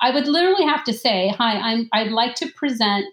I 0.00 0.12
would 0.12 0.28
literally 0.28 0.64
have 0.64 0.84
to 0.84 0.92
say, 0.92 1.34
"Hi, 1.38 1.54
I'm 1.58 1.88
I'd 1.92 2.12
like 2.12 2.36
to 2.36 2.48
present 2.52 3.04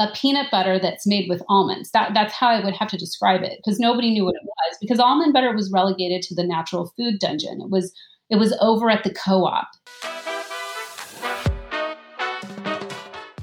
a 0.00 0.08
peanut 0.14 0.50
butter 0.50 0.78
that's 0.78 1.06
made 1.06 1.28
with 1.28 1.42
almonds." 1.50 1.90
That 1.90 2.14
that's 2.14 2.32
how 2.32 2.48
I 2.48 2.64
would 2.64 2.74
have 2.74 2.88
to 2.88 2.96
describe 2.96 3.42
it 3.42 3.58
because 3.58 3.78
nobody 3.78 4.10
knew 4.10 4.24
what 4.24 4.34
it 4.34 4.42
was 4.42 4.78
because 4.80 4.98
almond 4.98 5.34
butter 5.34 5.54
was 5.54 5.70
relegated 5.70 6.22
to 6.22 6.34
the 6.34 6.46
natural 6.46 6.92
food 6.96 7.18
dungeon. 7.18 7.60
It 7.60 7.68
was 7.68 7.92
it 8.30 8.36
was 8.36 8.56
over 8.62 8.88
at 8.88 9.04
the 9.04 9.12
co-op. 9.12 9.68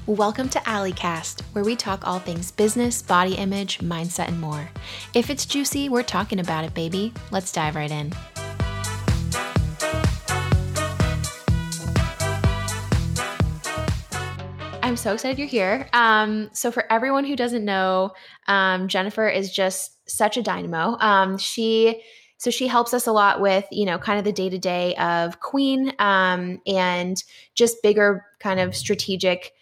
Welcome 0.08 0.48
to 0.48 0.58
AllieCast, 0.60 1.42
where 1.52 1.62
we 1.62 1.76
talk 1.76 2.04
all 2.04 2.18
things 2.18 2.50
business, 2.50 3.00
body 3.00 3.34
image, 3.34 3.78
mindset, 3.78 4.26
and 4.26 4.40
more. 4.40 4.68
If 5.14 5.30
it's 5.30 5.46
juicy, 5.46 5.88
we're 5.88 6.02
talking 6.02 6.40
about 6.40 6.64
it, 6.64 6.74
baby. 6.74 7.12
Let's 7.30 7.52
dive 7.52 7.76
right 7.76 7.92
in. 7.92 8.12
I'm 14.90 14.96
so 14.96 15.14
excited 15.14 15.38
you're 15.38 15.46
here. 15.46 15.88
Um, 15.92 16.50
so, 16.52 16.72
for 16.72 16.84
everyone 16.90 17.24
who 17.24 17.36
doesn't 17.36 17.64
know, 17.64 18.10
um, 18.48 18.88
Jennifer 18.88 19.28
is 19.28 19.52
just 19.52 20.10
such 20.10 20.36
a 20.36 20.42
dynamo. 20.42 20.96
Um, 20.98 21.38
she 21.38 22.02
so 22.38 22.50
she 22.50 22.66
helps 22.66 22.92
us 22.92 23.06
a 23.06 23.12
lot 23.12 23.40
with 23.40 23.64
you 23.70 23.86
know 23.86 23.98
kind 23.98 24.18
of 24.18 24.24
the 24.24 24.32
day 24.32 24.50
to 24.50 24.58
day 24.58 24.96
of 24.96 25.38
Queen 25.38 25.92
um, 26.00 26.60
and 26.66 27.22
just 27.54 27.80
bigger 27.84 28.26
kind 28.40 28.58
of 28.58 28.74
strategic 28.74 29.52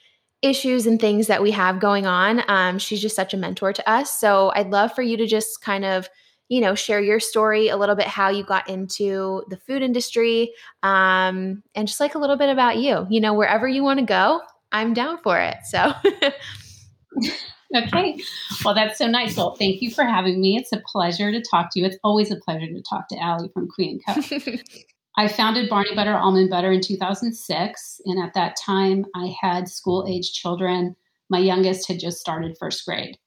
issues 0.40 0.86
and 0.86 0.98
things 0.98 1.26
that 1.26 1.42
we 1.42 1.50
have 1.50 1.78
going 1.78 2.06
on. 2.06 2.42
Um, 2.48 2.78
she's 2.78 3.02
just 3.02 3.14
such 3.14 3.34
a 3.34 3.36
mentor 3.36 3.74
to 3.74 3.86
us. 3.86 4.18
So 4.18 4.50
I'd 4.54 4.70
love 4.70 4.94
for 4.94 5.02
you 5.02 5.18
to 5.18 5.26
just 5.26 5.60
kind 5.60 5.84
of, 5.84 6.08
you 6.48 6.62
know, 6.62 6.74
share 6.74 7.02
your 7.02 7.20
story 7.20 7.68
a 7.68 7.76
little 7.76 7.96
bit, 7.96 8.06
how 8.06 8.30
you 8.30 8.44
got 8.44 8.70
into 8.70 9.42
the 9.50 9.58
food 9.58 9.82
industry, 9.82 10.54
um, 10.82 11.62
and 11.74 11.86
just 11.86 12.00
like 12.00 12.14
a 12.14 12.18
little 12.18 12.36
bit 12.38 12.48
about 12.48 12.78
you. 12.78 13.06
You 13.10 13.20
know, 13.20 13.34
wherever 13.34 13.68
you 13.68 13.82
want 13.82 13.98
to 13.98 14.06
go, 14.06 14.40
I'm 14.72 14.94
down 14.94 15.18
for 15.22 15.38
it. 15.38 15.56
So. 15.64 15.92
okay. 17.76 18.18
Well, 18.64 18.74
that's 18.74 18.98
so 18.98 19.06
nice. 19.06 19.36
Well, 19.36 19.54
thank 19.54 19.82
you 19.82 19.90
for 19.90 20.04
having 20.04 20.40
me. 20.40 20.56
It's 20.56 20.72
a 20.72 20.82
pleasure 20.86 21.30
to 21.32 21.42
talk 21.42 21.70
to 21.72 21.80
you. 21.80 21.86
It's 21.86 21.98
always 22.04 22.30
a 22.30 22.36
pleasure 22.36 22.66
to 22.66 22.82
talk 22.82 23.08
to 23.08 23.18
Allie 23.18 23.50
from 23.52 23.68
Queen 23.68 24.00
Co. 24.06 24.20
I 25.16 25.26
founded 25.26 25.68
Barney 25.68 25.94
Butter 25.96 26.16
Almond 26.16 26.48
Butter 26.48 26.70
in 26.70 26.80
2006. 26.80 28.00
And 28.04 28.22
at 28.22 28.34
that 28.34 28.56
time, 28.56 29.04
I 29.16 29.34
had 29.40 29.68
school 29.68 30.06
age 30.08 30.32
children. 30.32 30.94
My 31.28 31.38
youngest 31.38 31.88
had 31.88 31.98
just 31.98 32.18
started 32.18 32.56
first 32.58 32.84
grade. 32.86 33.18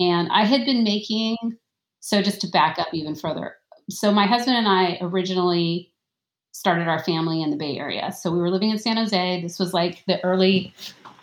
And 0.00 0.28
I 0.30 0.44
had 0.44 0.66
been 0.66 0.82
making, 0.82 1.36
so 2.00 2.20
just 2.20 2.40
to 2.40 2.48
back 2.48 2.78
up 2.78 2.88
even 2.92 3.14
further. 3.14 3.54
So 3.88 4.10
my 4.10 4.26
husband 4.26 4.56
and 4.56 4.66
I 4.66 4.98
originally 5.00 5.92
started 6.56 6.88
our 6.88 7.02
family 7.02 7.42
in 7.42 7.50
the 7.50 7.56
Bay 7.56 7.78
Area. 7.78 8.12
So 8.12 8.30
we 8.30 8.38
were 8.38 8.50
living 8.50 8.70
in 8.70 8.78
San 8.78 8.96
Jose. 8.96 9.42
This 9.42 9.58
was 9.58 9.72
like 9.72 10.02
the 10.06 10.22
early, 10.24 10.72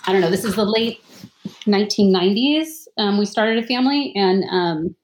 I 0.06 0.12
don't 0.12 0.22
know, 0.22 0.30
this 0.30 0.45
is 0.45 0.56
the 0.56 0.66
late 0.66 1.03
1990s. 1.66 2.88
Um, 2.98 3.17
we 3.17 3.26
started 3.26 3.64
a 3.64 3.67
family 3.67 4.14
and, 4.16 4.44
um, 4.50 4.95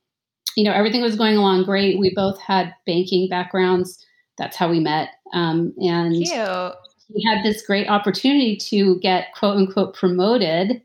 you 0.56 0.64
know, 0.64 0.72
everything 0.72 1.02
was 1.02 1.16
going 1.16 1.38
along 1.38 1.64
great. 1.64 2.00
We 2.00 2.14
both 2.14 2.40
had 2.40 2.74
banking 2.86 3.30
backgrounds 3.30 4.06
that's 4.40 4.58
how 4.58 4.70
we 4.70 4.80
met. 4.80 5.10
Um, 5.34 5.74
and 5.78 6.16
Cute. 6.16 6.74
he 7.14 7.28
had 7.28 7.44
this 7.44 7.62
great 7.68 7.88
opportunity 7.88 8.58
to 8.58 8.98
get 9.02 9.34
quote 9.36 9.58
unquote 9.58 9.94
promoted. 9.94 10.82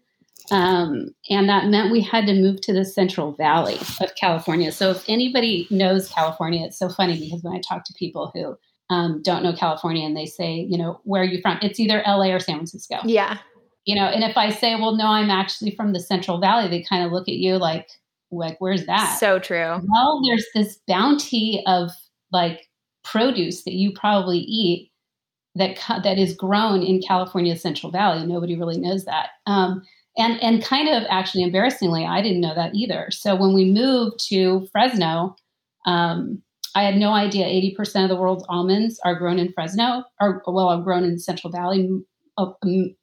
Um, 0.50 1.14
and 1.30 1.48
that 1.48 1.68
meant 1.68 1.90
we 1.90 2.02
had 2.02 2.26
to 2.26 2.34
move 2.34 2.60
to 2.62 2.74
the 2.74 2.84
Central 2.84 3.32
Valley 3.32 3.78
of 4.02 4.14
California. 4.16 4.70
So 4.72 4.90
if 4.90 5.02
anybody 5.08 5.66
knows 5.70 6.10
California, 6.10 6.66
it's 6.66 6.78
so 6.78 6.90
funny 6.90 7.18
because 7.18 7.42
when 7.42 7.54
I 7.54 7.60
talk 7.60 7.84
to 7.84 7.94
people 7.94 8.30
who 8.34 8.58
um, 8.90 9.22
don't 9.22 9.42
know 9.42 9.52
California 9.52 10.04
and 10.04 10.16
they 10.16 10.26
say, 10.26 10.66
you 10.68 10.76
know, 10.76 11.00
where 11.04 11.22
are 11.22 11.26
you 11.26 11.40
from? 11.40 11.58
It's 11.62 11.80
either 11.80 12.02
LA 12.06 12.32
or 12.32 12.38
San 12.38 12.56
Francisco. 12.56 12.96
Yeah. 13.04 13.38
You 13.86 13.94
know, 13.94 14.06
and 14.06 14.24
if 14.24 14.36
I 14.36 14.50
say, 14.50 14.74
well, 14.76 14.96
no, 14.96 15.06
I'm 15.06 15.30
actually 15.30 15.74
from 15.74 15.92
the 15.92 16.00
Central 16.00 16.38
Valley, 16.38 16.68
they 16.68 16.82
kind 16.82 17.04
of 17.04 17.12
look 17.12 17.28
at 17.28 17.34
you 17.34 17.56
like, 17.56 17.88
like, 18.30 18.56
where's 18.58 18.86
that? 18.86 19.18
So 19.18 19.38
true. 19.38 19.80
Well, 19.88 20.20
there's 20.26 20.46
this 20.54 20.78
bounty 20.88 21.62
of 21.66 21.90
like 22.32 22.68
produce 23.04 23.64
that 23.64 23.74
you 23.74 23.92
probably 23.92 24.38
eat 24.38 24.90
that 25.54 25.78
that 26.02 26.18
is 26.18 26.34
grown 26.34 26.82
in 26.82 27.00
California 27.00 27.56
Central 27.56 27.92
Valley. 27.92 28.26
Nobody 28.26 28.56
really 28.56 28.78
knows 28.78 29.04
that. 29.04 29.30
Um, 29.46 29.82
and 30.16 30.42
and 30.42 30.64
kind 30.64 30.88
of 30.88 31.04
actually 31.08 31.42
embarrassingly, 31.42 32.04
I 32.04 32.22
didn't 32.22 32.40
know 32.40 32.54
that 32.54 32.74
either. 32.74 33.08
So 33.10 33.36
when 33.36 33.54
we 33.54 33.64
moved 33.64 34.18
to 34.28 34.66
Fresno, 34.72 35.36
um, 35.86 36.42
I 36.74 36.82
had 36.82 36.96
no 36.96 37.12
idea 37.12 37.46
80% 37.46 38.02
of 38.04 38.08
the 38.08 38.16
world's 38.16 38.44
almonds 38.48 39.00
are 39.04 39.14
grown 39.14 39.38
in 39.38 39.52
Fresno, 39.52 40.04
or 40.20 40.42
well, 40.46 40.68
are 40.68 40.82
grown 40.82 41.04
in 41.04 41.18
Central 41.18 41.52
Valley, 41.52 41.88
a, 42.36 42.46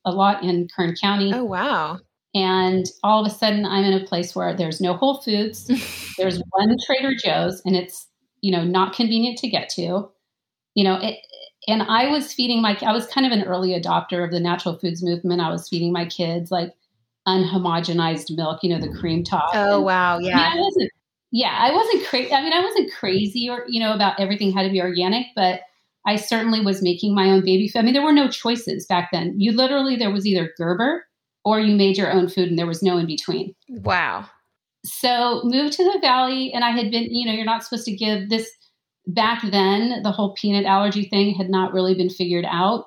a 0.05 0.11
lot 0.11 0.43
in 0.43 0.67
Kern 0.75 0.95
County. 0.99 1.31
Oh 1.33 1.45
wow! 1.45 1.99
And 2.33 2.85
all 3.03 3.25
of 3.25 3.31
a 3.31 3.35
sudden, 3.35 3.65
I'm 3.65 3.83
in 3.83 3.93
a 3.93 4.05
place 4.05 4.35
where 4.35 4.55
there's 4.55 4.81
no 4.81 4.93
Whole 4.93 5.21
Foods, 5.21 5.67
there's 6.17 6.41
one 6.51 6.75
Trader 6.85 7.13
Joe's, 7.15 7.61
and 7.65 7.75
it's 7.75 8.07
you 8.41 8.51
know, 8.51 8.63
not 8.63 8.93
convenient 8.93 9.37
to 9.39 9.47
get 9.47 9.69
to. 9.69 10.09
You 10.73 10.83
know, 10.83 10.99
it, 11.01 11.19
and 11.67 11.83
I 11.83 12.07
was 12.07 12.33
feeding 12.33 12.61
my, 12.61 12.77
I 12.81 12.91
was 12.91 13.05
kind 13.07 13.25
of 13.25 13.31
an 13.31 13.43
early 13.43 13.69
adopter 13.69 14.23
of 14.23 14.31
the 14.31 14.39
natural 14.39 14.77
foods 14.77 15.03
movement. 15.03 15.41
I 15.41 15.49
was 15.49 15.69
feeding 15.69 15.93
my 15.93 16.05
kids 16.05 16.51
like 16.51 16.73
unhomogenized 17.27 18.35
milk, 18.35 18.59
you 18.63 18.69
know, 18.69 18.79
the 18.79 18.97
cream 18.99 19.23
top. 19.23 19.51
Oh, 19.53 19.77
and, 19.77 19.85
wow. 19.85 20.17
Yeah. 20.17 20.39
I, 20.39 20.53
mean, 20.53 20.57
I 20.57 20.61
wasn't, 20.61 20.91
yeah, 21.31 21.55
I 21.57 21.71
wasn't 21.71 22.05
crazy. 22.07 22.33
I 22.33 22.41
mean, 22.41 22.53
I 22.53 22.61
wasn't 22.61 22.91
crazy 22.91 23.49
or, 23.49 23.65
you 23.67 23.79
know, 23.79 23.93
about 23.93 24.19
everything 24.19 24.51
had 24.51 24.63
to 24.63 24.69
be 24.69 24.81
organic, 24.81 25.27
but 25.35 25.61
I 26.05 26.15
certainly 26.15 26.61
was 26.61 26.81
making 26.81 27.13
my 27.13 27.29
own 27.29 27.41
baby 27.43 27.67
food. 27.67 27.79
I 27.79 27.81
mean, 27.83 27.93
there 27.93 28.03
were 28.03 28.11
no 28.11 28.29
choices 28.29 28.85
back 28.85 29.09
then. 29.11 29.39
You 29.39 29.51
literally, 29.51 29.95
there 29.95 30.11
was 30.11 30.25
either 30.25 30.51
Gerber 30.57 31.05
or 31.45 31.59
you 31.59 31.75
made 31.75 31.97
your 31.97 32.11
own 32.11 32.27
food 32.27 32.49
and 32.49 32.59
there 32.59 32.67
was 32.67 32.83
no 32.83 32.97
in 32.97 33.05
between. 33.05 33.55
Wow 33.69 34.27
so 34.85 35.41
moved 35.43 35.73
to 35.73 35.83
the 35.83 35.99
valley 36.01 36.51
and 36.53 36.63
i 36.63 36.71
had 36.71 36.91
been 36.91 37.03
you 37.03 37.25
know 37.25 37.33
you're 37.33 37.45
not 37.45 37.63
supposed 37.63 37.85
to 37.85 37.95
give 37.95 38.29
this 38.29 38.49
back 39.07 39.41
then 39.51 40.01
the 40.03 40.11
whole 40.11 40.33
peanut 40.33 40.65
allergy 40.65 41.05
thing 41.05 41.33
had 41.35 41.49
not 41.49 41.73
really 41.73 41.93
been 41.93 42.09
figured 42.09 42.45
out 42.47 42.85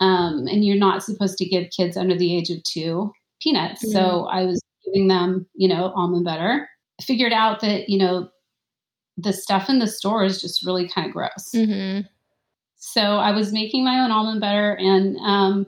um, 0.00 0.48
and 0.48 0.64
you're 0.64 0.76
not 0.76 1.02
supposed 1.02 1.38
to 1.38 1.44
give 1.44 1.70
kids 1.70 1.96
under 1.96 2.16
the 2.16 2.36
age 2.36 2.50
of 2.50 2.62
two 2.64 3.12
peanuts 3.40 3.84
mm-hmm. 3.84 3.92
so 3.92 4.26
i 4.26 4.44
was 4.44 4.60
giving 4.84 5.08
them 5.08 5.46
you 5.54 5.68
know 5.68 5.92
almond 5.94 6.24
butter 6.24 6.68
figured 7.00 7.32
out 7.32 7.60
that 7.60 7.88
you 7.88 7.98
know 7.98 8.28
the 9.16 9.32
stuff 9.32 9.68
in 9.68 9.78
the 9.78 9.86
store 9.86 10.24
is 10.24 10.40
just 10.40 10.64
really 10.64 10.88
kind 10.88 11.06
of 11.06 11.12
gross 11.12 11.50
mm-hmm. 11.54 12.06
so 12.76 13.00
i 13.00 13.30
was 13.30 13.52
making 13.52 13.84
my 13.84 14.00
own 14.00 14.10
almond 14.10 14.40
butter 14.40 14.76
and 14.80 15.16
um, 15.18 15.66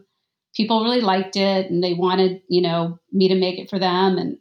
people 0.55 0.85
really 0.85 1.01
liked 1.01 1.37
it 1.37 1.71
and 1.71 1.83
they 1.83 1.95
wanted 1.95 2.41
you 2.49 2.61
know 2.61 2.99
me 3.12 3.29
to 3.29 3.35
make 3.35 3.59
it 3.59 3.69
for 3.69 3.79
them 3.79 4.17
and 4.17 4.39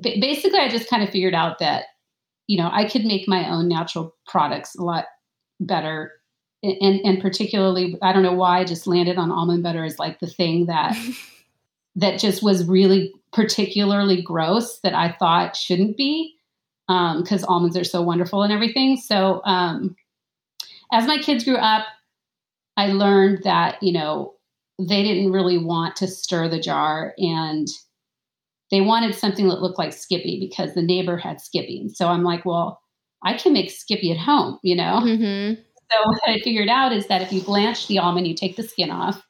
basically, 0.00 0.58
I 0.58 0.68
just 0.68 0.90
kind 0.90 1.02
of 1.02 1.10
figured 1.10 1.34
out 1.34 1.58
that, 1.58 1.86
you 2.46 2.58
know, 2.58 2.70
I 2.72 2.88
could 2.88 3.04
make 3.04 3.28
my 3.28 3.48
own 3.48 3.68
natural 3.68 4.14
products 4.26 4.74
a 4.74 4.82
lot 4.82 5.06
better. 5.60 6.12
And, 6.62 7.00
and 7.04 7.20
particularly, 7.20 7.96
I 8.02 8.12
don't 8.12 8.22
know 8.22 8.34
why 8.34 8.60
I 8.60 8.64
just 8.64 8.86
landed 8.86 9.18
on 9.18 9.30
almond 9.30 9.62
butter 9.62 9.84
as 9.84 9.98
like 9.98 10.20
the 10.20 10.26
thing 10.26 10.66
that 10.66 10.96
that 11.96 12.18
just 12.18 12.42
was 12.42 12.66
really 12.66 13.12
particularly 13.32 14.22
gross 14.22 14.80
that 14.80 14.94
I 14.94 15.12
thought 15.18 15.56
shouldn't 15.56 15.96
be 15.96 16.34
because 16.86 17.42
um, 17.42 17.48
almonds 17.48 17.76
are 17.76 17.84
so 17.84 18.00
wonderful 18.02 18.42
and 18.42 18.52
everything. 18.52 18.96
So 18.96 19.42
um, 19.44 19.96
as 20.92 21.06
my 21.06 21.18
kids 21.18 21.44
grew 21.44 21.56
up, 21.56 21.86
I 22.76 22.88
learned 22.88 23.42
that 23.44 23.82
you 23.82 23.92
know 23.92 24.34
they 24.78 25.02
didn't 25.02 25.32
really 25.32 25.58
want 25.58 25.96
to 25.96 26.06
stir 26.06 26.48
the 26.48 26.60
jar 26.60 27.14
and 27.18 27.66
they 28.70 28.80
wanted 28.80 29.14
something 29.14 29.48
that 29.48 29.62
looked 29.62 29.78
like 29.78 29.92
Skippy 29.92 30.38
because 30.40 30.74
the 30.74 30.82
neighbor 30.82 31.16
had 31.16 31.40
Skippy. 31.40 31.88
So 31.88 32.08
I'm 32.08 32.24
like, 32.24 32.44
well, 32.44 32.80
I 33.22 33.34
can 33.34 33.52
make 33.52 33.70
Skippy 33.70 34.10
at 34.10 34.18
home, 34.18 34.58
you 34.62 34.74
know? 34.74 35.00
Mm-hmm. 35.02 35.60
So 35.90 36.08
what 36.08 36.20
I 36.26 36.40
figured 36.40 36.68
out 36.68 36.92
is 36.92 37.06
that 37.06 37.22
if 37.22 37.32
you 37.32 37.42
blanch 37.42 37.86
the 37.86 38.00
almond, 38.00 38.26
you 38.26 38.34
take 38.34 38.56
the 38.56 38.64
skin 38.64 38.90
off 38.90 39.24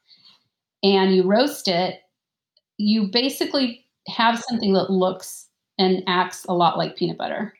and 0.83 1.15
you 1.15 1.23
roast 1.23 1.67
it, 1.67 1.99
you 2.77 3.07
basically 3.07 3.85
have 4.07 4.43
something 4.47 4.73
that 4.73 4.89
looks 4.89 5.47
and 5.77 6.03
acts 6.07 6.45
a 6.45 6.53
lot 6.53 6.77
like 6.77 6.95
peanut 6.95 7.17
butter. 7.17 7.53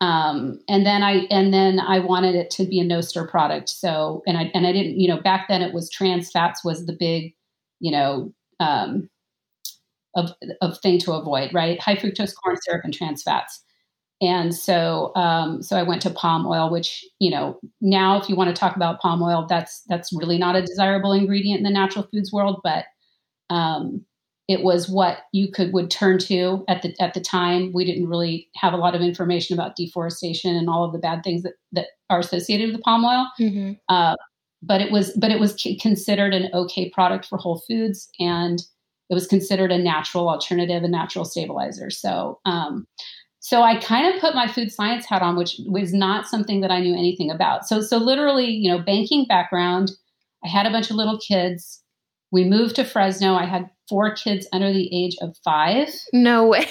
Um, 0.00 0.60
and 0.68 0.84
then 0.84 1.02
I 1.02 1.26
and 1.30 1.54
then 1.54 1.80
I 1.80 2.00
wanted 2.00 2.34
it 2.34 2.50
to 2.50 2.66
be 2.66 2.80
a 2.80 2.84
no 2.84 3.00
stir 3.00 3.26
product. 3.26 3.68
So 3.68 4.22
and 4.26 4.36
I 4.36 4.50
and 4.54 4.66
I 4.66 4.72
didn't, 4.72 5.00
you 5.00 5.08
know, 5.08 5.20
back 5.20 5.48
then 5.48 5.62
it 5.62 5.72
was 5.72 5.90
trans 5.90 6.30
fats 6.30 6.64
was 6.64 6.86
the 6.86 6.92
big, 6.92 7.34
you 7.80 7.90
know, 7.90 8.32
um, 8.60 9.08
of, 10.14 10.32
of 10.60 10.78
thing 10.80 10.98
to 11.00 11.12
avoid, 11.12 11.52
right? 11.54 11.80
High 11.80 11.96
fructose 11.96 12.34
corn 12.34 12.56
syrup 12.62 12.84
and 12.84 12.92
trans 12.92 13.22
fats. 13.22 13.62
And 14.22 14.54
so, 14.54 15.12
um, 15.14 15.62
so 15.62 15.76
I 15.76 15.82
went 15.82 16.00
to 16.02 16.10
palm 16.10 16.46
oil, 16.46 16.70
which 16.70 17.04
you 17.18 17.30
know 17.30 17.58
now, 17.80 18.18
if 18.20 18.28
you 18.28 18.36
want 18.36 18.48
to 18.48 18.58
talk 18.58 18.76
about 18.76 19.00
palm 19.00 19.22
oil, 19.22 19.46
that's 19.48 19.82
that's 19.88 20.12
really 20.12 20.38
not 20.38 20.56
a 20.56 20.62
desirable 20.62 21.12
ingredient 21.12 21.58
in 21.58 21.64
the 21.64 21.70
natural 21.70 22.06
foods 22.10 22.32
world, 22.32 22.60
but 22.64 22.86
um, 23.50 24.04
it 24.48 24.62
was 24.62 24.88
what 24.88 25.18
you 25.32 25.50
could 25.50 25.72
would 25.72 25.90
turn 25.90 26.18
to 26.18 26.64
at 26.68 26.82
the 26.82 26.94
at 27.00 27.14
the 27.14 27.20
time. 27.20 27.72
We 27.72 27.84
didn't 27.84 28.08
really 28.08 28.48
have 28.56 28.72
a 28.72 28.76
lot 28.76 28.94
of 28.94 29.02
information 29.02 29.54
about 29.54 29.76
deforestation 29.76 30.54
and 30.54 30.70
all 30.70 30.84
of 30.84 30.92
the 30.92 30.98
bad 30.98 31.22
things 31.24 31.42
that 31.42 31.54
that 31.72 31.88
are 32.10 32.20
associated 32.20 32.72
with 32.72 32.82
palm 32.82 33.04
oil. 33.04 33.26
Mm-hmm. 33.40 33.72
Uh, 33.88 34.14
but 34.62 34.80
it 34.80 34.92
was 34.92 35.12
but 35.16 35.30
it 35.30 35.40
was 35.40 35.54
considered 35.80 36.32
an 36.32 36.48
okay 36.54 36.88
product 36.90 37.26
for 37.26 37.38
Whole 37.38 37.62
Foods, 37.66 38.08
and 38.20 38.62
it 39.10 39.14
was 39.14 39.26
considered 39.26 39.72
a 39.72 39.78
natural 39.78 40.28
alternative, 40.28 40.84
a 40.84 40.88
natural 40.88 41.24
stabilizer. 41.24 41.90
So 41.90 42.38
um, 42.44 42.86
so 43.40 43.62
I 43.62 43.80
kind 43.80 44.12
of 44.12 44.20
put 44.20 44.34
my 44.34 44.46
food 44.46 44.72
science 44.72 45.06
hat 45.06 45.22
on, 45.22 45.36
which 45.36 45.60
was 45.66 45.92
not 45.92 46.26
something 46.26 46.60
that 46.60 46.70
I 46.70 46.80
knew 46.80 46.94
anything 46.94 47.30
about. 47.30 47.66
So 47.66 47.80
so 47.80 47.98
literally, 47.98 48.50
you 48.50 48.70
know, 48.70 48.78
banking 48.78 49.26
background. 49.26 49.90
I 50.44 50.48
had 50.48 50.66
a 50.66 50.70
bunch 50.70 50.90
of 50.90 50.96
little 50.96 51.18
kids. 51.18 51.82
We 52.30 52.44
moved 52.44 52.76
to 52.76 52.84
Fresno. 52.84 53.34
I 53.34 53.46
had 53.46 53.70
four 53.88 54.14
kids 54.14 54.46
under 54.52 54.72
the 54.72 54.88
age 54.92 55.16
of 55.20 55.36
five. 55.44 55.88
No 56.12 56.46
way. 56.48 56.66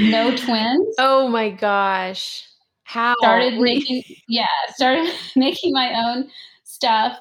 no 0.00 0.36
twins. 0.36 0.94
Oh 0.98 1.28
my 1.28 1.50
gosh. 1.50 2.44
How 2.84 3.14
started 3.20 3.60
making 3.60 4.02
yeah, 4.28 4.46
started 4.70 5.12
making 5.36 5.72
my 5.72 5.92
own 5.94 6.30
stuff. 6.64 7.18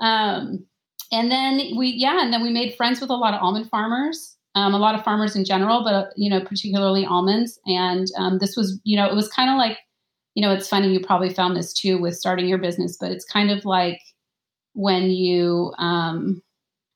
Um, 0.00 0.66
and 1.12 1.30
then 1.30 1.76
we 1.76 1.88
yeah, 1.88 2.22
and 2.22 2.32
then 2.32 2.42
we 2.42 2.50
made 2.50 2.74
friends 2.74 3.00
with 3.00 3.10
a 3.10 3.14
lot 3.14 3.34
of 3.34 3.40
almond 3.40 3.70
farmers. 3.70 4.36
Um, 4.56 4.72
a 4.72 4.78
lot 4.78 4.94
of 4.94 5.02
farmers 5.04 5.34
in 5.34 5.44
general, 5.44 5.82
but 5.82 6.12
you 6.16 6.30
know, 6.30 6.40
particularly 6.40 7.04
almonds. 7.04 7.58
And 7.66 8.06
um, 8.16 8.38
this 8.38 8.56
was, 8.56 8.78
you 8.84 8.96
know, 8.96 9.06
it 9.06 9.14
was 9.14 9.28
kind 9.28 9.50
of 9.50 9.56
like, 9.56 9.78
you 10.34 10.42
know, 10.42 10.52
it's 10.52 10.68
funny. 10.68 10.92
You 10.92 11.00
probably 11.00 11.34
found 11.34 11.56
this 11.56 11.72
too 11.72 11.98
with 11.98 12.16
starting 12.16 12.46
your 12.48 12.58
business, 12.58 12.96
but 13.00 13.10
it's 13.10 13.24
kind 13.24 13.50
of 13.50 13.64
like 13.64 14.00
when 14.74 15.10
you 15.10 15.72
um, 15.78 16.40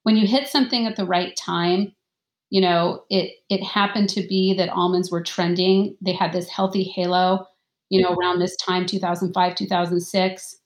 when 0.09 0.17
you 0.17 0.27
hit 0.27 0.49
something 0.49 0.87
at 0.87 0.97
the 0.97 1.05
right 1.05 1.37
time 1.37 1.93
you 2.49 2.63
know 2.63 3.05
it 3.11 3.33
it 3.51 3.63
happened 3.63 4.09
to 4.09 4.27
be 4.27 4.55
that 4.55 4.71
almonds 4.71 5.11
were 5.11 5.23
trending. 5.23 5.95
They 6.01 6.15
had 6.15 6.33
this 6.33 6.49
healthy 6.49 6.83
halo 6.83 7.47
you 7.91 8.01
know 8.01 8.15
around 8.15 8.39
this 8.39 8.57
time 8.57 8.87
2005 8.87 9.55
2006 9.55 10.57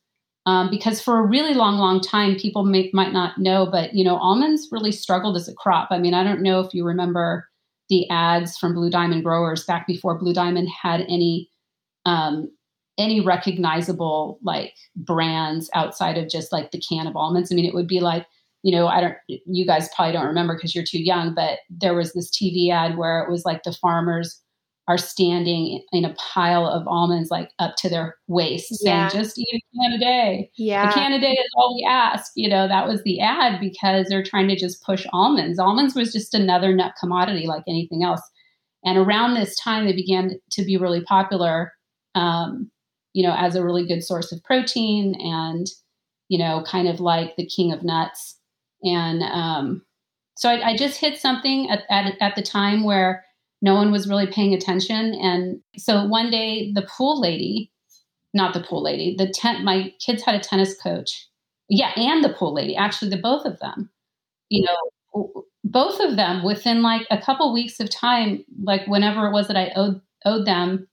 um, 0.46 0.70
because 0.70 1.02
for 1.02 1.18
a 1.18 1.26
really 1.26 1.54
long 1.54 1.78
long 1.78 2.00
time 2.00 2.36
people 2.36 2.64
may, 2.64 2.88
might 2.92 3.12
not 3.12 3.36
know 3.36 3.66
but 3.66 3.92
you 3.94 4.04
know 4.04 4.16
almonds 4.16 4.68
really 4.70 4.92
struggled 4.92 5.36
as 5.36 5.48
a 5.48 5.54
crop. 5.54 5.88
I 5.90 5.98
mean 5.98 6.14
i 6.14 6.22
don't 6.22 6.40
know 6.40 6.60
if 6.60 6.72
you 6.72 6.84
remember 6.84 7.48
the 7.88 8.08
ads 8.10 8.56
from 8.56 8.74
blue 8.74 8.90
diamond 8.90 9.24
growers 9.24 9.64
back 9.64 9.88
before 9.88 10.16
blue 10.16 10.32
diamond 10.32 10.68
had 10.68 11.00
any 11.08 11.50
um, 12.06 12.48
any 12.96 13.20
recognizable 13.20 14.38
like 14.44 14.74
brands 14.94 15.68
outside 15.74 16.16
of 16.16 16.28
just 16.28 16.52
like 16.52 16.70
the 16.70 16.80
can 16.80 17.08
of 17.08 17.16
almonds. 17.16 17.50
I 17.50 17.56
mean 17.56 17.64
it 17.64 17.74
would 17.74 17.88
be 17.88 17.98
like 17.98 18.24
you 18.62 18.74
know, 18.74 18.86
I 18.86 19.00
don't, 19.00 19.14
you 19.28 19.66
guys 19.66 19.88
probably 19.94 20.12
don't 20.12 20.26
remember 20.26 20.54
because 20.54 20.74
you're 20.74 20.84
too 20.84 21.02
young, 21.02 21.34
but 21.34 21.58
there 21.68 21.94
was 21.94 22.12
this 22.12 22.30
TV 22.30 22.70
ad 22.70 22.96
where 22.96 23.20
it 23.20 23.30
was 23.30 23.44
like 23.44 23.62
the 23.64 23.72
farmers 23.72 24.40
are 24.88 24.98
standing 24.98 25.82
in 25.92 26.04
a 26.04 26.14
pile 26.14 26.66
of 26.66 26.86
almonds 26.88 27.30
like 27.30 27.50
up 27.60 27.76
to 27.76 27.88
their 27.88 28.16
waist 28.26 28.66
yeah. 28.80 29.08
saying, 29.08 29.22
just 29.22 29.38
eat 29.38 29.46
a 29.54 29.80
can 29.80 29.92
a 29.92 29.98
day. 29.98 30.50
Yeah. 30.56 30.90
A 30.90 30.92
can 30.92 31.12
a 31.12 31.20
day 31.20 31.32
is 31.32 31.50
all 31.56 31.76
we 31.76 31.86
ask. 31.88 32.32
You 32.34 32.48
know, 32.48 32.66
that 32.66 32.88
was 32.88 33.02
the 33.04 33.20
ad 33.20 33.60
because 33.60 34.06
they're 34.08 34.24
trying 34.24 34.48
to 34.48 34.56
just 34.56 34.82
push 34.82 35.06
almonds. 35.12 35.58
Almonds 35.58 35.94
was 35.94 36.12
just 36.12 36.34
another 36.34 36.74
nut 36.74 36.94
commodity 36.98 37.46
like 37.46 37.62
anything 37.68 38.02
else. 38.02 38.22
And 38.84 38.98
around 38.98 39.34
this 39.34 39.56
time, 39.56 39.86
they 39.86 39.92
began 39.92 40.40
to 40.50 40.64
be 40.64 40.76
really 40.76 41.02
popular, 41.02 41.72
um, 42.16 42.68
you 43.12 43.22
know, 43.22 43.34
as 43.36 43.54
a 43.54 43.64
really 43.64 43.86
good 43.86 44.02
source 44.02 44.32
of 44.32 44.42
protein 44.42 45.14
and, 45.20 45.68
you 46.28 46.38
know, 46.38 46.64
kind 46.66 46.88
of 46.88 46.98
like 46.98 47.36
the 47.36 47.46
king 47.46 47.72
of 47.72 47.84
nuts. 47.84 48.36
And 48.82 49.22
um, 49.22 49.82
so 50.36 50.48
I, 50.48 50.70
I, 50.70 50.76
just 50.76 50.98
hit 50.98 51.18
something 51.18 51.70
at, 51.70 51.84
at, 51.88 52.14
at 52.20 52.34
the 52.34 52.42
time 52.42 52.84
where 52.84 53.24
no 53.60 53.74
one 53.74 53.92
was 53.92 54.08
really 54.08 54.26
paying 54.26 54.52
attention. 54.54 55.14
And 55.14 55.60
so 55.76 56.04
one 56.04 56.30
day, 56.30 56.72
the 56.74 56.82
pool 56.82 57.20
lady, 57.20 57.70
not 58.34 58.54
the 58.54 58.62
pool 58.62 58.82
lady, 58.82 59.14
the 59.16 59.28
tent, 59.28 59.62
my 59.62 59.94
kids 60.04 60.24
had 60.24 60.34
a 60.34 60.40
tennis 60.40 60.74
coach. 60.80 61.28
Yeah, 61.68 61.92
and 61.96 62.24
the 62.24 62.34
pool 62.34 62.52
lady, 62.52 62.76
actually, 62.76 63.10
the 63.10 63.18
both 63.18 63.46
of 63.46 63.58
them, 63.60 63.88
you 64.48 64.66
know, 64.66 65.44
both 65.64 66.00
of 66.00 66.16
them 66.16 66.44
within 66.44 66.82
like 66.82 67.06
a 67.10 67.20
couple 67.20 67.52
weeks 67.52 67.78
of 67.78 67.88
time, 67.88 68.44
like 68.62 68.86
whenever 68.86 69.26
it 69.26 69.32
was 69.32 69.46
that 69.48 69.56
I 69.56 69.70
owed, 69.76 70.00
owed 70.24 70.46
them, 70.46 70.88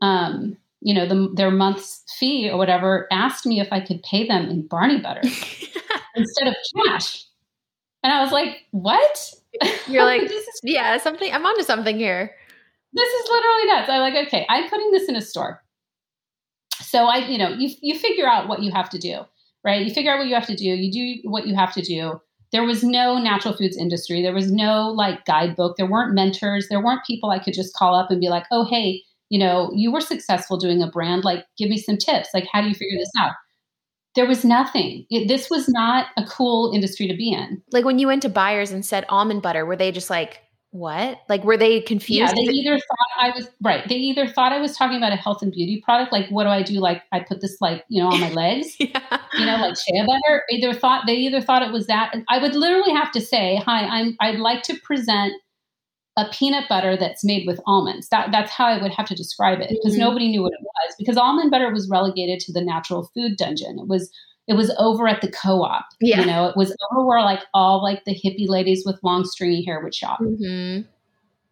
um, 0.00 0.56
you 0.80 0.94
know, 0.94 1.06
the, 1.06 1.30
their 1.34 1.50
month's 1.50 2.02
fee 2.18 2.48
or 2.48 2.56
whatever, 2.56 3.08
asked 3.12 3.46
me 3.46 3.60
if 3.60 3.68
I 3.72 3.80
could 3.80 4.02
pay 4.02 4.26
them 4.26 4.48
in 4.48 4.66
Barney 4.66 5.00
butter. 5.00 5.22
instead 6.14 6.48
of 6.48 6.54
cash. 6.86 7.24
And 8.02 8.12
I 8.12 8.22
was 8.22 8.32
like, 8.32 8.64
what? 8.70 9.34
You're 9.86 10.04
like, 10.04 10.22
is 10.30 10.60
yeah, 10.62 10.96
something, 10.98 11.32
I'm 11.32 11.44
onto 11.44 11.62
something 11.62 11.96
here. 11.96 12.34
This 12.92 13.12
is 13.12 13.28
literally 13.28 13.66
nuts. 13.66 13.90
I'm 13.90 14.00
like, 14.00 14.26
okay, 14.26 14.46
I'm 14.48 14.68
putting 14.68 14.90
this 14.90 15.08
in 15.08 15.16
a 15.16 15.20
store. 15.20 15.62
So 16.80 17.04
I, 17.04 17.18
you 17.18 17.38
know, 17.38 17.50
you, 17.50 17.70
you 17.82 17.98
figure 17.98 18.26
out 18.26 18.48
what 18.48 18.62
you 18.62 18.72
have 18.72 18.90
to 18.90 18.98
do, 18.98 19.20
right? 19.64 19.86
You 19.86 19.92
figure 19.92 20.12
out 20.12 20.18
what 20.18 20.28
you 20.28 20.34
have 20.34 20.46
to 20.46 20.56
do. 20.56 20.64
You 20.64 20.90
do 20.90 21.28
what 21.28 21.46
you 21.46 21.54
have 21.54 21.72
to 21.74 21.82
do. 21.82 22.20
There 22.52 22.64
was 22.64 22.82
no 22.82 23.18
natural 23.18 23.54
foods 23.54 23.76
industry. 23.76 24.22
There 24.22 24.34
was 24.34 24.50
no 24.50 24.88
like 24.88 25.24
guidebook. 25.24 25.76
There 25.76 25.88
weren't 25.88 26.14
mentors. 26.14 26.66
There 26.68 26.82
weren't 26.82 27.04
people 27.06 27.30
I 27.30 27.38
could 27.38 27.54
just 27.54 27.74
call 27.74 27.94
up 27.94 28.10
and 28.10 28.20
be 28.20 28.28
like, 28.28 28.44
oh, 28.50 28.64
hey, 28.64 29.02
you 29.28 29.38
know, 29.38 29.70
you 29.72 29.92
were 29.92 30.00
successful 30.00 30.56
doing 30.56 30.82
a 30.82 30.88
brand. 30.88 31.22
Like, 31.22 31.44
give 31.56 31.68
me 31.68 31.78
some 31.78 31.96
tips. 31.96 32.30
Like, 32.34 32.48
how 32.52 32.60
do 32.60 32.68
you 32.68 32.74
figure 32.74 32.98
this 32.98 33.12
out? 33.16 33.32
There 34.14 34.26
was 34.26 34.44
nothing. 34.44 35.06
It, 35.10 35.28
this 35.28 35.50
was 35.50 35.68
not 35.68 36.06
a 36.16 36.24
cool 36.24 36.72
industry 36.74 37.06
to 37.08 37.16
be 37.16 37.32
in. 37.32 37.62
Like 37.72 37.84
when 37.84 37.98
you 37.98 38.06
went 38.06 38.22
to 38.22 38.28
buyers 38.28 38.70
and 38.72 38.84
said 38.84 39.04
almond 39.08 39.42
butter, 39.42 39.64
were 39.64 39.76
they 39.76 39.92
just 39.92 40.10
like, 40.10 40.40
what? 40.72 41.18
Like, 41.28 41.42
were 41.42 41.56
they 41.56 41.80
confused? 41.80 42.20
Yeah, 42.20 42.32
they 42.32 42.52
either 42.52 42.76
thought 42.76 43.08
I 43.18 43.30
was 43.30 43.48
right. 43.60 43.88
They 43.88 43.96
either 43.96 44.28
thought 44.28 44.52
I 44.52 44.60
was 44.60 44.76
talking 44.76 44.96
about 44.96 45.12
a 45.12 45.16
health 45.16 45.42
and 45.42 45.50
beauty 45.50 45.82
product. 45.84 46.12
Like, 46.12 46.28
what 46.28 46.44
do 46.44 46.50
I 46.50 46.62
do? 46.62 46.74
Like, 46.74 47.02
I 47.10 47.20
put 47.20 47.40
this 47.40 47.56
like 47.60 47.84
you 47.88 48.00
know 48.00 48.08
on 48.08 48.20
my 48.20 48.30
legs, 48.34 48.76
yeah. 48.78 49.18
you 49.36 49.46
know, 49.46 49.56
like 49.56 49.76
shea 49.76 50.06
butter. 50.06 50.44
Either 50.50 50.72
thought 50.72 51.06
they 51.06 51.16
either 51.16 51.40
thought 51.40 51.62
it 51.62 51.72
was 51.72 51.88
that. 51.88 52.10
And 52.14 52.24
I 52.28 52.38
would 52.38 52.54
literally 52.54 52.92
have 52.92 53.10
to 53.12 53.20
say, 53.20 53.56
"Hi, 53.66 53.84
I'm. 53.84 54.16
I'd 54.20 54.38
like 54.38 54.62
to 54.64 54.78
present 54.84 55.32
a 56.16 56.28
peanut 56.32 56.68
butter 56.68 56.96
that's 56.96 57.24
made 57.24 57.46
with 57.46 57.60
almonds. 57.66 58.08
That 58.08 58.30
that's 58.32 58.50
how 58.50 58.66
I 58.66 58.82
would 58.82 58.92
have 58.92 59.06
to 59.06 59.14
describe 59.14 59.60
it 59.60 59.70
because 59.70 59.92
mm-hmm. 59.92 60.00
nobody 60.00 60.28
knew 60.28 60.42
what 60.42 60.52
it 60.52 60.62
was 60.62 60.94
because 60.98 61.16
almond 61.16 61.50
butter 61.50 61.72
was 61.72 61.88
relegated 61.88 62.40
to 62.40 62.52
the 62.52 62.64
natural 62.64 63.10
food 63.14 63.36
dungeon. 63.36 63.78
It 63.78 63.88
was 63.88 64.10
it 64.48 64.54
was 64.54 64.74
over 64.78 65.06
at 65.06 65.20
the 65.20 65.30
co-op. 65.30 65.86
Yeah. 66.00 66.20
You 66.20 66.26
know, 66.26 66.46
it 66.48 66.56
was 66.56 66.74
over 66.90 67.06
where 67.06 67.20
like 67.22 67.40
all 67.54 67.82
like 67.82 68.04
the 68.04 68.14
hippie 68.14 68.48
ladies 68.48 68.82
with 68.84 68.98
long 69.02 69.24
stringy 69.24 69.64
hair 69.64 69.80
would 69.82 69.94
shop. 69.94 70.18
Mm-hmm. 70.20 70.88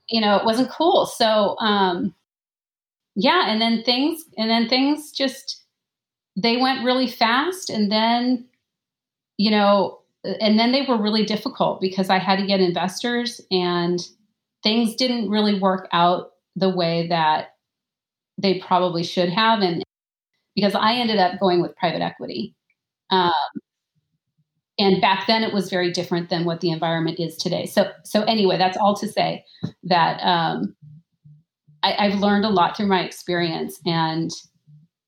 You 0.09 0.21
know, 0.21 0.37
it 0.37 0.45
wasn't 0.45 0.71
cool. 0.71 1.07
So 1.07 1.57
um 1.61 2.15
yeah, 3.15 3.49
and 3.49 3.61
then 3.61 3.83
things 3.85 4.25
and 4.37 4.51
then 4.51 4.69
things 4.69 5.13
just 5.13 5.63
they 6.37 6.57
went 6.57 6.85
really 6.85 7.07
fast 7.07 7.71
and 7.71 7.91
then 7.91 8.47
you 9.37 9.51
know 9.51 10.01
and 10.41 10.59
then 10.59 10.73
they 10.73 10.83
were 10.83 11.01
really 11.01 11.25
difficult 11.25 11.81
because 11.81 12.11
I 12.11 12.19
had 12.19 12.37
to 12.41 12.47
get 12.47 12.61
investors 12.61 13.41
and 13.50 14.00
things 14.62 14.95
didn't 14.95 15.31
really 15.31 15.59
work 15.59 15.88
out 15.93 16.31
the 16.57 16.69
way 16.69 17.07
that 17.09 17.49
they 18.37 18.59
probably 18.61 19.03
should 19.03 19.29
have. 19.29 19.61
And 19.61 19.83
because 20.55 20.75
I 20.75 20.95
ended 20.95 21.19
up 21.19 21.38
going 21.38 21.62
with 21.62 21.77
private 21.77 22.03
equity. 22.03 22.55
Um, 23.11 23.33
and 24.79 25.00
back 25.00 25.27
then 25.27 25.43
it 25.43 25.53
was 25.53 25.71
very 25.71 25.93
different 25.93 26.31
than 26.31 26.45
what 26.45 26.61
the 26.61 26.71
environment 26.71 27.19
is 27.19 27.37
today. 27.37 27.67
So, 27.67 27.91
so 28.05 28.23
anyway, 28.23 28.59
that's 28.59 28.77
all 28.77 28.97
to 28.97 29.09
say 29.09 29.45
that 29.85 30.21
um, 30.21 30.75
I, 31.83 32.09
have 32.09 32.21
learned 32.21 32.45
a 32.45 32.50
lot 32.50 32.77
through 32.77 32.87
my 32.87 33.03
experience, 33.03 33.81
and 33.87 34.31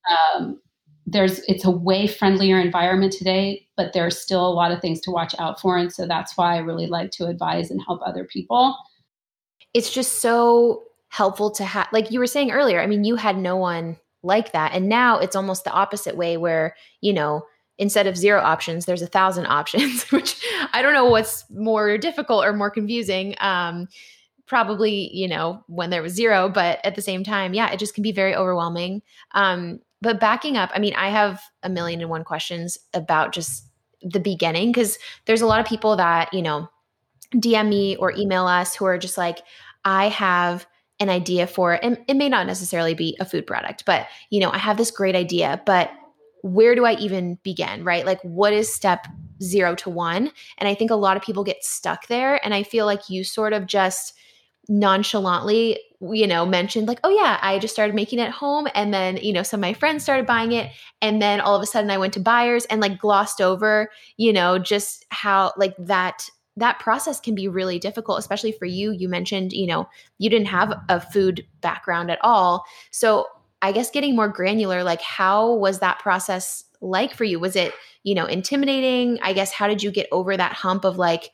um, 0.09 0.61
there's 1.07 1.41
it's 1.41 1.65
a 1.65 1.71
way 1.71 2.07
friendlier 2.07 2.59
environment 2.61 3.13
today, 3.13 3.67
but 3.77 3.93
there's 3.93 4.19
still 4.19 4.47
a 4.47 4.55
lot 4.55 4.73
of 4.73 4.81
things 4.81 5.01
to 5.03 5.11
watch 5.11 5.35
out 5.39 5.61
for, 5.61 5.77
and 5.77 5.93
so 5.93 6.07
that's 6.07 6.37
why 6.37 6.55
I 6.55 6.59
really 6.59 6.87
like 6.87 7.11
to 7.13 7.27
advise 7.27 7.71
and 7.71 7.81
help 7.87 8.01
other 8.05 8.25
people 8.25 8.77
it's 9.75 9.93
just 9.93 10.21
so 10.21 10.85
helpful 11.09 11.51
to 11.51 11.65
have 11.65 11.89
like 11.93 12.11
you 12.11 12.19
were 12.19 12.27
saying 12.27 12.51
earlier 12.51 12.81
i 12.81 12.87
mean 12.87 13.05
you 13.05 13.17
had 13.17 13.37
no 13.37 13.57
one 13.57 13.97
like 14.23 14.53
that 14.53 14.73
and 14.73 14.89
now 14.89 15.19
it's 15.19 15.35
almost 15.37 15.65
the 15.65 15.73
opposite 15.73 16.17
way 16.17 16.37
where 16.37 16.75
you 17.01 17.13
know 17.13 17.43
instead 17.79 18.07
of 18.07 18.17
zero 18.17 18.41
options 18.41 18.85
there's 18.85 19.03
a 19.03 19.07
thousand 19.07 19.47
options 19.59 20.11
which 20.13 20.45
i 20.73 20.83
don't 20.83 20.95
know 20.95 21.07
what's 21.07 21.45
more 21.51 21.99
difficult 21.99 22.45
or 22.45 22.53
more 22.53 22.71
confusing 22.71 23.35
um 23.41 23.89
probably 24.47 25.15
you 25.17 25.29
know 25.29 25.63
when 25.69 25.91
there 25.91 26.03
was 26.03 26.13
zero 26.13 26.49
but 26.49 26.85
at 26.85 26.95
the 26.95 27.03
same 27.03 27.25
time 27.25 27.55
yeah 27.55 27.71
it 27.71 27.79
just 27.79 27.95
can 27.95 28.03
be 28.03 28.13
very 28.13 28.35
overwhelming. 28.35 29.01
Um 29.33 29.81
but 30.03 30.19
backing 30.21 30.57
up 30.57 30.71
i 30.75 30.79
mean 30.79 30.95
i 30.95 31.09
have 31.09 31.41
a 31.63 31.69
million 31.69 32.01
and 32.01 32.11
one 32.11 32.25
questions 32.25 32.79
about 32.95 33.33
just 33.33 33.67
the 34.03 34.21
beginning 34.21 34.73
because 34.73 34.99
there's 35.27 35.43
a 35.43 35.47
lot 35.47 35.61
of 35.61 35.67
people 35.67 35.97
that 35.97 36.33
you 36.33 36.43
know 36.43 36.69
DM 37.35 37.69
me 37.69 37.97
or 37.97 38.13
email 38.13 38.47
us 38.47 38.75
who 38.75 38.85
are 38.85 38.99
just 38.99 39.19
like, 39.19 39.39
I 39.85 40.09
have 40.09 40.67
an 40.99 41.09
idea 41.09 41.47
for 41.47 41.83
and 41.83 41.99
it 42.09 42.15
may 42.15 42.29
not 42.29 42.47
necessarily 42.47 42.95
be 42.95 43.17
a 43.21 43.25
food 43.25 43.47
product, 43.47 43.85
but 43.87 44.07
you 44.29 44.41
know, 44.41 44.51
I 44.51 44.59
have 44.59 44.77
this 44.77 44.91
great 44.91 45.17
idea, 45.17 45.63
but 45.65 45.91
where 46.43 46.75
do 46.75 46.85
I 46.85 46.95
even 46.95 47.39
begin, 47.43 47.85
right? 47.85 48.05
Like 48.05 48.21
what 48.23 48.53
is 48.53 48.73
step 48.73 49.07
0 49.43 49.75
to 49.77 49.91
1? 49.91 50.31
And 50.59 50.69
I 50.69 50.75
think 50.75 50.91
a 50.91 50.97
lot 50.97 51.17
of 51.17 51.23
people 51.23 51.45
get 51.45 51.65
stuck 51.65 52.07
there 52.09 52.45
and 52.45 52.53
I 52.53 52.63
feel 52.63 52.87
like 52.87 53.09
you 53.09 53.25
sort 53.25 53.53
of 53.53 53.67
just 53.67 54.15
nonchalantly 54.69 55.81
you 56.13 56.29
know 56.29 56.47
mentioned 56.47 56.87
like 56.87 57.01
oh 57.03 57.11
yeah 57.11 57.39
i 57.43 57.59
just 57.59 57.75
started 57.75 57.93
making 57.93 58.21
it 58.21 58.23
at 58.23 58.31
home 58.31 58.69
and 58.75 58.95
then 58.95 59.17
you 59.17 59.33
know 59.33 59.43
some 59.43 59.59
of 59.59 59.63
my 59.63 59.73
friends 59.73 60.03
started 60.03 60.27
buying 60.27 60.53
it 60.53 60.71
and 61.03 61.21
then 61.21 61.41
all 61.41 61.57
of 61.57 61.63
a 61.63 61.67
sudden 61.67 61.91
i 61.91 61.99
went 61.99 62.13
to 62.13 62.21
buyers 62.21 62.67
and 62.67 62.81
like 62.81 62.97
glossed 62.97 63.41
over 63.41 63.91
you 64.17 64.33
know 64.33 64.61
just 64.61 65.05
how 65.11 65.53
like 65.57 65.75
that 65.77 66.31
that 66.57 66.79
process 66.79 67.21
can 67.21 67.35
be 67.35 67.49
really 67.49 67.79
difficult 67.79 68.19
especially 68.19 68.53
for 68.53 68.65
you 68.67 68.93
you 68.93 69.09
mentioned 69.09 69.53
you 69.53 69.67
know 69.67 69.89
you 70.19 70.29
didn't 70.29 70.49
have 70.49 70.73
a 70.89 71.01
food 71.01 71.47
background 71.61 72.11
at 72.11 72.19
all 72.23 72.65
so 72.91 73.27
i 73.63 73.73
guess 73.73 73.91
getting 73.91 74.17
more 74.17 74.29
granular 74.29 74.83
like 74.83 75.01
how 75.01 75.55
was 75.55 75.79
that 75.79 75.99
process 75.99 76.65
like 76.81 77.15
for 77.15 77.25
you 77.25 77.39
was 77.39 77.57
it 77.57 77.73
you 78.03 78.15
know 78.15 78.27
intimidating 78.27 79.19
i 79.23 79.33
guess 79.33 79.53
how 79.53 79.69
did 79.69 79.83
you 79.83 79.91
get 79.91 80.09
over 80.11 80.37
that 80.37 80.53
hump 80.53 80.85
of 80.85 80.99
like 80.99 81.31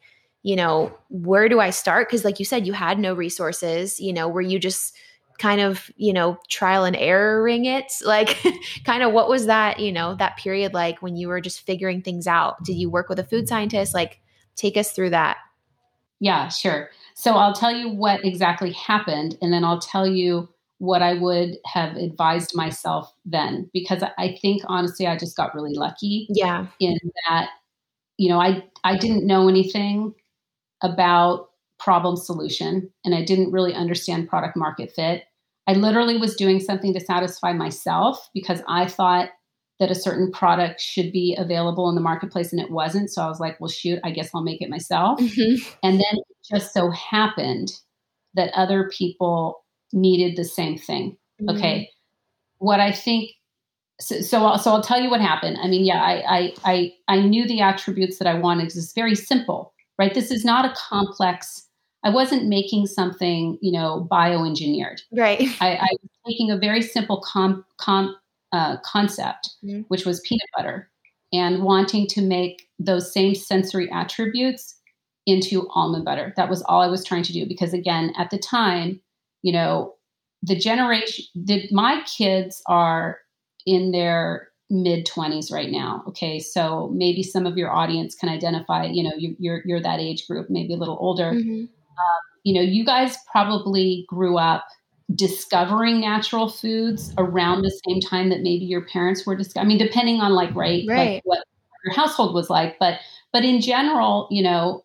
you 0.46 0.54
know, 0.54 0.96
where 1.08 1.48
do 1.48 1.58
I 1.58 1.70
start? 1.70 2.06
Because, 2.06 2.24
like 2.24 2.38
you 2.38 2.44
said, 2.44 2.68
you 2.68 2.72
had 2.72 3.00
no 3.00 3.14
resources. 3.14 3.98
You 3.98 4.12
know, 4.12 4.28
were 4.28 4.40
you 4.40 4.60
just 4.60 4.94
kind 5.40 5.60
of, 5.60 5.90
you 5.96 6.12
know, 6.12 6.38
trial 6.48 6.84
and 6.84 6.94
erroring 6.94 7.64
it? 7.64 7.92
Like, 8.04 8.38
kind 8.84 9.02
of 9.02 9.12
what 9.12 9.28
was 9.28 9.46
that, 9.46 9.80
you 9.80 9.90
know, 9.90 10.14
that 10.14 10.36
period 10.36 10.72
like 10.72 11.02
when 11.02 11.16
you 11.16 11.26
were 11.26 11.40
just 11.40 11.62
figuring 11.62 12.00
things 12.00 12.28
out? 12.28 12.62
Did 12.62 12.76
you 12.76 12.88
work 12.88 13.08
with 13.08 13.18
a 13.18 13.24
food 13.24 13.48
scientist? 13.48 13.92
Like, 13.92 14.20
take 14.56 14.76
us 14.76 14.92
through 14.92 15.10
that. 15.10 15.36
Yeah, 16.20 16.48
sure. 16.48 16.90
So 17.14 17.34
I'll 17.34 17.54
tell 17.54 17.72
you 17.72 17.88
what 17.88 18.24
exactly 18.24 18.72
happened, 18.72 19.36
and 19.40 19.52
then 19.52 19.64
I'll 19.64 19.80
tell 19.80 20.06
you 20.06 20.48
what 20.78 21.02
I 21.02 21.14
would 21.14 21.56
have 21.64 21.96
advised 21.96 22.54
myself 22.54 23.12
then, 23.24 23.70
because 23.72 24.02
I 24.18 24.38
think 24.42 24.62
honestly, 24.66 25.06
I 25.06 25.16
just 25.16 25.36
got 25.36 25.54
really 25.54 25.74
lucky. 25.74 26.26
Yeah. 26.28 26.66
In 26.80 26.98
that, 27.26 27.48
you 28.18 28.28
know, 28.28 28.40
I 28.40 28.64
I 28.84 28.96
didn't 28.98 29.26
know 29.26 29.48
anything 29.48 30.14
about 30.82 31.50
problem 31.78 32.16
solution 32.16 32.90
and 33.04 33.14
I 33.14 33.24
didn't 33.24 33.52
really 33.52 33.74
understand 33.74 34.28
product 34.28 34.56
market 34.56 34.92
fit. 34.92 35.24
I 35.66 35.72
literally 35.72 36.16
was 36.16 36.36
doing 36.36 36.60
something 36.60 36.92
to 36.94 37.00
satisfy 37.00 37.52
myself 37.52 38.28
because 38.32 38.62
I 38.68 38.86
thought 38.86 39.30
that 39.78 39.90
a 39.90 39.94
certain 39.94 40.30
product 40.30 40.80
should 40.80 41.12
be 41.12 41.36
available 41.38 41.88
in 41.88 41.94
the 41.94 42.00
marketplace 42.00 42.52
and 42.52 42.60
it 42.60 42.70
wasn't. 42.70 43.10
So 43.10 43.22
I 43.22 43.26
was 43.28 43.40
like, 43.40 43.60
well, 43.60 43.68
shoot, 43.68 43.98
I 44.04 44.10
guess 44.10 44.30
I'll 44.34 44.42
make 44.42 44.62
it 44.62 44.70
myself. 44.70 45.20
Mm-hmm. 45.20 45.68
And 45.82 45.94
then 45.94 46.14
it 46.14 46.36
just 46.50 46.72
so 46.72 46.90
happened 46.90 47.72
that 48.34 48.52
other 48.54 48.90
people 48.96 49.64
needed 49.92 50.36
the 50.36 50.44
same 50.44 50.78
thing. 50.78 51.16
Mm-hmm. 51.40 51.56
Okay. 51.56 51.90
What 52.58 52.80
I 52.80 52.92
think 52.92 53.30
so, 54.00 54.20
so 54.20 54.44
I'll, 54.44 54.58
so 54.58 54.70
I'll 54.72 54.82
tell 54.82 55.00
you 55.00 55.10
what 55.10 55.20
happened. 55.20 55.58
I 55.62 55.68
mean, 55.68 55.84
yeah, 55.84 56.02
I, 56.02 56.22
I, 56.28 56.54
I, 56.64 56.92
I 57.08 57.20
knew 57.20 57.46
the 57.46 57.60
attributes 57.60 58.18
that 58.18 58.28
I 58.28 58.34
wanted. 58.34 58.66
It's 58.66 58.92
very 58.92 59.14
simple 59.14 59.74
right? 59.98 60.14
This 60.14 60.30
is 60.30 60.44
not 60.44 60.64
a 60.64 60.74
complex. 60.76 61.66
I 62.04 62.10
wasn't 62.10 62.46
making 62.46 62.86
something, 62.86 63.58
you 63.60 63.72
know, 63.72 64.06
bioengineered. 64.10 65.00
Right. 65.12 65.42
I, 65.60 65.76
I 65.76 65.88
was 66.02 66.10
taking 66.26 66.50
a 66.50 66.58
very 66.58 66.82
simple 66.82 67.20
com, 67.20 67.64
com, 67.78 68.14
uh, 68.52 68.76
concept, 68.84 69.50
mm-hmm. 69.64 69.82
which 69.88 70.04
was 70.04 70.20
peanut 70.20 70.48
butter, 70.56 70.90
and 71.32 71.62
wanting 71.62 72.06
to 72.08 72.22
make 72.22 72.68
those 72.78 73.12
same 73.12 73.34
sensory 73.34 73.90
attributes 73.92 74.76
into 75.26 75.68
almond 75.70 76.04
butter. 76.04 76.32
That 76.36 76.48
was 76.48 76.62
all 76.62 76.82
I 76.82 76.86
was 76.86 77.04
trying 77.04 77.24
to 77.24 77.32
do. 77.32 77.46
Because 77.46 77.74
again, 77.74 78.12
at 78.16 78.30
the 78.30 78.38
time, 78.38 79.00
you 79.42 79.52
know, 79.52 79.94
the 80.42 80.56
generation, 80.56 81.24
the, 81.34 81.68
my 81.72 82.02
kids 82.16 82.62
are 82.66 83.18
in 83.66 83.90
their 83.90 84.48
mid 84.68 85.06
20s 85.06 85.52
right 85.52 85.70
now 85.70 86.02
okay 86.08 86.40
so 86.40 86.90
maybe 86.92 87.22
some 87.22 87.46
of 87.46 87.56
your 87.56 87.70
audience 87.70 88.16
can 88.16 88.28
identify 88.28 88.84
you 88.84 89.00
know 89.00 89.12
you, 89.16 89.30
are 89.30 89.36
you're, 89.38 89.62
you're 89.64 89.80
that 89.80 90.00
age 90.00 90.26
group 90.26 90.48
maybe 90.50 90.74
a 90.74 90.76
little 90.76 90.98
older 91.00 91.30
mm-hmm. 91.30 91.60
um, 91.60 92.20
you 92.42 92.52
know 92.52 92.60
you 92.60 92.84
guys 92.84 93.16
probably 93.30 94.04
grew 94.08 94.36
up 94.38 94.66
discovering 95.14 96.00
natural 96.00 96.48
foods 96.48 97.14
around 97.16 97.62
the 97.62 97.80
same 97.86 98.00
time 98.00 98.28
that 98.28 98.42
maybe 98.42 98.64
your 98.64 98.84
parents 98.86 99.24
were 99.24 99.36
discovering 99.36 99.66
i 99.66 99.68
mean 99.68 99.78
depending 99.78 100.20
on 100.20 100.32
like 100.32 100.54
right, 100.54 100.84
right. 100.88 101.14
like 101.14 101.22
what 101.24 101.44
your 101.84 101.94
household 101.94 102.34
was 102.34 102.50
like 102.50 102.76
but 102.80 102.98
but 103.32 103.44
in 103.44 103.60
general 103.60 104.26
you 104.30 104.42
know 104.42 104.84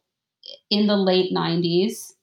in 0.70 0.86
the 0.86 0.96
late 0.96 1.34
90s 1.34 2.14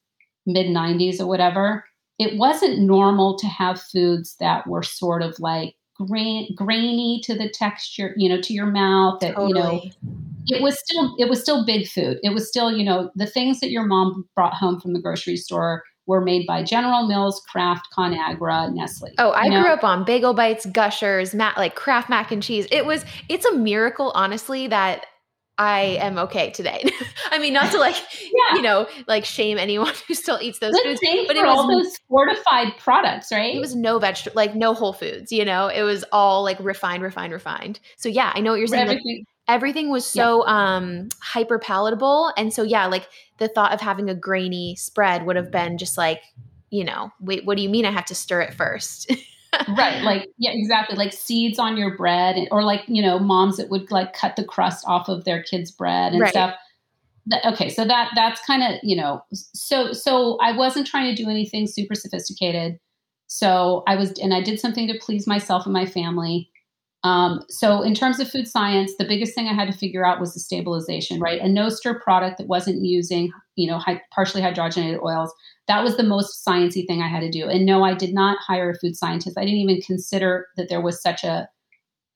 mid 0.46 0.66
90s 0.66 1.20
or 1.20 1.26
whatever 1.26 1.84
it 2.18 2.36
wasn't 2.36 2.80
normal 2.80 3.36
to 3.38 3.46
have 3.46 3.80
foods 3.80 4.36
that 4.40 4.66
were 4.66 4.82
sort 4.82 5.22
of 5.22 5.38
like 5.40 5.74
grain, 6.06 6.54
grainy 6.54 7.20
to 7.24 7.34
the 7.34 7.48
texture, 7.48 8.14
you 8.16 8.28
know, 8.28 8.40
to 8.40 8.52
your 8.52 8.66
mouth. 8.66 9.20
That 9.20 9.34
totally. 9.34 9.92
you 10.02 10.10
know, 10.10 10.16
it 10.46 10.62
was 10.62 10.78
still 10.78 11.14
it 11.18 11.28
was 11.28 11.40
still 11.40 11.64
big 11.64 11.88
food. 11.88 12.18
It 12.22 12.30
was 12.30 12.48
still 12.48 12.72
you 12.72 12.84
know 12.84 13.10
the 13.14 13.26
things 13.26 13.60
that 13.60 13.70
your 13.70 13.84
mom 13.84 14.28
brought 14.34 14.54
home 14.54 14.80
from 14.80 14.92
the 14.92 15.00
grocery 15.00 15.36
store 15.36 15.82
were 16.08 16.22
made 16.22 16.46
by 16.46 16.62
General 16.64 17.06
Mills, 17.06 17.40
Kraft, 17.48 17.88
ConAgra, 17.96 18.74
Nestle. 18.74 19.10
Oh, 19.18 19.32
I 19.32 19.46
know? 19.46 19.62
grew 19.62 19.70
up 19.70 19.84
on 19.84 20.04
Bagel 20.04 20.34
Bites, 20.34 20.66
Gushers, 20.66 21.34
Mac, 21.34 21.56
like 21.56 21.76
Kraft 21.76 22.08
mac 22.08 22.32
and 22.32 22.42
cheese. 22.42 22.66
It 22.72 22.86
was 22.86 23.04
it's 23.28 23.44
a 23.44 23.54
miracle, 23.54 24.10
honestly, 24.14 24.66
that 24.66 25.06
I 25.58 25.98
am 26.00 26.18
okay 26.18 26.50
today. 26.50 26.84
I 27.30 27.38
mean, 27.38 27.52
not 27.52 27.72
to 27.72 27.78
like, 27.78 27.96
yeah. 28.22 28.54
you 28.54 28.62
know, 28.62 28.88
like 29.06 29.24
shame 29.24 29.58
anyone 29.58 29.92
who 30.08 30.14
still 30.14 30.38
eats 30.40 30.60
those 30.60 30.72
Good 30.72 30.98
foods, 30.98 31.00
but 31.26 31.36
it 31.36 31.44
was 31.44 31.56
all 31.56 31.68
those 31.68 31.96
fortified 32.08 32.76
products, 32.78 33.30
right? 33.30 33.54
It 33.54 33.60
was 33.60 33.74
no 33.74 33.98
vegetable, 33.98 34.36
like 34.36 34.54
no 34.54 34.72
whole 34.72 34.92
foods. 34.92 35.30
You 35.30 35.44
know, 35.44 35.66
it 35.66 35.82
was 35.82 36.04
all 36.10 36.42
like 36.42 36.58
refined, 36.60 37.02
refined, 37.02 37.32
refined. 37.32 37.80
So 37.96 38.08
yeah, 38.08 38.32
I 38.34 38.40
know 38.40 38.52
what 38.52 38.58
you're 38.58 38.68
saying. 38.68 38.88
Like, 38.88 39.00
everything 39.48 39.88
was 39.90 40.06
so 40.06 40.46
um 40.46 41.08
hyper 41.20 41.58
palatable, 41.58 42.32
and 42.36 42.52
so 42.52 42.62
yeah, 42.62 42.86
like 42.86 43.08
the 43.38 43.48
thought 43.48 43.72
of 43.72 43.80
having 43.80 44.08
a 44.08 44.14
grainy 44.14 44.76
spread 44.76 45.26
would 45.26 45.36
have 45.36 45.50
been 45.50 45.78
just 45.78 45.96
like, 45.96 46.22
you 46.70 46.84
know, 46.84 47.10
wait, 47.20 47.44
what 47.44 47.56
do 47.56 47.62
you 47.62 47.68
mean? 47.68 47.84
I 47.84 47.90
have 47.90 48.06
to 48.06 48.14
stir 48.14 48.42
it 48.42 48.54
first? 48.54 49.12
right 49.76 50.02
like 50.02 50.28
yeah 50.36 50.50
exactly 50.52 50.96
like 50.96 51.12
seeds 51.12 51.58
on 51.58 51.76
your 51.76 51.96
bread 51.96 52.36
or 52.50 52.62
like 52.62 52.82
you 52.86 53.02
know 53.02 53.18
moms 53.18 53.56
that 53.56 53.70
would 53.70 53.90
like 53.90 54.12
cut 54.12 54.36
the 54.36 54.44
crust 54.44 54.84
off 54.86 55.08
of 55.08 55.24
their 55.24 55.42
kids 55.42 55.70
bread 55.70 56.12
and 56.12 56.20
right. 56.20 56.30
stuff 56.30 56.54
okay 57.46 57.70
so 57.70 57.84
that 57.84 58.10
that's 58.14 58.44
kind 58.46 58.62
of 58.62 58.78
you 58.82 58.94
know 58.94 59.22
so 59.32 59.92
so 59.92 60.36
i 60.40 60.52
wasn't 60.52 60.86
trying 60.86 61.14
to 61.14 61.22
do 61.22 61.30
anything 61.30 61.66
super 61.66 61.94
sophisticated 61.94 62.78
so 63.26 63.82
i 63.86 63.96
was 63.96 64.12
and 64.18 64.34
i 64.34 64.42
did 64.42 64.60
something 64.60 64.86
to 64.86 64.98
please 65.00 65.26
myself 65.26 65.64
and 65.64 65.72
my 65.72 65.86
family 65.86 66.50
um, 67.04 67.40
so 67.48 67.82
in 67.82 67.94
terms 67.94 68.18
of 68.18 68.28
food 68.28 68.48
science 68.48 68.92
the 68.98 69.04
biggest 69.04 69.34
thing 69.34 69.46
i 69.46 69.54
had 69.54 69.70
to 69.70 69.78
figure 69.78 70.04
out 70.04 70.20
was 70.20 70.34
the 70.34 70.40
stabilization 70.40 71.20
right 71.20 71.40
a 71.40 71.48
no 71.48 71.68
stir 71.68 71.98
product 72.00 72.38
that 72.38 72.48
wasn't 72.48 72.84
using 72.84 73.30
you 73.56 73.68
know 73.70 73.78
high, 73.78 74.00
partially 74.12 74.42
hydrogenated 74.42 75.02
oils 75.02 75.32
that 75.68 75.84
was 75.84 75.96
the 75.96 76.02
most 76.02 76.44
sciencey 76.44 76.86
thing 76.86 77.02
I 77.02 77.08
had 77.08 77.20
to 77.20 77.30
do. 77.30 77.46
And 77.46 77.66
no, 77.66 77.84
I 77.84 77.94
did 77.94 78.14
not 78.14 78.38
hire 78.40 78.70
a 78.70 78.78
food 78.78 78.96
scientist. 78.96 79.38
I 79.38 79.44
didn't 79.44 79.60
even 79.60 79.82
consider 79.82 80.46
that 80.56 80.70
there 80.70 80.80
was 80.80 81.00
such 81.00 81.24
a, 81.24 81.46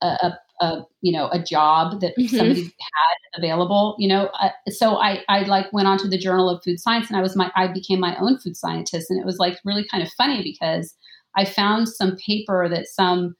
a, 0.01 0.33
a 0.59 0.81
you 1.01 1.13
know, 1.13 1.29
a 1.31 1.41
job 1.41 2.01
that 2.01 2.17
mm-hmm. 2.17 2.35
somebody 2.35 2.63
had 2.63 3.37
available. 3.37 3.95
You 3.99 4.09
know, 4.09 4.29
uh, 4.41 4.49
so 4.69 4.97
I, 4.97 5.23
I 5.29 5.43
like 5.43 5.71
went 5.71 5.87
on 5.87 5.99
to 5.99 6.07
the 6.07 6.17
Journal 6.17 6.49
of 6.49 6.63
Food 6.63 6.79
Science, 6.79 7.07
and 7.07 7.15
I 7.15 7.21
was 7.21 7.35
my, 7.35 7.51
I 7.55 7.67
became 7.67 7.99
my 7.99 8.17
own 8.17 8.39
food 8.39 8.57
scientist, 8.57 9.11
and 9.11 9.19
it 9.19 9.25
was 9.25 9.37
like 9.37 9.59
really 9.63 9.85
kind 9.89 10.01
of 10.01 10.11
funny 10.13 10.41
because 10.43 10.95
I 11.37 11.45
found 11.45 11.87
some 11.89 12.17
paper 12.17 12.67
that 12.69 12.87
some, 12.87 13.35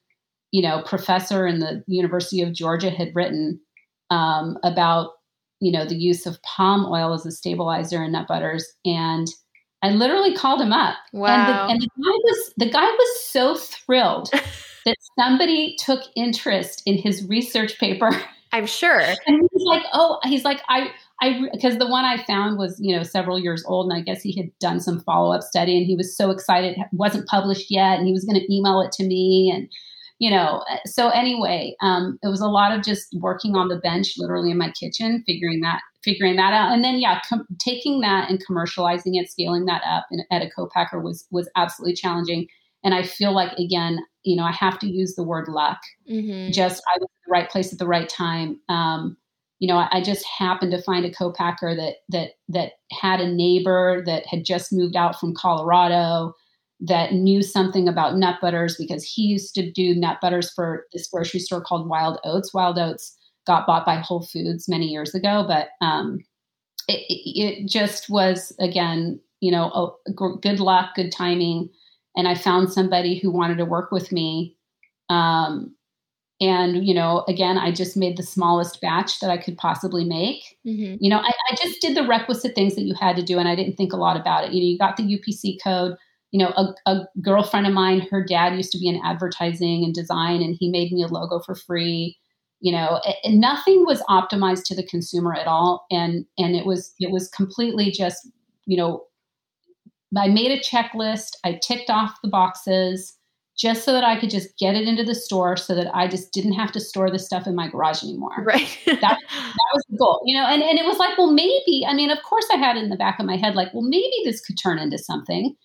you 0.53 0.62
know, 0.62 0.83
professor 0.83 1.48
in 1.48 1.60
the 1.60 1.83
University 1.88 2.41
of 2.43 2.53
Georgia 2.53 2.91
had 2.91 3.10
written 3.15 3.60
um, 4.12 4.55
about, 4.63 5.13
you 5.60 5.72
know, 5.72 5.83
the 5.83 5.95
use 5.95 6.27
of 6.27 6.41
palm 6.43 6.86
oil 6.86 7.12
as 7.12 7.25
a 7.25 7.31
stabilizer 7.31 8.03
in 8.03 8.12
nut 8.12 8.27
butters, 8.27 8.72
and 8.86 9.27
I 9.81 9.89
literally 9.89 10.36
called 10.36 10.62
him 10.62 10.72
up. 10.72 10.95
Wow. 11.12 11.33
And 11.36 11.48
the, 11.48 11.74
and 11.74 11.81
the 11.81 11.88
guy 11.88 12.12
was 12.24 12.53
the 12.57 12.69
guy 12.69 12.86
was 12.86 13.24
so 13.24 13.55
thrilled 13.55 14.29
that 14.86 14.95
somebody 15.19 15.75
took 15.79 16.01
interest 16.15 16.83
in 16.86 17.00
his 17.00 17.27
research 17.27 17.79
paper. 17.79 18.12
I'm 18.51 18.67
sure. 18.67 19.00
And 19.25 19.50
he's 19.51 19.65
like, 19.65 19.83
"Oh, 19.91 20.19
he's 20.24 20.45
like 20.45 20.62
I 20.69 20.91
I 21.19 21.50
because 21.51 21.79
the 21.79 21.88
one 21.88 22.05
I 22.05 22.24
found 22.25 22.60
was, 22.60 22.79
you 22.79 22.95
know, 22.95 23.01
several 23.01 23.39
years 23.39 23.65
old 23.65 23.91
and 23.91 24.00
I 24.00 24.03
guess 24.03 24.22
he 24.22 24.38
had 24.38 24.51
done 24.60 24.79
some 24.79 25.00
follow-up 25.00 25.41
study 25.41 25.75
and 25.75 25.88
he 25.88 25.95
was 25.95 26.15
so 26.15 26.29
excited 26.29 26.77
it 26.77 26.86
wasn't 26.91 27.27
published 27.27 27.72
yet 27.72 27.98
and 27.98 28.05
he 28.05 28.13
was 28.13 28.24
going 28.24 28.39
to 28.39 28.53
email 28.53 28.81
it 28.81 28.91
to 28.93 29.03
me 29.03 29.51
and 29.51 29.67
you 30.23 30.29
know, 30.29 30.63
so 30.85 31.09
anyway, 31.09 31.75
um, 31.81 32.17
it 32.23 32.29
was 32.29 32.39
a 32.39 32.47
lot 32.47 32.71
of 32.71 32.81
just 32.81 33.13
working 33.19 33.57
on 33.57 33.67
the 33.67 33.75
bench, 33.75 34.13
literally 34.17 34.51
in 34.51 34.57
my 34.57 34.71
kitchen, 34.71 35.21
figuring 35.27 35.59
that 35.59 35.81
figuring 36.01 36.37
that 36.37 36.53
out, 36.53 36.71
and 36.71 36.81
then 36.81 36.97
yeah, 36.97 37.19
com- 37.27 37.45
taking 37.59 37.99
that 37.99 38.29
and 38.29 38.41
commercializing 38.47 39.19
it, 39.19 39.29
scaling 39.29 39.65
that 39.65 39.81
up 39.85 40.05
in, 40.11 40.23
at 40.31 40.41
a 40.41 40.49
co-packer 40.49 41.01
was 41.01 41.27
was 41.31 41.49
absolutely 41.57 41.93
challenging. 41.93 42.47
And 42.85 42.93
I 42.93 43.03
feel 43.03 43.35
like 43.35 43.51
again, 43.59 43.99
you 44.23 44.37
know, 44.37 44.45
I 44.45 44.53
have 44.53 44.79
to 44.79 44.87
use 44.87 45.15
the 45.15 45.25
word 45.25 45.49
luck. 45.49 45.81
Mm-hmm. 46.09 46.53
Just 46.53 46.81
I 46.87 46.99
was 46.99 47.09
in 47.09 47.27
the 47.27 47.31
right 47.33 47.49
place 47.49 47.73
at 47.73 47.79
the 47.79 47.87
right 47.87 48.07
time. 48.07 48.61
Um, 48.69 49.17
you 49.59 49.67
know, 49.67 49.75
I, 49.75 49.89
I 49.91 50.01
just 50.01 50.25
happened 50.25 50.71
to 50.71 50.81
find 50.81 51.03
a 51.03 51.11
co-packer 51.11 51.75
that 51.75 51.95
that 52.07 52.29
that 52.47 52.71
had 52.93 53.19
a 53.19 53.27
neighbor 53.27 54.01
that 54.05 54.25
had 54.25 54.45
just 54.45 54.71
moved 54.71 54.95
out 54.95 55.19
from 55.19 55.33
Colorado 55.35 56.33
that 56.83 57.13
knew 57.13 57.41
something 57.41 57.87
about 57.87 58.17
nut 58.17 58.39
butters 58.41 58.75
because 58.77 59.05
he 59.05 59.21
used 59.21 59.55
to 59.55 59.71
do 59.71 59.95
nut 59.95 60.17
butters 60.21 60.51
for 60.51 60.85
this 60.91 61.07
grocery 61.07 61.39
store 61.39 61.61
called 61.61 61.87
Wild 61.87 62.19
Oats. 62.25 62.53
Wild 62.53 62.77
Oats 62.77 63.17
got 63.47 63.65
bought 63.65 63.85
by 63.85 63.95
Whole 63.95 64.21
Foods 64.21 64.67
many 64.67 64.87
years 64.87 65.15
ago, 65.15 65.45
but 65.47 65.69
um, 65.79 66.19
it, 66.89 67.05
it, 67.07 67.69
just 67.69 68.09
was 68.09 68.53
again, 68.59 69.17
you 69.39 69.49
know, 69.49 69.95
a, 70.07 70.11
good 70.41 70.59
luck, 70.59 70.95
good 70.95 71.09
timing, 71.09 71.69
and 72.17 72.27
I 72.27 72.35
found 72.35 72.73
somebody 72.73 73.17
who 73.17 73.31
wanted 73.31 73.59
to 73.59 73.65
work 73.65 73.93
with 73.93 74.11
me. 74.11 74.57
Um, 75.09 75.73
and 76.41 76.85
you 76.85 76.93
know, 76.93 77.23
again, 77.29 77.57
I 77.57 77.71
just 77.71 77.95
made 77.95 78.17
the 78.17 78.23
smallest 78.23 78.81
batch 78.81 79.21
that 79.21 79.29
I 79.29 79.37
could 79.37 79.57
possibly 79.57 80.03
make. 80.03 80.57
Mm-hmm. 80.67 80.97
You 80.99 81.09
know, 81.09 81.19
I, 81.19 81.31
I 81.49 81.55
just 81.55 81.79
did 81.79 81.95
the 81.95 82.05
requisite 82.05 82.55
things 82.55 82.75
that 82.75 82.81
you 82.81 82.93
had 82.93 83.15
to 83.15 83.23
do, 83.23 83.39
and 83.39 83.47
I 83.47 83.55
didn't 83.55 83.77
think 83.77 83.93
a 83.93 83.97
lot 83.97 84.19
about 84.19 84.43
it. 84.43 84.51
You 84.51 84.59
know, 84.59 84.67
you 84.67 84.77
got 84.77 84.97
the 84.97 85.03
UPC 85.03 85.63
code 85.63 85.95
you 86.33 86.39
know, 86.39 86.51
a, 86.57 86.91
a, 86.91 87.07
girlfriend 87.21 87.67
of 87.67 87.73
mine, 87.73 88.07
her 88.09 88.25
dad 88.25 88.55
used 88.55 88.71
to 88.71 88.79
be 88.79 88.87
in 88.87 88.99
advertising 89.05 89.83
and 89.83 89.93
design, 89.93 90.41
and 90.41 90.57
he 90.59 90.67
made 90.67 90.91
me 90.91 91.03
a 91.03 91.07
logo 91.07 91.39
for 91.39 91.53
free. 91.53 92.17
You 92.59 92.71
know, 92.71 92.99
it, 93.05 93.35
nothing 93.35 93.85
was 93.85 94.01
optimized 94.09 94.63
to 94.65 94.75
the 94.75 94.85
consumer 94.87 95.35
at 95.35 95.45
all, 95.45 95.85
and 95.91 96.25
and 96.39 96.55
it 96.55 96.65
was 96.65 96.95
it 96.99 97.11
was 97.11 97.29
completely 97.29 97.91
just 97.91 98.27
you 98.65 98.77
know, 98.77 99.03
I 100.17 100.27
made 100.27 100.51
a 100.51 100.59
checklist, 100.59 101.35
I 101.43 101.59
ticked 101.61 101.91
off 101.91 102.17
the 102.23 102.29
boxes 102.29 103.15
just 103.55 103.83
so 103.83 103.93
that 103.93 104.03
I 104.03 104.19
could 104.19 104.31
just 104.31 104.57
get 104.57 104.73
it 104.73 104.87
into 104.87 105.03
the 105.03 105.13
store, 105.13 105.55
so 105.55 105.75
that 105.75 105.95
I 105.95 106.07
just 106.07 106.33
didn't 106.33 106.53
have 106.53 106.71
to 106.71 106.79
store 106.79 107.11
the 107.11 107.19
stuff 107.19 107.45
in 107.45 107.53
my 107.53 107.67
garage 107.67 108.03
anymore. 108.03 108.31
Right. 108.43 108.79
that, 108.87 108.99
that 109.01 109.19
was 109.75 109.83
the 109.87 109.97
goal, 109.97 110.23
you 110.25 110.35
know. 110.35 110.47
And 110.47 110.63
and 110.63 110.79
it 110.79 110.85
was 110.85 110.97
like, 110.97 111.15
well, 111.15 111.31
maybe. 111.31 111.85
I 111.87 111.93
mean, 111.93 112.09
of 112.09 112.23
course, 112.23 112.47
I 112.51 112.55
had 112.55 112.75
it 112.75 112.83
in 112.83 112.89
the 112.89 112.95
back 112.95 113.19
of 113.19 113.27
my 113.27 113.37
head, 113.37 113.53
like, 113.53 113.71
well, 113.71 113.83
maybe 113.83 114.15
this 114.25 114.41
could 114.43 114.57
turn 114.57 114.79
into 114.79 114.97
something 114.97 115.55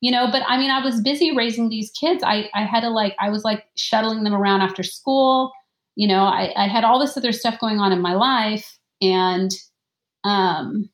you 0.00 0.10
know 0.10 0.30
but 0.30 0.42
i 0.46 0.56
mean 0.58 0.70
i 0.70 0.84
was 0.84 1.00
busy 1.00 1.34
raising 1.34 1.68
these 1.68 1.90
kids. 1.90 2.22
I 2.24 2.48
i 2.54 2.64
had 2.64 2.80
to 2.80 2.90
like 2.90 3.14
i 3.20 3.30
was 3.30 3.44
like 3.44 3.64
shuttling 3.76 4.24
them 4.24 4.34
around 4.34 4.62
after 4.62 4.82
school. 4.82 5.52
You 5.96 6.08
know 6.08 6.24
i 6.24 6.52
i 6.56 6.68
had 6.68 6.84
all 6.84 6.98
this 7.00 7.16
other 7.16 7.32
stuff 7.32 7.58
going 7.60 7.80
on 7.80 7.92
in 7.92 8.00
my 8.00 8.14
life 8.14 8.78
and 9.02 9.50
um 10.24 10.88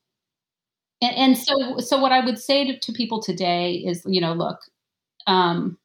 and, 1.02 1.16
and 1.16 1.38
so 1.38 1.78
so 1.78 1.99
what 1.99 2.12
i 2.12 2.25
would 2.25 2.38
say 2.38 2.64
to, 2.66 2.78
to 2.78 2.92
people 2.92 3.20
today 3.23 3.75
is 3.75 4.02
you 4.06 4.20
know 4.20 4.32
look 4.32 4.58
um 5.26 5.76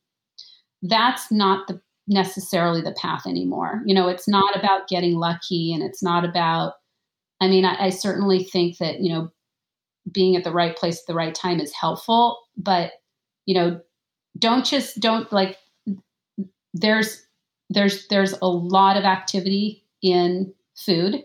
that's 0.83 1.31
not 1.31 1.67
the 1.67 1.81
necessarily 2.09 2.81
the 2.81 2.93
path 2.93 3.27
anymore. 3.27 3.83
You 3.85 3.93
know 3.93 4.07
it's 4.07 4.27
not 4.27 4.57
about 4.57 4.87
getting 4.89 5.15
lucky 5.15 5.71
and 5.71 5.83
it's 5.83 6.01
not 6.03 6.25
about 6.25 6.73
i 7.39 7.47
mean 7.47 7.65
I, 7.65 7.85
I 7.85 7.89
certainly 7.91 8.43
think 8.43 8.77
that 8.79 8.99
you 9.01 9.13
know 9.13 9.31
being 10.11 10.35
at 10.35 10.43
the 10.43 10.51
right 10.51 10.75
place 10.75 10.99
at 10.99 11.07
the 11.07 11.13
right 11.13 11.35
time 11.35 11.59
is 11.59 11.73
helpful 11.73 12.39
but 12.57 12.93
you 13.49 13.55
know, 13.55 13.81
don't 14.37 14.63
just 14.63 14.99
don't 14.99 15.33
like 15.33 15.57
there's 16.75 17.25
there's 17.71 18.07
there's 18.09 18.33
a 18.43 18.47
lot 18.47 18.95
of 18.95 19.05
activity 19.05 19.83
in 20.03 20.53
food. 20.75 21.23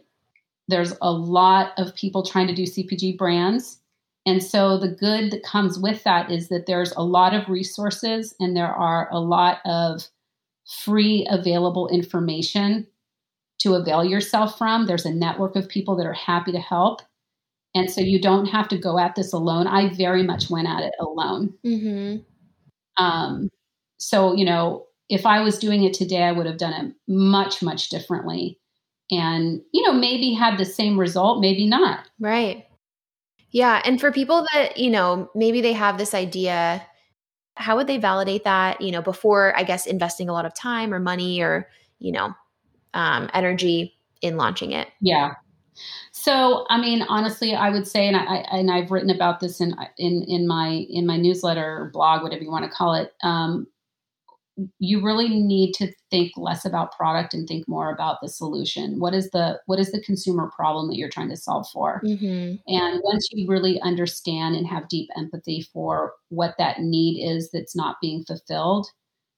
There's 0.67 0.95
a 1.03 1.13
lot 1.13 1.73
of 1.77 1.95
people 1.95 2.25
trying 2.25 2.47
to 2.47 2.55
do 2.55 2.63
CPG 2.63 3.19
brands. 3.19 3.79
And 4.25 4.43
so 4.43 4.79
the 4.79 4.89
good 4.89 5.33
that 5.33 5.43
comes 5.43 5.79
with 5.79 6.03
that 6.05 6.31
is 6.31 6.49
that 6.49 6.65
there's 6.65 6.93
a 6.93 7.03
lot 7.03 7.35
of 7.35 7.51
resources 7.51 8.35
and 8.41 8.57
there 8.57 8.75
are 8.75 9.07
a 9.13 9.21
lot 9.21 9.59
of 9.67 10.09
free 10.83 11.27
available 11.29 11.89
information 11.89 12.87
to 13.59 13.75
avail 13.75 14.03
yourself 14.03 14.57
from. 14.57 14.87
There's 14.87 15.05
a 15.05 15.13
network 15.13 15.57
of 15.57 15.69
people 15.69 15.95
that 15.97 16.07
are 16.07 16.15
happy 16.15 16.53
to 16.53 16.59
help. 16.59 17.03
And 17.75 17.91
so 17.91 18.01
you 18.01 18.21
don't 18.21 18.47
have 18.47 18.69
to 18.69 18.79
go 18.79 18.99
at 18.99 19.17
this 19.17 19.33
alone. 19.33 19.67
I 19.67 19.93
very 19.95 20.23
much 20.23 20.49
went 20.49 20.69
at 20.69 20.83
it 20.83 20.95
alone. 21.01 21.55
Mm-hmm. 21.67 22.23
Um, 23.03 23.51
so, 23.99 24.35
you 24.35 24.45
know, 24.45 24.87
if 25.09 25.27
I 25.27 25.41
was 25.41 25.59
doing 25.59 25.83
it 25.85 25.93
today, 25.93 26.23
I 26.23 26.33
would 26.33 26.47
have 26.47 26.59
done 26.59 26.73
it 26.73 26.95
much, 27.09 27.63
much 27.63 27.89
differently. 27.89 28.61
And, 29.11 29.61
you 29.73 29.83
know, 29.83 29.93
maybe 29.93 30.33
had 30.33 30.57
the 30.57 30.65
same 30.65 30.99
result, 30.99 31.41
maybe 31.41 31.67
not. 31.67 32.09
Right. 32.19 32.67
Yeah. 33.51 33.83
And 33.85 34.01
for 34.01 34.11
people 34.11 34.47
that, 34.53 34.79
you 34.79 34.91
know, 34.91 35.31
maybe 35.35 35.61
they 35.61 35.75
have 35.75 35.99
this 35.99 36.15
idea, 36.15 36.85
how 37.57 37.77
would 37.77 37.87
they 37.87 37.99
validate 37.99 38.45
that, 38.45 38.81
you 38.81 38.91
know, 38.91 39.03
before, 39.03 39.57
I 39.57 39.63
guess, 39.63 39.87
investing 39.87 40.29
a 40.29 40.33
lot 40.33 40.47
of 40.47 40.55
time 40.55 40.95
or 40.95 40.99
money 40.99 41.41
or, 41.41 41.69
you 41.99 42.13
know, 42.13 42.35
um, 42.95 43.31
energy 43.35 43.97
in 44.23 44.37
launching 44.37 44.73
it? 44.73 44.89
Yeah. 45.01 45.35
So, 46.25 46.65
I 46.71 46.81
mean, 46.81 47.03
honestly, 47.03 47.55
I 47.55 47.69
would 47.69 47.87
say, 47.87 48.09
and 48.09 48.17
I 48.17 48.37
and 48.51 48.71
I've 48.71 48.91
written 48.91 49.11
about 49.11 49.41
this 49.41 49.61
in 49.61 49.77
in 49.99 50.23
in 50.27 50.49
my 50.49 50.87
in 50.89 51.07
my 51.07 51.19
newsletter 51.19 51.91
blog, 51.93 52.23
whatever 52.23 52.43
you 52.43 52.51
want 52.51 52.65
to 52.65 52.71
call 52.71 52.95
it. 52.95 53.13
Um, 53.23 53.67
you 54.79 55.05
really 55.05 55.29
need 55.29 55.75
to 55.75 55.93
think 56.11 56.33
less 56.39 56.65
about 56.65 56.97
product 56.97 57.35
and 57.35 57.47
think 57.47 57.69
more 57.69 57.93
about 57.93 58.23
the 58.23 58.31
solution. 58.31 59.01
What 59.01 59.13
is 59.13 59.29
the 59.33 59.61
what 59.67 59.79
is 59.79 59.93
the 59.93 60.01
consumer 60.01 60.51
problem 60.57 60.89
that 60.89 60.97
you're 60.97 61.11
trying 61.11 61.29
to 61.29 61.37
solve 61.37 61.69
for? 61.71 62.01
Mm-hmm. 62.03 62.55
And 62.69 63.01
once 63.05 63.29
you 63.31 63.47
really 63.47 63.79
understand 63.83 64.57
and 64.57 64.67
have 64.67 64.89
deep 64.89 65.11
empathy 65.19 65.69
for 65.75 66.15
what 66.31 66.55
that 66.57 66.81
need 66.81 67.23
is 67.23 67.51
that's 67.51 67.77
not 67.77 67.97
being 68.01 68.25
fulfilled, 68.25 68.87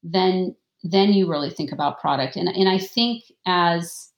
then 0.04 0.54
then 0.84 1.12
you 1.12 1.28
really 1.28 1.50
think 1.50 1.72
about 1.72 1.98
product. 1.98 2.37
And 2.37 2.48
and 2.48 2.68
I 2.68 2.78
think 2.78 3.24
as 3.44 4.12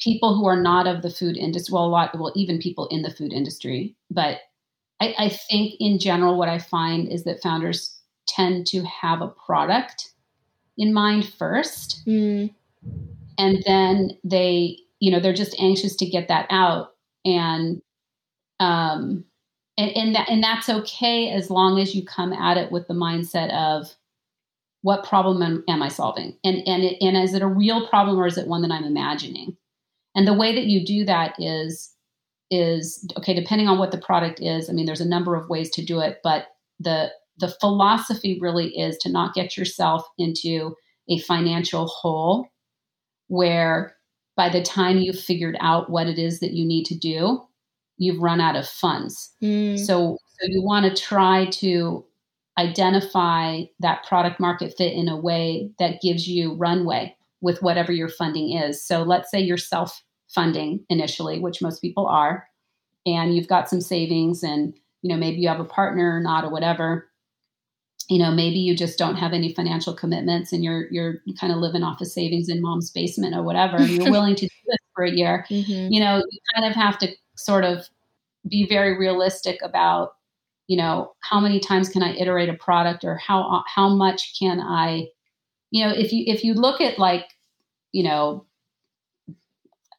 people 0.00 0.36
who 0.36 0.46
are 0.46 0.60
not 0.60 0.86
of 0.86 1.02
the 1.02 1.10
food 1.10 1.36
industry, 1.36 1.72
well, 1.72 1.86
a 1.86 1.86
lot, 1.86 2.18
well, 2.18 2.32
even 2.34 2.58
people 2.58 2.86
in 2.88 3.02
the 3.02 3.10
food 3.10 3.32
industry. 3.32 3.94
But 4.10 4.40
I, 5.00 5.14
I 5.18 5.28
think 5.28 5.74
in 5.80 5.98
general, 5.98 6.36
what 6.38 6.48
I 6.48 6.58
find 6.58 7.08
is 7.08 7.24
that 7.24 7.42
founders 7.42 8.00
tend 8.26 8.66
to 8.68 8.82
have 8.84 9.22
a 9.22 9.28
product 9.28 10.12
in 10.76 10.92
mind 10.92 11.28
first. 11.28 12.02
Mm. 12.06 12.52
And 13.38 13.62
then 13.66 14.18
they, 14.22 14.78
you 15.00 15.10
know, 15.10 15.20
they're 15.20 15.32
just 15.32 15.58
anxious 15.60 15.96
to 15.96 16.06
get 16.06 16.28
that 16.28 16.46
out. 16.50 16.94
And, 17.24 17.82
um, 18.60 19.24
and, 19.76 19.90
and 19.96 20.14
that, 20.14 20.28
and 20.28 20.42
that's 20.42 20.68
okay 20.68 21.30
as 21.30 21.50
long 21.50 21.80
as 21.80 21.94
you 21.94 22.04
come 22.04 22.32
at 22.32 22.56
it 22.56 22.70
with 22.70 22.86
the 22.86 22.94
mindset 22.94 23.52
of 23.52 23.94
what 24.82 25.04
problem 25.04 25.42
am, 25.42 25.64
am 25.68 25.82
I 25.82 25.88
solving? 25.88 26.36
And, 26.44 26.56
and, 26.68 26.84
it, 26.84 26.98
and 27.00 27.16
is 27.16 27.34
it 27.34 27.42
a 27.42 27.46
real 27.46 27.88
problem 27.88 28.18
or 28.18 28.26
is 28.26 28.38
it 28.38 28.46
one 28.46 28.62
that 28.62 28.70
I'm 28.70 28.84
imagining? 28.84 29.56
And 30.14 30.26
the 30.26 30.34
way 30.34 30.54
that 30.54 30.66
you 30.66 30.84
do 30.84 31.04
that 31.04 31.34
is 31.38 31.90
is 32.50 33.08
okay 33.16 33.34
depending 33.34 33.68
on 33.68 33.78
what 33.78 33.90
the 33.90 33.98
product 33.98 34.40
is. 34.40 34.68
I 34.68 34.72
mean 34.72 34.86
there's 34.86 35.00
a 35.00 35.08
number 35.08 35.34
of 35.34 35.48
ways 35.48 35.70
to 35.70 35.84
do 35.84 36.00
it, 36.00 36.18
but 36.22 36.46
the 36.78 37.10
the 37.38 37.48
philosophy 37.60 38.38
really 38.40 38.68
is 38.78 38.96
to 38.98 39.10
not 39.10 39.34
get 39.34 39.56
yourself 39.56 40.06
into 40.18 40.74
a 41.08 41.18
financial 41.20 41.86
hole 41.86 42.46
where 43.28 43.96
by 44.36 44.48
the 44.48 44.62
time 44.62 44.98
you've 44.98 45.18
figured 45.18 45.56
out 45.60 45.90
what 45.90 46.06
it 46.06 46.18
is 46.18 46.40
that 46.40 46.52
you 46.52 46.64
need 46.66 46.84
to 46.84 46.96
do, 46.96 47.42
you've 47.98 48.20
run 48.20 48.40
out 48.40 48.56
of 48.56 48.66
funds. 48.66 49.32
Mm. 49.42 49.78
So, 49.78 50.18
so 50.40 50.46
you 50.46 50.62
want 50.62 50.86
to 50.86 51.02
try 51.02 51.46
to 51.46 52.04
identify 52.58 53.62
that 53.80 54.04
product 54.04 54.40
market 54.40 54.74
fit 54.76 54.92
in 54.92 55.08
a 55.08 55.16
way 55.16 55.70
that 55.78 56.00
gives 56.00 56.28
you 56.28 56.54
runway 56.54 57.16
with 57.40 57.62
whatever 57.62 57.92
your 57.92 58.08
funding 58.08 58.56
is. 58.56 58.84
So 58.84 59.02
let's 59.02 59.30
say 59.30 59.40
you're 59.40 59.56
self 59.56 60.02
funding 60.34 60.84
initially, 60.88 61.38
which 61.38 61.62
most 61.62 61.80
people 61.80 62.06
are, 62.06 62.46
and 63.06 63.34
you've 63.34 63.48
got 63.48 63.68
some 63.68 63.80
savings 63.80 64.42
and 64.42 64.74
you 65.02 65.10
know 65.10 65.16
maybe 65.16 65.38
you 65.40 65.48
have 65.48 65.60
a 65.60 65.64
partner 65.64 66.16
or 66.16 66.20
not 66.20 66.44
or 66.44 66.50
whatever 66.50 67.08
you 68.08 68.18
know 68.18 68.30
maybe 68.30 68.58
you 68.58 68.76
just 68.76 68.98
don't 68.98 69.16
have 69.16 69.32
any 69.32 69.52
financial 69.54 69.94
commitments 69.94 70.52
and 70.52 70.64
you're 70.64 70.86
you're 70.90 71.16
kind 71.38 71.52
of 71.52 71.58
living 71.58 71.82
off 71.82 72.00
of 72.00 72.06
savings 72.06 72.48
in 72.48 72.60
mom's 72.60 72.90
basement 72.90 73.34
or 73.34 73.42
whatever 73.42 73.76
and 73.76 73.88
you're 73.90 74.10
willing 74.10 74.34
to 74.34 74.46
do 74.46 74.54
this 74.66 74.78
for 74.94 75.04
a 75.04 75.10
year 75.10 75.46
mm-hmm. 75.50 75.92
you 75.92 76.00
know 76.00 76.18
you 76.30 76.38
kind 76.54 76.68
of 76.68 76.74
have 76.74 76.98
to 76.98 77.08
sort 77.36 77.64
of 77.64 77.88
be 78.48 78.66
very 78.66 78.98
realistic 78.98 79.58
about 79.62 80.14
you 80.66 80.76
know 80.76 81.12
how 81.20 81.40
many 81.40 81.58
times 81.60 81.88
can 81.88 82.02
i 82.02 82.14
iterate 82.14 82.48
a 82.48 82.54
product 82.54 83.04
or 83.04 83.16
how 83.16 83.62
how 83.66 83.88
much 83.88 84.38
can 84.38 84.60
i 84.60 85.06
you 85.70 85.84
know 85.84 85.92
if 85.92 86.12
you 86.12 86.24
if 86.26 86.44
you 86.44 86.54
look 86.54 86.80
at 86.80 86.98
like 86.98 87.26
you 87.92 88.02
know 88.02 88.44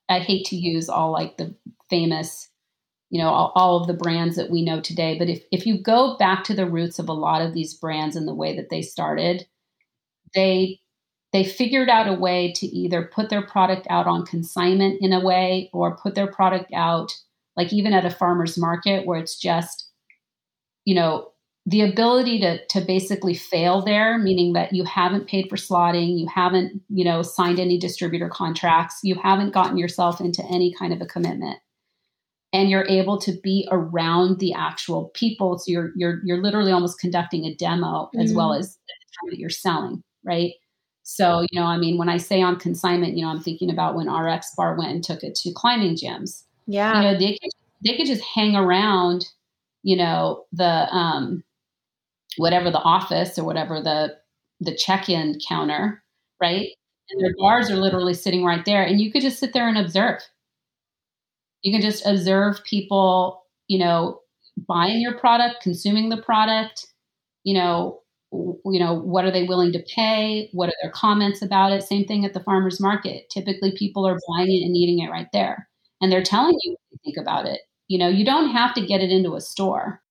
I 0.10 0.20
hate 0.20 0.46
to 0.48 0.56
use 0.56 0.89
all 0.89 1.12
like 1.12 1.38
the 1.38 1.56
famous, 1.89 2.50
you 3.10 3.22
know, 3.22 3.30
all, 3.30 3.52
all, 3.56 3.82
of 3.82 3.88
the 3.88 3.94
brands 3.94 4.36
that 4.36 4.50
we 4.50 4.63
know 4.63 4.82
today. 4.82 5.18
But 5.18 5.30
if, 5.30 5.44
if 5.52 5.65
you 5.65 5.82
go 5.82 6.18
back 6.18 6.44
to 6.46 6.54
the 6.54 6.70
roots 6.70 7.00
of 7.00 7.10
a 7.10 7.13
lot 7.13 7.41
of 7.41 7.54
these 7.54 7.74
brands 7.74 8.15
and 8.15 8.28
the 8.28 8.36
way 8.36 8.56
that 8.56 8.70
they 8.70 8.82
started, 8.82 9.48
they 10.34 10.80
they 11.34 11.44
figured 11.44 11.89
out 11.89 12.08
a 12.08 12.13
way 12.13 12.54
to 12.54 12.65
either 12.65 13.10
put 13.13 13.30
their 13.30 13.46
product 13.46 13.86
out 13.89 14.08
on 14.08 14.26
consignment 14.26 15.00
in 15.02 15.12
a 15.12 15.20
way 15.20 15.70
or 15.74 15.98
put 15.98 16.15
their 16.15 16.32
product 16.32 16.72
out 16.74 17.12
like 17.58 17.74
even 17.74 17.94
at 17.94 18.06
a 18.06 18.10
farmer's 18.10 18.58
market 18.58 19.06
where 19.06 19.20
it's 19.20 19.38
just, 19.38 19.89
you 20.86 20.96
know, 20.96 21.32
the 21.65 21.82
ability 21.82 22.39
to 22.39 22.65
to 22.67 22.82
basically 22.82 23.34
fail 23.34 23.82
there 23.82 24.17
meaning 24.17 24.54
that 24.54 24.73
you 24.73 24.84
haven't 24.84 25.28
paid 25.28 25.49
for 25.49 25.56
slotting 25.56 26.19
you 26.19 26.28
haven't 26.28 26.82
you 26.89 27.04
know 27.04 27.21
signed 27.21 27.60
any 27.60 27.78
distributor 27.78 28.30
contracts 28.30 28.99
you 29.04 29.15
haven't 29.15 29.54
gotten 29.54 29.78
yourself 29.78 30.19
into 30.21 30.43
any 30.45 30.73
kind 30.78 30.93
of 30.93 31.01
a 31.01 31.06
commitment 31.06 31.58
and 32.54 32.69
you're 32.69 32.88
able 32.88 33.19
to 33.19 33.34
be 33.43 33.67
around 33.71 34.39
the 34.39 34.54
actual 34.54 35.10
people 35.15 35.58
so 35.58 35.71
you're 35.71 35.91
you're 35.95 36.21
you're 36.23 36.41
literally 36.41 36.71
almost 36.71 36.99
conducting 36.99 37.45
a 37.45 37.56
demo 37.56 38.06
mm-hmm. 38.06 38.21
as 38.21 38.34
well 38.34 38.51
mm-hmm. 38.51 38.60
as 38.60 38.75
the 38.75 38.93
time 39.19 39.32
that 39.32 39.39
you're 39.39 39.49
selling 39.49 40.04
right 40.23 40.54
so 41.04 41.41
you 41.51 41.60
know 41.60 41.65
i 41.65 41.78
mean 41.78 41.97
when 41.97 42.10
i 42.10 42.17
say 42.17 42.41
on 42.41 42.58
consignment 42.58 43.15
you 43.17 43.23
know 43.23 43.32
i'm 43.32 43.41
thinking 43.41 43.71
about 43.71 43.95
when 43.95 44.08
rx 44.08 44.54
bar 44.56 44.78
went 44.78 44.91
and 44.91 45.04
took 45.04 45.23
it 45.23 45.34
to 45.36 45.51
climbing 45.54 45.95
gyms 45.95 46.43
yeah 46.67 46.95
you 46.95 47.01
know 47.01 47.17
they 47.17 47.38
could, 47.41 47.51
they 47.84 47.97
could 47.97 48.08
just 48.08 48.23
hang 48.23 48.56
around 48.56 49.25
you 49.86 49.95
know, 49.95 50.45
the 50.51 50.65
um, 50.65 51.43
whatever 52.38 52.71
the 52.71 52.80
office 52.80 53.38
or 53.38 53.45
whatever 53.45 53.82
the 53.82 54.15
the 54.62 54.76
check-in 54.76 55.38
counter, 55.48 56.04
right? 56.41 56.69
And 57.10 57.21
their 57.21 57.32
mm-hmm. 57.32 57.41
bars 57.41 57.69
are 57.69 57.76
literally 57.76 58.13
sitting 58.13 58.43
right 58.43 58.63
there, 58.65 58.84
and 58.84 59.00
you 59.00 59.12
could 59.12 59.21
just 59.21 59.39
sit 59.39 59.54
there 59.54 59.67
and 59.67 59.78
observe. 59.78 60.21
You 61.62 61.71
can 61.71 61.82
just 61.82 62.06
observe 62.06 62.63
people, 62.63 63.43
you 63.67 63.80
know, 63.80 64.19
buying 64.67 65.02
your 65.02 65.17
product, 65.17 65.62
consuming 65.62 66.10
the 66.10 66.21
product, 66.21 66.88
you 67.43 67.54
know, 67.54 68.02
you 68.32 68.80
know 68.80 68.93
what 68.93 69.26
are 69.26 69.32
they 69.32 69.43
willing 69.43 69.71
to 69.74 69.84
pay? 69.93 70.50
What 70.52 70.69
are 70.69 70.76
their 70.82 70.91
comments 70.91 71.41
about 71.41 71.71
it? 71.71 71.84
Same 71.84 72.06
thing 72.06 72.26
at 72.26 72.34
the 72.34 72.43
farmers 72.43 72.82
market. 72.82 73.30
Typically 73.30 73.74
people 73.78 74.06
are 74.08 74.19
buying 74.30 74.52
it 74.52 74.65
and 74.65 74.76
eating 74.76 75.00
it 75.00 75.12
right 75.12 75.28
there 75.32 75.69
and 76.02 76.12
they're 76.12 76.24
telling 76.24 76.58
you 76.62 76.71
what 76.71 76.80
they 76.91 76.98
think 77.04 77.17
about 77.17 77.45
it. 77.45 77.62
You 77.88 78.00
know 78.00 78.10
you 78.10 78.26
don't 78.26 78.50
have 78.50 78.74
to 78.76 78.86
get 78.86 79.02
it 79.02 79.12
into 79.12 79.36
a 79.36 79.41
store 79.41 80.02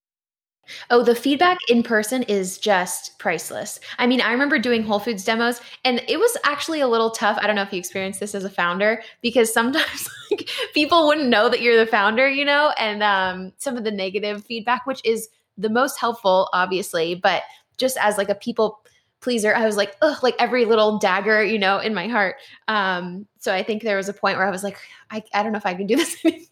Oh, 0.91 1.03
the 1.03 1.15
feedback 1.15 1.59
in 1.69 1.83
person 1.83 2.23
is 2.25 2.59
just 2.59 3.19
priceless. 3.19 3.81
I 3.99 4.07
mean, 4.07 4.21
I 4.21 4.33
remember 4.33 4.59
doing 4.59 4.83
Whole 4.83 4.99
Foods 4.99 5.25
demos 5.25 5.61
and 5.85 6.03
it 6.09 6.19
was 6.19 6.37
actually 6.45 6.81
a 6.81 6.89
little 6.89 7.11
tough. 7.11 7.39
I 7.41 7.47
don't 7.47 7.57
know 7.57 7.63
if 7.63 7.73
you 7.73 7.79
experienced 7.79 8.21
this 8.21 8.35
as 8.35 8.45
a 8.45 8.51
founder 8.51 9.03
because 9.23 9.53
sometimes 9.53 10.09
like, 10.31 10.49
people 10.73 11.07
wouldn't 11.07 11.29
know 11.29 11.49
that 11.49 11.61
you're 11.61 11.77
the 11.77 11.91
founder, 11.91 12.29
you 12.29 12.45
know, 12.45 12.73
and 12.79 13.03
um, 13.03 13.53
some 13.59 13.77
of 13.77 13.85
the 13.85 13.91
negative 13.91 14.45
feedback, 14.45 14.87
which 14.87 15.01
is 15.05 15.29
the 15.57 15.71
most 15.71 15.99
helpful, 15.99 16.49
obviously, 16.53 17.15
but 17.15 17.43
just 17.77 17.97
as 17.99 18.19
like 18.19 18.29
a 18.29 18.35
people 18.35 18.84
pleaser, 19.25 19.55
I 19.55 19.65
was 19.65 19.77
like, 19.77 19.97
ugh, 20.03 20.23
like 20.23 20.37
every 20.39 20.67
little 20.67 20.99
dagger, 20.99 21.43
you 21.43 21.59
know, 21.59 21.79
in 21.79 21.95
my 21.95 22.07
heart. 22.07 22.37
Um, 22.69 23.27
so 23.39 23.53
I 23.53 23.63
think 23.63 23.83
there 23.83 23.97
was 23.97 24.09
a 24.09 24.13
point 24.13 24.37
where 24.37 24.47
I 24.47 24.51
was 24.51 24.63
like, 24.63 24.79
I, 25.11 25.23
I 25.33 25.43
don't 25.43 25.53
know 25.53 25.59
if 25.59 25.67
I 25.67 25.75
can 25.75 25.87
do 25.87 25.97
this 25.97 26.17
anymore. 26.25 26.45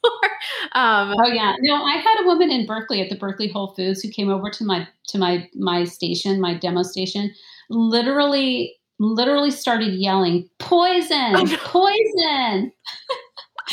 um, 0.72 1.14
oh 1.18 1.28
yeah, 1.28 1.54
no, 1.60 1.84
I 1.84 1.96
had 1.96 2.22
a 2.22 2.26
woman 2.26 2.50
in 2.50 2.66
Berkeley 2.66 3.00
at 3.00 3.10
the 3.10 3.16
Berkeley 3.16 3.48
Whole 3.48 3.74
Foods 3.74 4.02
who 4.02 4.10
came 4.10 4.30
over 4.30 4.50
to 4.50 4.64
my 4.64 4.88
to 5.08 5.18
my 5.18 5.48
my 5.54 5.84
station, 5.84 6.40
my 6.40 6.54
demo 6.54 6.82
station, 6.82 7.30
literally 7.68 8.74
literally 8.98 9.50
started 9.50 9.94
yelling 9.94 10.48
poison 10.58 11.10
oh, 11.36 11.42
no. 11.42 11.56
poison 11.58 12.72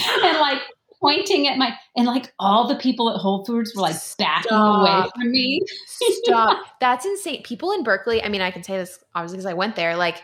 and 0.24 0.38
like 0.40 0.62
pointing 1.02 1.48
at 1.48 1.58
my 1.58 1.74
and 1.96 2.06
like 2.06 2.34
all 2.40 2.68
the 2.68 2.76
people 2.76 3.10
at 3.10 3.18
Whole 3.18 3.46
Foods 3.46 3.74
were 3.76 3.82
like 3.82 3.96
backing 4.18 4.50
Stop. 4.50 4.82
away 4.82 5.10
from 5.16 5.32
me. 5.32 5.62
Stop. 5.88 6.66
That's 6.80 7.06
insane. 7.06 7.44
People 7.44 7.72
in 7.72 7.84
Berkeley, 7.84 8.24
I 8.24 8.30
mean, 8.30 8.42
I 8.42 8.52
can 8.52 8.64
say 8.64 8.78
this 8.78 9.00
obviously 9.16 9.38
because 9.38 9.46
I 9.46 9.54
went 9.54 9.76
there, 9.76 9.96
like 9.96 10.22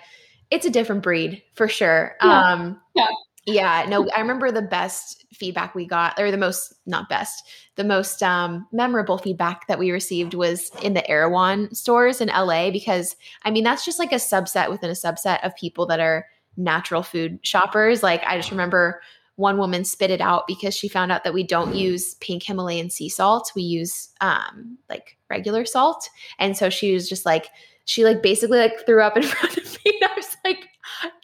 it's 0.51 0.65
a 0.65 0.69
different 0.69 1.03
breed 1.03 1.41
for 1.53 1.67
sure. 1.67 2.15
Yeah. 2.21 2.53
Um 2.53 2.81
yeah. 2.95 3.07
Yeah, 3.47 3.85
no, 3.87 4.09
I 4.15 4.21
remember 4.21 4.51
the 4.51 4.63
best 4.63 5.25
feedback 5.31 5.75
we 5.75 5.85
got, 5.85 6.19
or 6.19 6.31
the 6.31 6.37
most, 6.37 6.73
not 6.87 7.09
best, 7.09 7.47
the 7.75 7.83
most 7.83 8.23
um, 8.23 8.67
memorable 8.71 9.19
feedback 9.19 9.67
that 9.67 9.77
we 9.77 9.91
received 9.91 10.33
was 10.33 10.71
in 10.81 10.95
the 10.95 11.07
Erewhon 11.07 11.73
stores 11.73 12.21
in 12.21 12.29
LA, 12.29 12.71
because 12.71 13.15
I 13.43 13.51
mean, 13.51 13.63
that's 13.63 13.85
just 13.85 13.99
like 13.99 14.11
a 14.11 14.15
subset 14.15 14.71
within 14.71 14.89
a 14.89 14.93
subset 14.93 15.45
of 15.45 15.55
people 15.55 15.85
that 15.87 15.99
are 15.99 16.25
natural 16.57 17.03
food 17.03 17.39
shoppers. 17.43 18.01
Like, 18.01 18.23
I 18.25 18.35
just 18.37 18.49
remember 18.49 19.01
one 19.35 19.57
woman 19.57 19.83
spit 19.83 20.11
it 20.11 20.21
out 20.21 20.47
because 20.47 20.75
she 20.75 20.87
found 20.87 21.11
out 21.11 21.23
that 21.23 21.33
we 21.33 21.43
don't 21.43 21.75
use 21.75 22.13
pink 22.15 22.43
Himalayan 22.43 22.89
sea 22.89 23.09
salt. 23.09 23.51
We 23.55 23.63
use 23.63 24.09
um, 24.21 24.77
like 24.89 25.17
regular 25.29 25.65
salt. 25.65 26.09
And 26.39 26.55
so 26.55 26.69
she 26.69 26.93
was 26.93 27.09
just 27.09 27.25
like, 27.25 27.47
she 27.83 28.03
like 28.03 28.21
basically 28.23 28.59
like 28.59 28.85
threw 28.85 29.01
up 29.01 29.17
in 29.17 29.23
front 29.23 29.57
of 29.57 29.77
me. 29.85 29.99
And 30.01 30.09
I 30.09 30.15
was 30.15 30.37
like, 30.45 30.69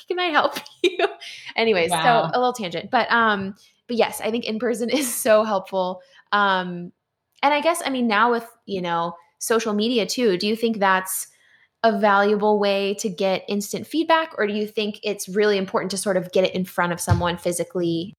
can 0.08 0.19
I 0.19 0.26
help 0.26 0.58
you? 0.84 0.97
Anyways, 1.56 1.91
wow. 1.91 2.30
so 2.32 2.38
a 2.38 2.39
little 2.39 2.54
tangent. 2.54 2.91
But 2.91 3.12
um, 3.12 3.56
but 3.88 3.97
yes, 3.97 4.21
I 4.21 4.32
think 4.32 4.45
in 4.45 4.60
person 4.60 4.89
is 4.91 5.13
so 5.13 5.43
helpful. 5.43 6.02
Um, 6.32 6.91
and 7.43 7.54
I 7.54 7.62
guess 7.62 7.82
I 7.86 7.89
mean 7.89 8.08
now 8.08 8.32
with, 8.32 8.47
you 8.65 8.82
know, 8.82 9.15
social 9.39 9.74
media 9.74 10.06
too, 10.06 10.38
do 10.38 10.47
you 10.47 10.56
think 10.56 10.78
that's 10.78 11.28
a 11.84 11.98
valuable 11.98 12.60
way 12.60 12.94
to 12.96 13.10
get 13.10 13.44
instant 13.48 13.88
feedback 13.88 14.34
or 14.38 14.46
do 14.46 14.54
you 14.54 14.67
think 14.67 15.00
it's 15.04 15.28
really 15.28 15.58
important 15.58 15.91
to 15.91 15.98
sort 15.98 16.17
of 16.17 16.32
get 16.32 16.44
it 16.44 16.54
in 16.54 16.63
front 16.63 16.94
of 16.94 17.00
someone 17.00 17.38
physically? 17.38 18.13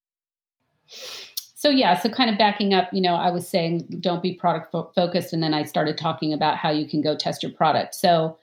So 1.55 1.69
yeah 1.69 1.97
so 1.99 2.09
kind 2.09 2.29
of 2.29 2.37
backing 2.37 2.75
up 2.75 2.89
you 2.93 3.01
know 3.01 3.15
i 3.15 3.31
was 3.31 3.49
saying 3.49 3.87
don't 4.01 4.21
be 4.21 4.35
product 4.35 4.73
fo- 4.73 4.91
focused 4.97 5.33
and 5.33 5.41
then 5.41 5.55
i 5.55 5.63
started 5.63 5.97
talking 5.97 6.33
about 6.33 6.57
how 6.57 6.71
you 6.71 6.89
can 6.89 7.01
go 7.01 7.17
test 7.17 7.43
your 7.43 7.53
product. 7.53 7.95
So 7.95 8.37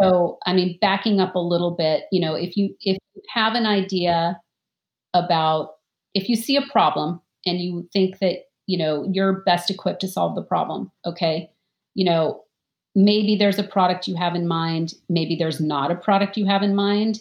so 0.00 0.38
i 0.44 0.52
mean 0.52 0.76
backing 0.80 1.20
up 1.20 1.36
a 1.36 1.38
little 1.38 1.70
bit 1.70 2.04
you 2.10 2.20
know 2.20 2.34
if 2.34 2.56
you 2.56 2.74
if 2.80 2.98
you 3.14 3.22
have 3.32 3.54
an 3.54 3.64
idea 3.64 4.40
about 5.14 5.76
if 6.14 6.28
you 6.28 6.34
see 6.36 6.56
a 6.56 6.62
problem 6.62 7.20
and 7.46 7.60
you 7.60 7.88
think 7.92 8.18
that 8.18 8.40
you 8.66 8.76
know 8.76 9.08
you're 9.12 9.40
best 9.44 9.70
equipped 9.70 10.00
to 10.00 10.08
solve 10.08 10.34
the 10.34 10.42
problem 10.42 10.90
okay? 11.06 11.50
You 11.94 12.04
know 12.06 12.42
maybe 12.94 13.36
there's 13.36 13.58
a 13.58 13.64
product 13.64 14.08
you 14.08 14.16
have 14.16 14.34
in 14.34 14.46
mind, 14.46 14.94
maybe 15.08 15.36
there's 15.36 15.60
not 15.60 15.90
a 15.90 15.96
product 15.96 16.36
you 16.36 16.46
have 16.46 16.62
in 16.62 16.74
mind. 16.74 17.20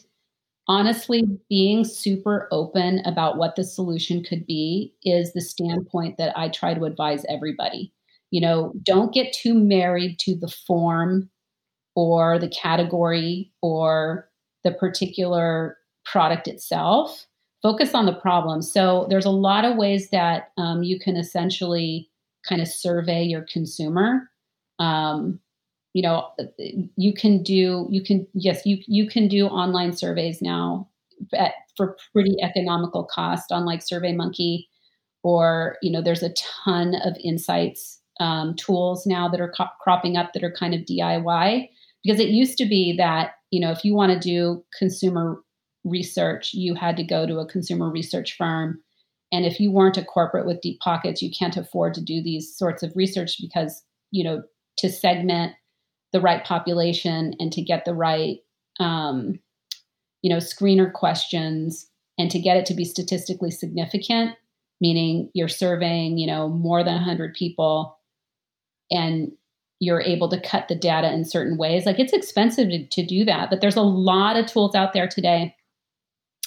Honestly, 0.69 1.23
being 1.49 1.85
super 1.85 2.49
open 2.51 2.99
about 3.05 3.37
what 3.37 3.55
the 3.55 3.63
solution 3.63 4.23
could 4.23 4.45
be 4.45 4.93
is 5.03 5.31
the 5.31 5.41
standpoint 5.41 6.17
that 6.17 6.37
I 6.37 6.49
try 6.49 6.73
to 6.73 6.83
advise 6.83 7.25
everybody. 7.29 7.93
You 8.31 8.41
know, 8.41 8.73
don't 8.83 9.13
get 9.13 9.31
too 9.31 9.53
married 9.53 10.19
to 10.19 10.35
the 10.35 10.49
form 10.49 11.29
or 11.95 12.37
the 12.37 12.49
category 12.49 13.53
or 13.61 14.29
the 14.65 14.71
particular 14.71 15.77
product 16.05 16.49
itself. 16.49 17.25
Focus 17.63 17.93
on 17.93 18.05
the 18.05 18.13
problem. 18.13 18.61
So, 18.61 19.07
there's 19.09 19.25
a 19.25 19.31
lot 19.31 19.63
of 19.63 19.77
ways 19.77 20.09
that 20.09 20.51
um, 20.57 20.83
you 20.83 20.99
can 20.99 21.15
essentially 21.15 22.09
kind 22.47 22.61
of 22.61 22.67
survey 22.67 23.23
your 23.23 23.45
consumer. 23.51 24.29
Um, 24.79 25.39
you 25.97 26.03
know 26.03 26.29
you 26.95 27.11
can 27.11 27.41
do 27.41 27.87
you 27.89 28.03
can 28.03 28.27
yes 28.35 28.67
you 28.67 28.77
you 28.85 29.09
can 29.09 29.27
do 29.27 29.47
online 29.47 29.91
surveys 29.93 30.43
now 30.43 30.87
at, 31.33 31.53
for 31.75 31.97
pretty 32.13 32.35
economical 32.43 33.03
cost 33.03 33.51
on 33.51 33.65
like 33.65 33.81
survey 33.81 34.13
monkey 34.13 34.69
or 35.23 35.75
you 35.81 35.91
know 35.91 35.99
there's 35.99 36.21
a 36.21 36.35
ton 36.65 36.93
of 37.03 37.17
insights 37.23 37.99
um, 38.19 38.55
tools 38.57 39.07
now 39.07 39.27
that 39.27 39.41
are 39.41 39.51
co- 39.57 39.73
cropping 39.81 40.17
up 40.17 40.33
that 40.33 40.43
are 40.43 40.51
kind 40.51 40.75
of 40.75 40.81
diy 40.81 41.67
because 42.03 42.19
it 42.19 42.29
used 42.29 42.59
to 42.59 42.67
be 42.67 42.95
that 42.95 43.31
you 43.49 43.59
know 43.59 43.71
if 43.71 43.83
you 43.83 43.95
want 43.95 44.11
to 44.11 44.19
do 44.19 44.63
consumer 44.77 45.41
research 45.83 46.53
you 46.53 46.75
had 46.75 46.95
to 46.95 47.03
go 47.03 47.25
to 47.25 47.39
a 47.39 47.47
consumer 47.47 47.89
research 47.89 48.37
firm. 48.37 48.79
And 49.31 49.45
if 49.45 49.59
you 49.59 49.71
weren't 49.71 49.97
a 49.97 50.05
corporate 50.05 50.45
with 50.45 50.61
deep 50.61 50.79
pockets 50.79 51.23
you 51.23 51.31
can't 51.31 51.57
afford 51.57 51.95
to 51.95 52.03
do 52.03 52.21
these 52.21 52.55
sorts 52.55 52.83
of 52.83 52.93
research 52.95 53.37
because 53.41 53.81
you 54.11 54.23
know 54.23 54.43
to 54.77 54.91
segment 54.91 55.53
the 56.13 56.21
right 56.21 56.43
population 56.43 57.33
and 57.39 57.51
to 57.51 57.61
get 57.61 57.85
the 57.85 57.93
right 57.93 58.37
um, 58.79 59.39
you 60.21 60.29
know 60.29 60.37
screener 60.37 60.91
questions 60.91 61.87
and 62.17 62.31
to 62.31 62.39
get 62.39 62.57
it 62.57 62.65
to 62.65 62.73
be 62.73 62.85
statistically 62.85 63.51
significant 63.51 64.35
meaning 64.81 65.29
you're 65.33 65.47
surveying 65.47 66.17
you 66.17 66.27
know 66.27 66.49
more 66.49 66.83
than 66.83 66.95
100 66.95 67.33
people 67.33 67.97
and 68.89 69.31
you're 69.79 70.01
able 70.01 70.27
to 70.29 70.41
cut 70.41 70.67
the 70.67 70.75
data 70.75 71.11
in 71.13 71.23
certain 71.23 71.55
ways. 71.55 71.85
Like 71.85 71.99
it's 71.99 72.13
expensive 72.13 72.69
to, 72.69 72.87
to 72.87 73.05
do 73.05 73.25
that 73.25 73.49
but 73.49 73.61
there's 73.61 73.75
a 73.75 73.81
lot 73.81 74.37
of 74.37 74.45
tools 74.45 74.75
out 74.75 74.93
there 74.93 75.07
today 75.07 75.55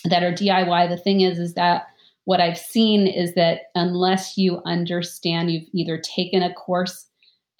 that 0.04 0.22
are 0.22 0.32
diy 0.32 0.88
the 0.88 0.96
thing 0.96 1.20
is 1.20 1.38
is 1.38 1.54
that 1.54 1.86
what 2.24 2.40
i've 2.40 2.58
seen 2.58 3.06
is 3.06 3.34
that 3.34 3.62
unless 3.74 4.36
you 4.36 4.60
understand 4.64 5.50
you've 5.50 5.68
either 5.72 5.98
taken 5.98 6.42
a 6.42 6.54
course 6.54 7.06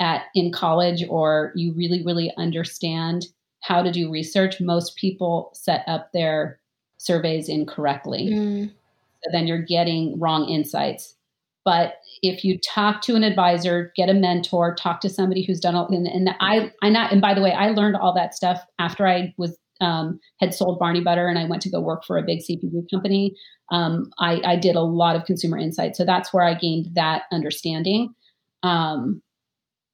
at 0.01 0.25
in 0.35 0.51
college 0.51 1.05
or 1.09 1.53
you 1.55 1.73
really 1.75 2.03
really 2.05 2.33
understand 2.37 3.27
how 3.63 3.83
to 3.83 3.93
do 3.93 4.11
research 4.11 4.61
most 4.61 4.97
people 4.97 5.51
set 5.55 5.85
up 5.87 6.11
their 6.13 6.59
surveys 6.99 7.49
incorrectly 7.49 8.31
mm. 8.31 8.67
so 8.69 9.31
then 9.33 9.47
you're 9.47 9.63
getting 9.63 10.19
wrong 10.19 10.49
insights 10.49 11.15
but 11.65 11.99
if 12.23 12.43
you 12.45 12.59
talk 12.59 13.03
to 13.03 13.15
an 13.15 13.23
advisor 13.23 13.93
get 13.95 14.09
a 14.09 14.15
mentor 14.15 14.75
talk 14.75 15.01
to 15.01 15.09
somebody 15.09 15.45
who's 15.45 15.61
done 15.61 15.75
all 15.75 15.87
and, 15.89 16.07
and 16.07 16.31
i 16.41 16.73
i 16.83 16.89
not 16.89 17.13
and 17.13 17.21
by 17.21 17.35
the 17.35 17.43
way 17.43 17.53
i 17.53 17.71
learned 17.71 17.97
all 17.97 18.15
that 18.15 18.35
stuff 18.35 18.61
after 18.79 19.07
i 19.07 19.33
was 19.37 19.57
um, 19.81 20.21
had 20.41 20.55
sold 20.55 20.79
Barney 20.79 21.01
Butter 21.01 21.27
and 21.27 21.39
I 21.39 21.47
went 21.47 21.63
to 21.63 21.71
go 21.71 21.81
work 21.81 22.05
for 22.05 22.19
a 22.19 22.23
big 22.23 22.41
CPG 22.41 22.91
company. 22.91 23.35
Um, 23.73 24.11
I, 24.19 24.41
I, 24.45 24.57
did 24.57 24.77
a 24.77 24.83
lot 24.83 25.17
of 25.17 25.25
consumer 25.25 25.57
insight, 25.57 25.97
so 25.97 26.05
that's 26.05 26.33
where 26.33 26.45
I 26.45 26.55
gained 26.55 26.95
that 26.97 27.23
understanding. 27.33 28.15
Um, 28.63 29.23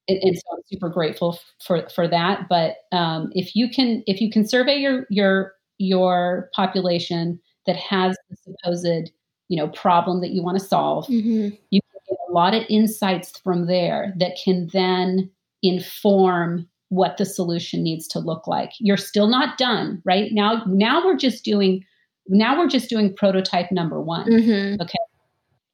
and, 0.08 0.18
and, 0.22 0.36
so 0.36 0.42
I'm 0.52 0.62
super 0.66 0.88
grateful 0.88 1.38
for 1.64 1.88
for 1.88 2.06
that. 2.08 2.48
But 2.48 2.76
um, 2.92 3.30
if 3.32 3.56
you 3.56 3.68
can 3.68 4.02
if 4.06 4.20
you 4.20 4.30
can 4.30 4.46
survey 4.46 4.76
your 4.76 5.06
your 5.10 5.52
your 5.78 6.50
population 6.54 7.40
that 7.66 7.76
has 7.76 8.16
the 8.30 8.36
supposed 8.36 9.10
you 9.48 9.56
know 9.56 9.68
problem 9.68 10.20
that 10.20 10.30
you 10.30 10.42
want 10.42 10.58
to 10.58 10.64
solve, 10.64 11.06
mm-hmm. 11.06 11.54
you 11.70 11.80
can 11.80 12.00
get 12.08 12.18
a 12.28 12.32
lot 12.32 12.54
of 12.54 12.62
insights 12.68 13.38
from 13.38 13.66
there 13.66 14.14
that 14.18 14.38
can 14.42 14.68
then 14.72 15.30
inform 15.62 16.68
what 16.88 17.16
the 17.16 17.24
solution 17.24 17.82
needs 17.82 18.06
to 18.06 18.20
look 18.20 18.46
like. 18.46 18.72
You're 18.78 18.96
still 18.96 19.26
not 19.26 19.58
done, 19.58 20.00
right? 20.04 20.32
Now 20.32 20.62
now 20.66 21.04
we're 21.04 21.16
just 21.16 21.44
doing 21.44 21.84
now 22.28 22.58
we're 22.58 22.68
just 22.68 22.88
doing 22.88 23.14
prototype 23.14 23.72
number 23.72 24.00
one. 24.00 24.30
Mm-hmm. 24.30 24.82
Okay. 24.82 24.98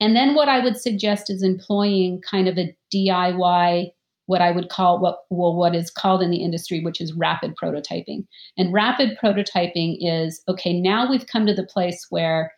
and 0.00 0.16
then 0.16 0.34
what 0.34 0.48
I 0.48 0.60
would 0.60 0.76
suggest 0.76 1.30
is 1.30 1.42
employing 1.42 2.20
kind 2.22 2.48
of 2.48 2.58
a 2.58 2.74
DIY, 2.92 3.92
what 4.26 4.40
I 4.40 4.50
would 4.50 4.68
call 4.68 5.00
what 5.00 5.20
well, 5.30 5.54
what 5.54 5.74
is 5.74 5.90
called 5.90 6.22
in 6.22 6.30
the 6.30 6.42
industry, 6.42 6.80
which 6.80 7.00
is 7.00 7.12
rapid 7.12 7.54
prototyping. 7.60 8.26
And 8.56 8.72
rapid 8.72 9.18
prototyping 9.22 9.98
is 10.00 10.42
okay, 10.48 10.78
now 10.78 11.10
we've 11.10 11.26
come 11.26 11.46
to 11.46 11.54
the 11.54 11.66
place 11.66 12.06
where 12.10 12.52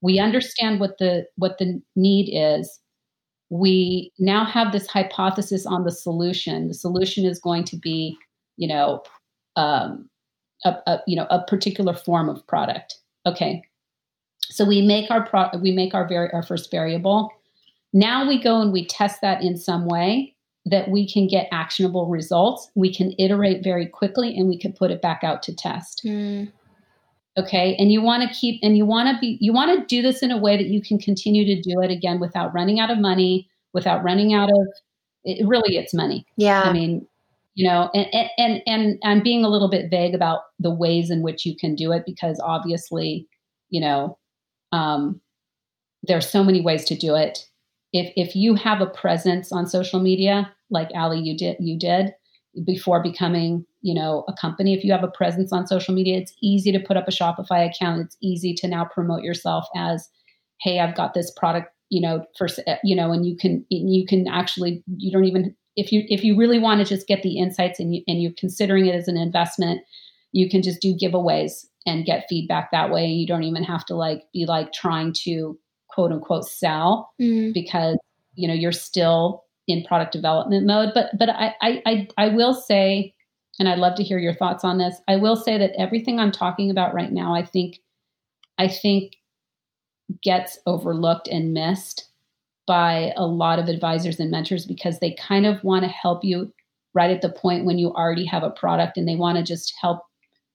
we 0.00 0.18
understand 0.18 0.80
what 0.80 0.98
the 0.98 1.26
what 1.36 1.58
the 1.58 1.80
need 1.96 2.30
is. 2.32 2.80
We 3.50 4.12
now 4.18 4.44
have 4.44 4.72
this 4.72 4.86
hypothesis 4.86 5.66
on 5.66 5.84
the 5.84 5.92
solution. 5.92 6.68
The 6.68 6.74
solution 6.74 7.24
is 7.24 7.38
going 7.38 7.64
to 7.64 7.76
be, 7.76 8.16
you 8.56 8.66
know, 8.66 9.02
um, 9.56 10.08
a, 10.64 10.74
a 10.86 11.00
you 11.06 11.16
know 11.16 11.26
a 11.30 11.44
particular 11.44 11.94
form 11.94 12.28
of 12.28 12.46
product. 12.46 12.98
Okay, 13.26 13.62
so 14.40 14.64
we 14.64 14.82
make 14.82 15.10
our 15.10 15.24
pro- 15.24 15.56
we 15.58 15.70
make 15.70 15.94
our 15.94 16.08
very 16.08 16.30
our 16.32 16.42
first 16.42 16.70
variable. 16.70 17.30
Now 17.92 18.26
we 18.26 18.42
go 18.42 18.60
and 18.60 18.72
we 18.72 18.84
test 18.86 19.20
that 19.20 19.42
in 19.42 19.56
some 19.56 19.86
way 19.86 20.33
that 20.66 20.90
we 20.90 21.10
can 21.10 21.26
get 21.26 21.48
actionable 21.52 22.06
results. 22.06 22.70
We 22.74 22.94
can 22.94 23.12
iterate 23.18 23.62
very 23.62 23.86
quickly 23.86 24.36
and 24.36 24.48
we 24.48 24.58
can 24.58 24.72
put 24.72 24.90
it 24.90 25.02
back 25.02 25.22
out 25.22 25.42
to 25.44 25.54
test. 25.54 26.02
Mm. 26.04 26.50
Okay. 27.36 27.74
And 27.76 27.92
you 27.92 28.00
want 28.00 28.22
to 28.22 28.34
keep 28.34 28.60
and 28.62 28.76
you 28.76 28.86
want 28.86 29.14
to 29.14 29.20
be 29.20 29.36
you 29.40 29.52
want 29.52 29.78
to 29.78 29.86
do 29.86 30.02
this 30.02 30.22
in 30.22 30.30
a 30.30 30.38
way 30.38 30.56
that 30.56 30.66
you 30.66 30.80
can 30.80 30.98
continue 30.98 31.44
to 31.44 31.60
do 31.60 31.80
it 31.80 31.90
again 31.90 32.20
without 32.20 32.54
running 32.54 32.78
out 32.78 32.90
of 32.90 32.98
money, 32.98 33.48
without 33.72 34.04
running 34.04 34.32
out 34.32 34.48
of 34.48 34.66
it, 35.24 35.46
really 35.46 35.76
it's 35.76 35.92
money. 35.92 36.24
Yeah. 36.36 36.62
I 36.62 36.72
mean, 36.72 37.06
you 37.54 37.68
know, 37.68 37.90
and, 37.92 38.30
and 38.38 38.62
and 38.66 38.98
I'm 39.04 39.22
being 39.22 39.44
a 39.44 39.48
little 39.48 39.68
bit 39.68 39.90
vague 39.90 40.14
about 40.14 40.42
the 40.60 40.70
ways 40.70 41.10
in 41.10 41.22
which 41.22 41.44
you 41.44 41.56
can 41.56 41.74
do 41.74 41.92
it 41.92 42.04
because 42.06 42.40
obviously, 42.42 43.28
you 43.68 43.80
know, 43.80 44.16
um, 44.72 45.20
there's 46.04 46.28
so 46.28 46.44
many 46.44 46.60
ways 46.60 46.84
to 46.86 46.94
do 46.94 47.14
it. 47.14 47.46
If 47.94 48.12
if 48.16 48.34
you 48.34 48.56
have 48.56 48.80
a 48.80 48.86
presence 48.86 49.52
on 49.52 49.68
social 49.68 50.00
media, 50.00 50.52
like 50.68 50.90
Allie, 50.94 51.20
you 51.20 51.36
did 51.36 51.56
you 51.60 51.78
did 51.78 52.12
before 52.66 53.02
becoming 53.02 53.64
you 53.82 53.94
know 53.94 54.24
a 54.28 54.34
company. 54.34 54.74
If 54.74 54.84
you 54.84 54.90
have 54.92 55.04
a 55.04 55.08
presence 55.08 55.52
on 55.52 55.68
social 55.68 55.94
media, 55.94 56.18
it's 56.18 56.34
easy 56.42 56.72
to 56.72 56.80
put 56.80 56.96
up 56.96 57.06
a 57.06 57.12
Shopify 57.12 57.70
account. 57.70 58.02
It's 58.02 58.16
easy 58.20 58.52
to 58.54 58.68
now 58.68 58.84
promote 58.84 59.22
yourself 59.22 59.64
as, 59.76 60.08
hey, 60.60 60.80
I've 60.80 60.96
got 60.96 61.14
this 61.14 61.30
product, 61.36 61.68
you 61.88 62.00
know, 62.00 62.24
for 62.36 62.48
eh, 62.66 62.78
you 62.82 62.96
know, 62.96 63.12
and 63.12 63.24
you 63.24 63.36
can 63.36 63.64
you 63.70 64.04
can 64.04 64.26
actually 64.26 64.82
you 64.96 65.12
don't 65.12 65.24
even 65.24 65.54
if 65.76 65.92
you 65.92 66.04
if 66.08 66.24
you 66.24 66.36
really 66.36 66.58
want 66.58 66.80
to 66.80 66.84
just 66.84 67.06
get 67.06 67.22
the 67.22 67.38
insights 67.38 67.78
and 67.78 67.94
you 67.94 68.02
and 68.08 68.20
you're 68.20 68.32
considering 68.36 68.86
it 68.86 68.94
as 68.96 69.06
an 69.06 69.16
investment, 69.16 69.82
you 70.32 70.50
can 70.50 70.62
just 70.62 70.80
do 70.82 70.96
giveaways 71.00 71.64
and 71.86 72.06
get 72.06 72.26
feedback 72.28 72.72
that 72.72 72.90
way. 72.90 73.06
You 73.06 73.26
don't 73.28 73.44
even 73.44 73.62
have 73.62 73.84
to 73.86 73.94
like 73.94 74.24
be 74.32 74.46
like 74.46 74.72
trying 74.72 75.14
to 75.24 75.56
quote 75.94 76.12
unquote 76.12 76.46
sell 76.46 77.12
mm. 77.20 77.52
because 77.54 77.96
you 78.34 78.48
know 78.48 78.54
you're 78.54 78.72
still 78.72 79.44
in 79.66 79.84
product 79.84 80.12
development 80.12 80.66
mode. 80.66 80.90
But 80.94 81.10
but 81.18 81.30
I, 81.30 81.54
I 81.62 82.08
I 82.16 82.28
will 82.28 82.54
say, 82.54 83.14
and 83.58 83.68
I'd 83.68 83.78
love 83.78 83.96
to 83.96 84.02
hear 84.02 84.18
your 84.18 84.34
thoughts 84.34 84.64
on 84.64 84.78
this. 84.78 84.96
I 85.08 85.16
will 85.16 85.36
say 85.36 85.58
that 85.58 85.72
everything 85.78 86.18
I'm 86.18 86.32
talking 86.32 86.70
about 86.70 86.94
right 86.94 87.12
now, 87.12 87.34
I 87.34 87.44
think 87.44 87.78
I 88.58 88.68
think 88.68 89.14
gets 90.22 90.58
overlooked 90.66 91.28
and 91.28 91.54
missed 91.54 92.10
by 92.66 93.12
a 93.16 93.26
lot 93.26 93.58
of 93.58 93.68
advisors 93.68 94.18
and 94.18 94.30
mentors 94.30 94.66
because 94.66 94.98
they 94.98 95.14
kind 95.14 95.46
of 95.46 95.62
want 95.64 95.84
to 95.84 95.88
help 95.88 96.24
you 96.24 96.52
right 96.94 97.10
at 97.10 97.20
the 97.20 97.28
point 97.28 97.64
when 97.64 97.78
you 97.78 97.92
already 97.92 98.24
have 98.24 98.42
a 98.42 98.50
product 98.50 98.96
and 98.96 99.08
they 99.08 99.16
want 99.16 99.36
to 99.36 99.44
just 99.44 99.72
help 99.80 100.00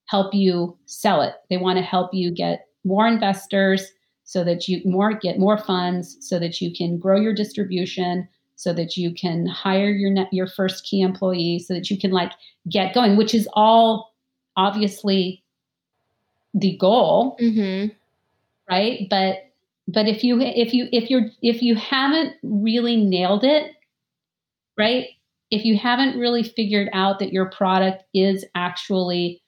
help 0.07 0.33
you 0.33 0.77
sell 0.85 1.21
it. 1.21 1.35
They 1.49 1.57
want 1.57 1.77
to 1.77 1.83
help 1.83 2.13
you 2.13 2.33
get 2.33 2.65
more 2.83 3.07
investors 3.07 3.91
so 4.29 4.43
that 4.43 4.67
you 4.67 4.79
more 4.85 5.13
get 5.13 5.39
more 5.39 5.57
funds 5.57 6.15
so 6.19 6.37
that 6.37 6.61
you 6.61 6.71
can 6.71 6.99
grow 6.99 7.19
your 7.19 7.33
distribution 7.33 8.27
so 8.55 8.73
that 8.73 8.95
you 8.95 9.11
can 9.13 9.47
hire 9.47 9.89
your 9.89 10.11
net, 10.11 10.27
your 10.31 10.45
first 10.45 10.85
key 10.85 11.01
employee 11.01 11.57
so 11.57 11.73
that 11.73 11.89
you 11.89 11.97
can 11.97 12.11
like 12.11 12.33
get 12.69 12.93
going 12.93 13.17
which 13.17 13.33
is 13.33 13.49
all 13.53 14.13
obviously 14.55 15.43
the 16.53 16.77
goal. 16.77 17.37
Mm-hmm. 17.39 17.93
right? 18.69 19.07
But 19.09 19.49
but 19.87 20.07
if 20.07 20.23
you 20.23 20.39
if 20.41 20.73
you 20.75 20.87
if 20.91 21.09
you're 21.09 21.29
if 21.41 21.63
you 21.63 21.75
haven't 21.75 22.35
really 22.43 22.97
nailed 22.97 23.43
it 23.43 23.73
right? 24.79 25.07
If 25.51 25.65
you 25.65 25.77
haven't 25.77 26.17
really 26.17 26.41
figured 26.41 26.89
out 26.93 27.19
that 27.19 27.33
your 27.33 27.47
product 27.47 28.03
is 28.13 28.45
actually 28.55 29.41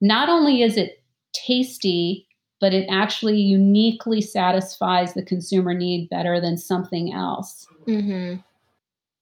not 0.00 0.28
only 0.28 0.62
is 0.62 0.76
it 0.76 1.02
tasty, 1.32 2.26
but 2.60 2.74
it 2.74 2.86
actually 2.90 3.38
uniquely 3.38 4.20
satisfies 4.20 5.14
the 5.14 5.22
consumer 5.22 5.74
need 5.74 6.08
better 6.10 6.40
than 6.40 6.58
something 6.58 7.12
else. 7.12 7.66
Mm-hmm. 7.86 8.40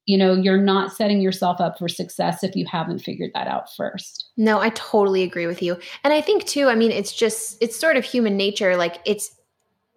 You 0.07 0.17
know, 0.19 0.35
you're 0.35 0.61
not 0.61 0.93
setting 0.93 1.21
yourself 1.21 1.61
up 1.61 1.79
for 1.79 1.87
success 1.87 2.43
if 2.43 2.57
you 2.57 2.67
haven't 2.67 3.01
figured 3.01 3.31
that 3.35 3.47
out 3.47 3.75
first. 3.75 4.31
No, 4.37 4.59
I 4.59 4.71
totally 4.71 5.23
agree 5.23 5.47
with 5.47 5.63
you. 5.63 5.79
And 6.03 6.13
I 6.15 6.23
think, 6.23 6.47
too, 6.47 6.69
I 6.69 6.75
mean, 6.75 6.91
it's 6.91 7.13
just, 7.13 7.59
it's 7.61 7.79
sort 7.79 7.97
of 7.97 8.05
human 8.05 8.37
nature. 8.37 8.77
Like, 8.77 9.01
it's, 9.05 9.35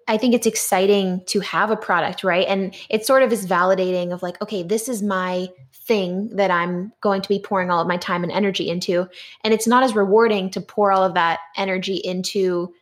I 0.09 0.17
think 0.17 0.33
it's 0.33 0.47
exciting 0.47 1.23
to 1.27 1.39
have 1.39 1.71
a 1.71 1.77
product, 1.77 2.25
right? 2.25 2.45
And 2.45 2.75
it 2.89 3.05
sort 3.05 3.23
of 3.23 3.31
is 3.31 3.47
validating 3.47 4.11
of 4.11 4.21
like, 4.21 4.41
okay, 4.41 4.63
this 4.63 4.89
is 4.89 5.01
my 5.01 5.47
thing 5.73 6.35
that 6.35 6.51
I'm 6.51 6.91
going 6.99 7.21
to 7.21 7.29
be 7.29 7.39
pouring 7.39 7.71
all 7.71 7.81
of 7.81 7.87
my 7.87 7.97
time 7.97 8.23
and 8.23 8.31
energy 8.33 8.69
into. 8.69 9.07
And 9.45 9.53
it's 9.53 9.67
not 9.67 9.83
as 9.83 9.95
rewarding 9.95 10.49
to 10.51 10.59
pour 10.59 10.91
all 10.91 11.03
of 11.03 11.13
that 11.13 11.39
energy 11.55 11.95
into, 11.95 12.73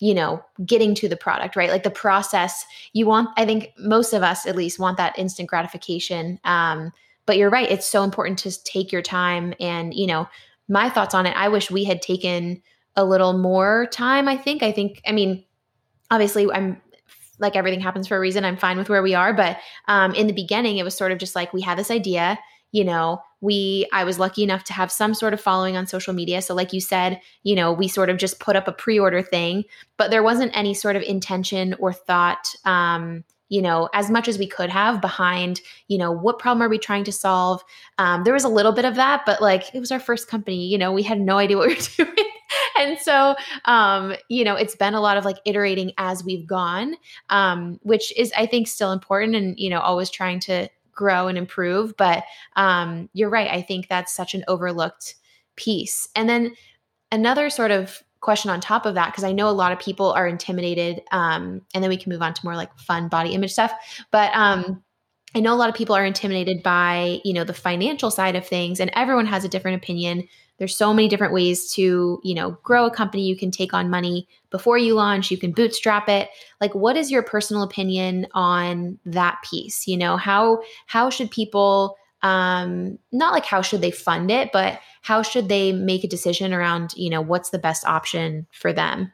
you 0.00 0.14
know, 0.14 0.42
getting 0.64 0.94
to 0.96 1.08
the 1.08 1.16
product, 1.16 1.54
right? 1.54 1.70
Like 1.70 1.82
the 1.82 1.90
process, 1.90 2.64
you 2.94 3.06
want, 3.06 3.28
I 3.36 3.44
think 3.44 3.70
most 3.78 4.12
of 4.12 4.22
us 4.22 4.46
at 4.46 4.56
least 4.56 4.78
want 4.78 4.96
that 4.96 5.18
instant 5.18 5.48
gratification. 5.48 6.40
Um, 6.44 6.90
but 7.26 7.36
you're 7.36 7.50
right. 7.50 7.70
It's 7.70 7.86
so 7.86 8.02
important 8.02 8.38
to 8.40 8.64
take 8.64 8.90
your 8.90 9.02
time. 9.02 9.54
And, 9.60 9.94
you 9.94 10.06
know, 10.06 10.26
my 10.68 10.88
thoughts 10.88 11.14
on 11.14 11.26
it, 11.26 11.36
I 11.36 11.48
wish 11.48 11.70
we 11.70 11.84
had 11.84 12.00
taken 12.00 12.62
a 12.96 13.04
little 13.04 13.34
more 13.34 13.86
time. 13.92 14.26
I 14.26 14.36
think, 14.36 14.62
I 14.62 14.72
think, 14.72 15.02
I 15.06 15.12
mean, 15.12 15.44
obviously 16.10 16.50
I'm 16.50 16.80
like 17.38 17.56
everything 17.56 17.80
happens 17.80 18.08
for 18.08 18.16
a 18.16 18.20
reason. 18.20 18.44
I'm 18.44 18.56
fine 18.56 18.78
with 18.78 18.88
where 18.88 19.02
we 19.02 19.14
are. 19.14 19.32
But 19.32 19.58
um, 19.86 20.14
in 20.14 20.26
the 20.26 20.32
beginning, 20.32 20.78
it 20.78 20.82
was 20.82 20.94
sort 20.94 21.12
of 21.12 21.18
just 21.18 21.34
like 21.34 21.52
we 21.52 21.60
had 21.60 21.78
this 21.78 21.90
idea. 21.90 22.38
You 22.72 22.84
know, 22.84 23.22
we, 23.40 23.88
I 23.92 24.04
was 24.04 24.18
lucky 24.18 24.42
enough 24.42 24.64
to 24.64 24.72
have 24.72 24.92
some 24.92 25.14
sort 25.14 25.32
of 25.32 25.40
following 25.40 25.76
on 25.76 25.86
social 25.86 26.12
media. 26.12 26.42
So, 26.42 26.54
like 26.54 26.72
you 26.72 26.80
said, 26.80 27.20
you 27.42 27.54
know, 27.54 27.72
we 27.72 27.88
sort 27.88 28.10
of 28.10 28.18
just 28.18 28.40
put 28.40 28.56
up 28.56 28.68
a 28.68 28.72
pre 28.72 28.98
order 28.98 29.22
thing, 29.22 29.64
but 29.96 30.10
there 30.10 30.22
wasn't 30.22 30.56
any 30.56 30.74
sort 30.74 30.96
of 30.96 31.02
intention 31.02 31.74
or 31.78 31.92
thought, 31.92 32.54
um, 32.64 33.24
you 33.48 33.62
know, 33.62 33.88
as 33.92 34.10
much 34.10 34.28
as 34.28 34.38
we 34.38 34.46
could 34.46 34.70
have 34.70 35.00
behind, 35.00 35.60
you 35.88 35.98
know, 35.98 36.12
what 36.12 36.38
problem 36.38 36.62
are 36.62 36.68
we 36.68 36.78
trying 36.78 37.04
to 37.04 37.12
solve? 37.12 37.62
Um, 37.98 38.22
there 38.24 38.34
was 38.34 38.44
a 38.44 38.48
little 38.48 38.72
bit 38.72 38.84
of 38.84 38.94
that, 38.94 39.22
but 39.26 39.42
like 39.42 39.74
it 39.74 39.80
was 39.80 39.90
our 39.90 39.98
first 39.98 40.28
company, 40.28 40.66
you 40.66 40.78
know, 40.78 40.92
we 40.92 41.02
had 41.02 41.20
no 41.20 41.38
idea 41.38 41.56
what 41.56 41.68
we 41.68 41.74
were 41.74 41.80
doing 41.96 42.30
and 42.80 42.98
so 42.98 43.36
um, 43.66 44.14
you 44.28 44.44
know 44.44 44.56
it's 44.56 44.74
been 44.74 44.94
a 44.94 45.00
lot 45.00 45.16
of 45.16 45.24
like 45.24 45.36
iterating 45.44 45.92
as 45.98 46.24
we've 46.24 46.46
gone 46.46 46.94
um, 47.28 47.78
which 47.82 48.16
is 48.16 48.32
i 48.36 48.46
think 48.46 48.66
still 48.66 48.92
important 48.92 49.36
and 49.36 49.58
you 49.58 49.70
know 49.70 49.80
always 49.80 50.10
trying 50.10 50.40
to 50.40 50.68
grow 50.92 51.28
and 51.28 51.38
improve 51.38 51.96
but 51.96 52.24
um, 52.56 53.08
you're 53.12 53.30
right 53.30 53.50
i 53.50 53.62
think 53.62 53.88
that's 53.88 54.12
such 54.12 54.34
an 54.34 54.44
overlooked 54.48 55.14
piece. 55.56 56.08
And 56.16 56.28
then 56.28 56.54
another 57.12 57.50
sort 57.50 57.70
of 57.70 58.02
question 58.20 58.50
on 58.50 58.60
top 58.60 58.84
of 58.84 58.94
that 58.94 59.06
because 59.06 59.24
i 59.24 59.32
know 59.32 59.48
a 59.48 59.50
lot 59.50 59.72
of 59.72 59.78
people 59.78 60.12
are 60.12 60.26
intimidated 60.26 61.02
um, 61.10 61.62
and 61.74 61.82
then 61.82 61.88
we 61.88 61.96
can 61.96 62.12
move 62.12 62.20
on 62.20 62.34
to 62.34 62.40
more 62.44 62.54
like 62.54 62.76
fun 62.78 63.08
body 63.08 63.32
image 63.32 63.52
stuff 63.52 63.72
but 64.10 64.30
um, 64.34 64.82
I 65.34 65.40
know 65.40 65.54
a 65.54 65.56
lot 65.56 65.68
of 65.68 65.76
people 65.76 65.94
are 65.94 66.04
intimidated 66.04 66.62
by, 66.62 67.20
you 67.24 67.32
know, 67.32 67.44
the 67.44 67.54
financial 67.54 68.10
side 68.10 68.34
of 68.34 68.46
things 68.46 68.80
and 68.80 68.90
everyone 68.94 69.26
has 69.26 69.44
a 69.44 69.48
different 69.48 69.80
opinion 69.82 70.26
there's 70.60 70.76
so 70.76 70.92
many 70.92 71.08
different 71.08 71.32
ways 71.32 71.72
to 71.72 72.20
you 72.22 72.34
know 72.34 72.50
grow 72.62 72.84
a 72.84 72.90
company. 72.90 73.22
You 73.22 73.36
can 73.36 73.50
take 73.50 73.72
on 73.72 73.90
money 73.90 74.28
before 74.50 74.76
you 74.76 74.94
launch. 74.94 75.30
You 75.30 75.38
can 75.38 75.52
bootstrap 75.52 76.08
it. 76.08 76.28
Like 76.60 76.74
what 76.74 76.96
is 76.98 77.10
your 77.10 77.22
personal 77.22 77.62
opinion 77.62 78.26
on 78.32 78.98
that 79.06 79.38
piece? 79.42 79.88
You 79.88 79.96
know 79.96 80.18
how 80.18 80.62
how 80.86 81.08
should 81.10 81.30
people 81.30 81.96
um 82.22 82.98
not 83.10 83.32
like 83.32 83.46
how 83.46 83.62
should 83.62 83.80
they 83.80 83.90
fund 83.90 84.30
it 84.30 84.52
but 84.52 84.78
how 85.00 85.22
should 85.22 85.48
they 85.48 85.72
make 85.72 86.04
a 86.04 86.08
decision 86.08 86.52
around 86.52 86.92
you 86.94 87.08
know 87.08 87.22
what's 87.22 87.48
the 87.48 87.58
best 87.58 87.84
option 87.86 88.46
for 88.52 88.72
them? 88.72 89.10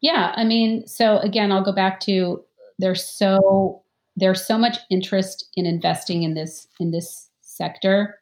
Yeah 0.00 0.32
i 0.34 0.44
mean 0.44 0.86
so 0.86 1.18
again 1.18 1.52
i'll 1.52 1.64
go 1.64 1.72
back 1.72 2.00
to 2.00 2.42
there's 2.80 3.08
so 3.08 3.82
there's 4.16 4.44
so 4.44 4.58
much 4.58 4.78
interest 4.90 5.48
in 5.54 5.64
investing 5.64 6.24
in 6.24 6.34
this 6.34 6.66
in 6.80 6.90
this 6.90 7.30
sector 7.40 8.17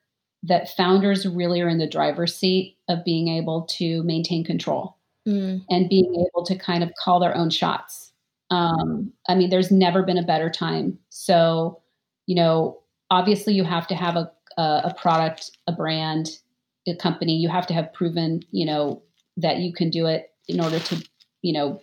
that 0.47 0.75
founders 0.77 1.27
really 1.27 1.61
are 1.61 1.69
in 1.69 1.79
the 1.79 1.89
driver's 1.89 2.35
seat 2.35 2.77
of 2.89 3.05
being 3.05 3.29
able 3.29 3.63
to 3.63 4.03
maintain 4.05 4.45
control 4.45 4.97
mm. 5.27 5.61
and 5.71 5.89
being 5.89 6.27
able 6.29 6.45
to 6.45 6.57
kind 6.57 6.83
of 6.83 6.93
call 7.03 7.21
their 7.21 7.37
own 7.37 7.51
shots. 7.51 8.13
Um, 8.51 9.13
I 9.29 9.35
mean, 9.35 9.51
there's 9.51 9.71
never 9.71 10.03
been 10.03 10.19
a 10.19 10.23
better 10.23 10.49
time. 10.49 10.99
So, 11.09 11.83
you 12.27 12.37
know, 12.37 12.79
obviously 13.11 13.55
you 13.55 13.65
have 13.65 13.87
to 13.89 13.95
have 13.95 14.17
a, 14.17 14.31
a, 14.57 14.83
a 14.85 14.95
product, 14.97 15.51
a 15.67 15.73
brand, 15.73 16.39
a 16.87 16.95
company. 16.95 17.37
You 17.37 17.49
have 17.49 17.67
to 17.67 17.75
have 17.75 17.93
proven, 17.93 18.43
you 18.53 18.67
know, 18.67 19.03
that 19.37 19.59
you 19.59 19.73
can 19.73 19.91
do 19.91 20.07
it 20.07 20.31
in 20.49 20.61
order 20.61 20.79
to, 20.79 21.05
you 21.43 21.53
know, 21.53 21.81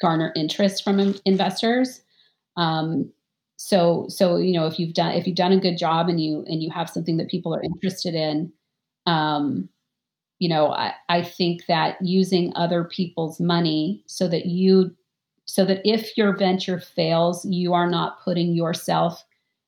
garner 0.00 0.32
interest 0.34 0.82
from 0.82 1.14
investors. 1.24 2.00
Um, 2.56 3.12
so 3.58 4.06
so 4.08 4.36
you 4.36 4.52
know 4.52 4.66
if 4.66 4.78
you've 4.78 4.94
done 4.94 5.12
if 5.14 5.26
you've 5.26 5.36
done 5.36 5.52
a 5.52 5.60
good 5.60 5.76
job 5.76 6.08
and 6.08 6.20
you 6.20 6.44
and 6.46 6.62
you 6.62 6.70
have 6.70 6.88
something 6.88 7.16
that 7.16 7.28
people 7.28 7.52
are 7.52 7.62
interested 7.62 8.14
in 8.14 8.50
um, 9.06 9.68
you 10.38 10.48
know 10.48 10.70
I, 10.70 10.94
I 11.08 11.22
think 11.24 11.66
that 11.66 12.00
using 12.00 12.52
other 12.54 12.84
people's 12.84 13.40
money 13.40 14.04
so 14.06 14.28
that 14.28 14.46
you 14.46 14.94
so 15.44 15.64
that 15.64 15.80
if 15.84 16.16
your 16.16 16.36
venture 16.36 16.78
fails 16.78 17.44
you 17.44 17.74
are 17.74 17.90
not 17.90 18.22
putting 18.22 18.54
yourself 18.54 19.24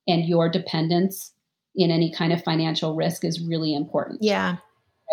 and 0.07 0.25
your 0.25 0.49
dependents 0.49 1.33
in 1.75 1.91
any 1.91 2.13
kind 2.13 2.33
of 2.33 2.45
financial 2.45 2.95
risk 2.95 3.25
is 3.25 3.41
really 3.41 3.75
important. 3.75 4.23
Yeah. 4.23 4.57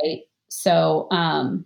Right? 0.03 0.21
So 0.49 1.07
um 1.09 1.65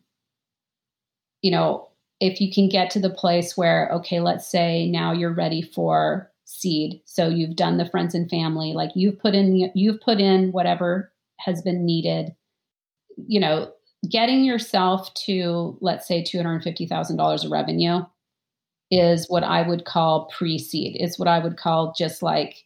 you 1.42 1.52
know 1.52 1.90
if 2.22 2.40
you 2.40 2.54
can 2.54 2.70
get 2.70 2.90
to 2.92 3.00
the 3.02 3.10
place 3.10 3.58
where 3.58 3.90
okay 3.92 4.22
let's 4.22 4.50
say 4.50 4.88
now 4.88 5.12
you're 5.12 5.34
ready 5.34 5.62
for 5.62 6.31
seed. 6.52 7.02
So 7.06 7.28
you've 7.28 7.56
done 7.56 7.78
the 7.78 7.90
friends 7.90 8.14
and 8.14 8.30
family, 8.30 8.74
like 8.74 8.92
you've 8.96 9.20
put 9.20 9.34
in 9.34 9.72
you've 9.74 10.02
put 10.02 10.20
in 10.20 10.52
whatever 10.52 11.12
has 11.40 11.62
been 11.62 11.86
needed. 11.86 12.36
You 13.16 13.40
know, 13.40 13.72
getting 14.10 14.44
yourself 14.44 15.14
to 15.26 15.78
let's 15.82 16.08
say 16.08 16.24
$250,000 16.24 17.46
of 17.46 17.52
revenue 17.52 18.02
is 18.90 19.30
what 19.30 19.44
I 19.44 19.68
would 19.68 19.86
call 19.86 20.26
pre-seed. 20.38 20.98
Is 21.00 21.18
what 21.18 21.28
I 21.28 21.40
would 21.40 21.58
call 21.58 21.94
just 21.98 22.22
like 22.22 22.66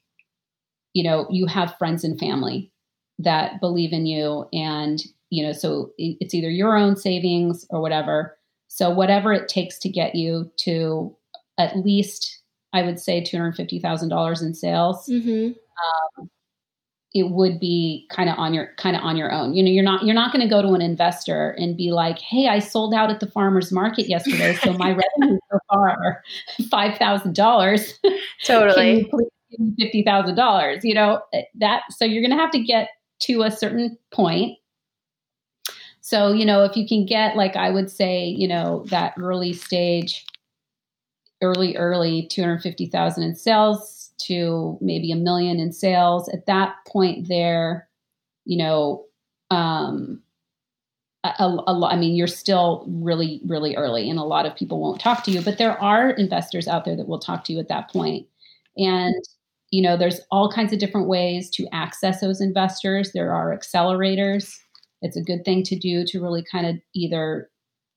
you 0.94 1.04
know, 1.04 1.28
you 1.30 1.46
have 1.46 1.78
friends 1.78 2.06
and 2.06 2.18
family 2.18 2.72
that 3.20 3.60
believe 3.60 3.92
in 3.92 4.06
you 4.06 4.48
and 4.54 5.04
you 5.30 5.46
know, 5.46 5.52
so 5.52 5.92
it's 5.98 6.34
either 6.34 6.50
your 6.50 6.78
own 6.78 6.96
savings 6.96 7.66
or 7.70 7.82
whatever. 7.82 8.38
So 8.68 8.90
whatever 8.90 9.34
it 9.34 9.50
takes 9.50 9.78
to 9.80 9.90
get 9.90 10.16
you 10.16 10.50
to 10.58 11.16
at 11.58 11.78
least 11.78 12.35
I 12.76 12.82
would 12.82 13.00
say 13.00 13.24
two 13.24 13.38
hundred 13.38 13.56
fifty 13.56 13.80
thousand 13.80 14.10
dollars 14.10 14.42
in 14.42 14.54
sales. 14.54 15.08
Mm-hmm. 15.08 15.54
Um, 16.20 16.30
it 17.14 17.30
would 17.30 17.62
be 17.62 18.06
kind 18.12 18.30
of 18.30 18.38
on 18.38 18.54
your 18.54 18.72
kind 18.76 18.98
of 18.98 19.02
on 19.02 19.16
your 19.16 19.32
own. 19.32 19.54
You 19.54 19.64
know, 19.64 19.72
you're 19.72 19.86
not 19.86 20.04
you're 20.04 20.14
not 20.14 20.34
going 20.34 20.42
to 20.42 20.50
go 20.50 20.62
to 20.62 20.74
an 20.74 20.82
investor 20.82 21.52
and 21.52 21.78
be 21.78 21.92
like, 21.92 22.20
"Hey, 22.20 22.50
I 22.50 22.60
sold 22.60 22.94
out 22.94 23.10
at 23.10 23.22
the 23.22 23.32
farmers 23.32 23.72
market 23.72 24.10
yesterday, 24.10 24.54
so 24.56 24.74
my 24.74 24.90
revenue 25.20 25.40
so 25.50 25.60
far 25.72 25.90
are 25.92 26.24
five 26.70 26.98
thousand 26.98 27.34
dollars. 27.34 27.98
Totally, 28.44 29.10
fifty 29.80 30.04
thousand 30.04 30.36
dollars. 30.36 30.84
You 30.84 30.96
know 30.96 31.22
eh, 31.34 31.44
that. 31.56 31.84
So 31.92 32.04
you're 32.04 32.22
going 32.22 32.38
to 32.38 32.44
have 32.44 32.52
to 32.52 32.60
get 32.60 32.90
to 33.22 33.44
a 33.44 33.52
certain 33.52 33.98
point. 34.12 34.58
So 36.02 36.34
you 36.34 36.46
know, 36.46 36.66
if 36.66 36.76
you 36.76 36.86
can 36.86 37.06
get 37.06 37.38
like 37.38 37.56
I 37.56 37.70
would 37.70 37.90
say, 37.90 38.26
you 38.26 38.50
know, 38.50 38.84
that 38.90 39.14
early 39.18 39.54
stage 39.54 40.26
early, 41.42 41.76
early 41.76 42.28
250,000 42.28 43.24
in 43.24 43.36
sales 43.36 44.12
to 44.18 44.78
maybe 44.82 45.12
a 45.12 45.16
million 45.16 45.60
in 45.60 45.72
sales. 45.72 46.30
At 46.30 46.46
that 46.46 46.76
point, 46.88 47.28
there, 47.28 47.88
you 48.46 48.58
know, 48.58 49.06
um, 49.52 50.22
a, 51.24 51.44
a, 51.68 51.86
I 51.88 51.96
mean, 51.98 52.16
you're 52.16 52.28
still 52.28 52.86
really, 52.88 53.42
really 53.46 53.76
early, 53.76 54.10
and 54.10 54.20
a 54.20 54.24
lot 54.24 54.46
of 54.46 54.56
people 54.56 54.80
won't 54.80 55.02
talk 55.02 55.24
to 55.24 55.32
you, 55.32 55.42
but 55.42 55.58
there 55.58 55.82
are 55.82 56.12
investors 56.12 56.68
out 56.68 56.86
there 56.86 56.96
that 56.96 57.08
will 57.08 57.20
talk 57.20 57.44
to 57.46 57.54
you 57.54 57.60
at 57.60 57.68
that 57.68 57.90
point. 57.90 58.28
And, 58.78 59.16
you 59.72 59.82
know, 59.82 59.98
there's 59.98 60.22
all 60.32 60.52
kinds 60.52 60.72
of 60.72 60.80
different 60.80 61.08
ways 61.08 61.50
to 61.52 61.68
access 61.72 62.22
those 62.22 62.42
investors. 62.42 63.12
There 63.12 63.34
are 63.34 63.58
accelerators. 63.58 64.56
It's 65.02 65.18
a 65.18 65.24
good 65.24 65.44
thing 65.46 65.64
to 65.64 65.76
do 65.76 66.06
to 66.06 66.22
really 66.22 66.44
kind 66.50 66.68
of 66.68 66.76
either 66.94 67.50